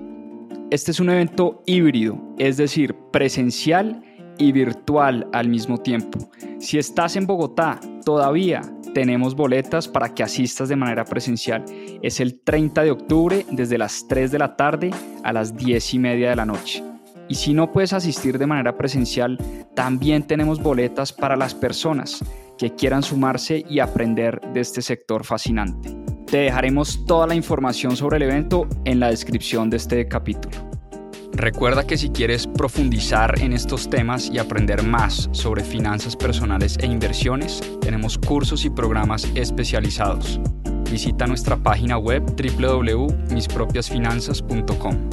Este 0.71 0.91
es 0.91 0.99
un 0.99 1.09
evento 1.09 1.61
híbrido, 1.65 2.17
es 2.37 2.57
decir, 2.57 2.95
presencial 3.11 4.01
y 4.37 4.51
virtual 4.51 5.27
al 5.33 5.49
mismo 5.49 5.77
tiempo. 5.77 6.31
Si 6.59 6.77
estás 6.77 7.15
en 7.15 7.27
Bogotá 7.27 7.79
todavía 8.05 8.61
tenemos 8.93 9.35
boletas 9.35 9.87
para 9.87 10.13
que 10.13 10.23
asistas 10.23 10.69
de 10.69 10.75
manera 10.75 11.05
presencial. 11.05 11.63
Es 12.01 12.19
el 12.19 12.39
30 12.39 12.83
de 12.83 12.91
octubre 12.91 13.45
desde 13.51 13.77
las 13.77 14.07
3 14.07 14.31
de 14.31 14.39
la 14.39 14.55
tarde 14.55 14.91
a 15.23 15.33
las 15.33 15.55
10 15.55 15.93
y 15.93 15.99
media 15.99 16.29
de 16.29 16.35
la 16.35 16.45
noche. 16.45 16.83
Y 17.27 17.35
si 17.35 17.53
no 17.53 17.71
puedes 17.71 17.93
asistir 17.93 18.39
de 18.39 18.47
manera 18.47 18.75
presencial, 18.75 19.37
también 19.75 20.23
tenemos 20.23 20.61
boletas 20.61 21.13
para 21.13 21.35
las 21.35 21.53
personas 21.53 22.23
que 22.57 22.73
quieran 22.73 23.03
sumarse 23.03 23.63
y 23.69 23.79
aprender 23.79 24.41
de 24.53 24.61
este 24.61 24.81
sector 24.81 25.23
fascinante. 25.23 25.95
Te 26.29 26.37
dejaremos 26.37 27.05
toda 27.07 27.25
la 27.25 27.33
información 27.33 27.95
sobre 27.95 28.17
el 28.17 28.23
evento 28.23 28.67
en 28.85 28.99
la 28.99 29.09
descripción 29.09 29.71
de 29.71 29.77
este 29.77 30.07
capítulo. 30.07 30.55
Recuerda 31.33 31.87
que 31.87 31.97
si 31.97 32.09
quieres 32.09 32.45
profundizar 32.45 33.39
en 33.39 33.53
estos 33.53 33.89
temas 33.89 34.29
y 34.29 34.37
aprender 34.37 34.83
más 34.83 35.27
sobre 35.31 35.63
finanzas 35.63 36.15
personales 36.15 36.77
e 36.81 36.85
inversiones, 36.85 37.63
tenemos 37.81 38.19
cursos 38.19 38.63
y 38.63 38.69
programas 38.69 39.27
especializados. 39.33 40.39
Visita 40.91 41.25
nuestra 41.25 41.57
página 41.57 41.97
web 41.97 42.23
www.mispropiasfinanzas.com. 42.35 45.09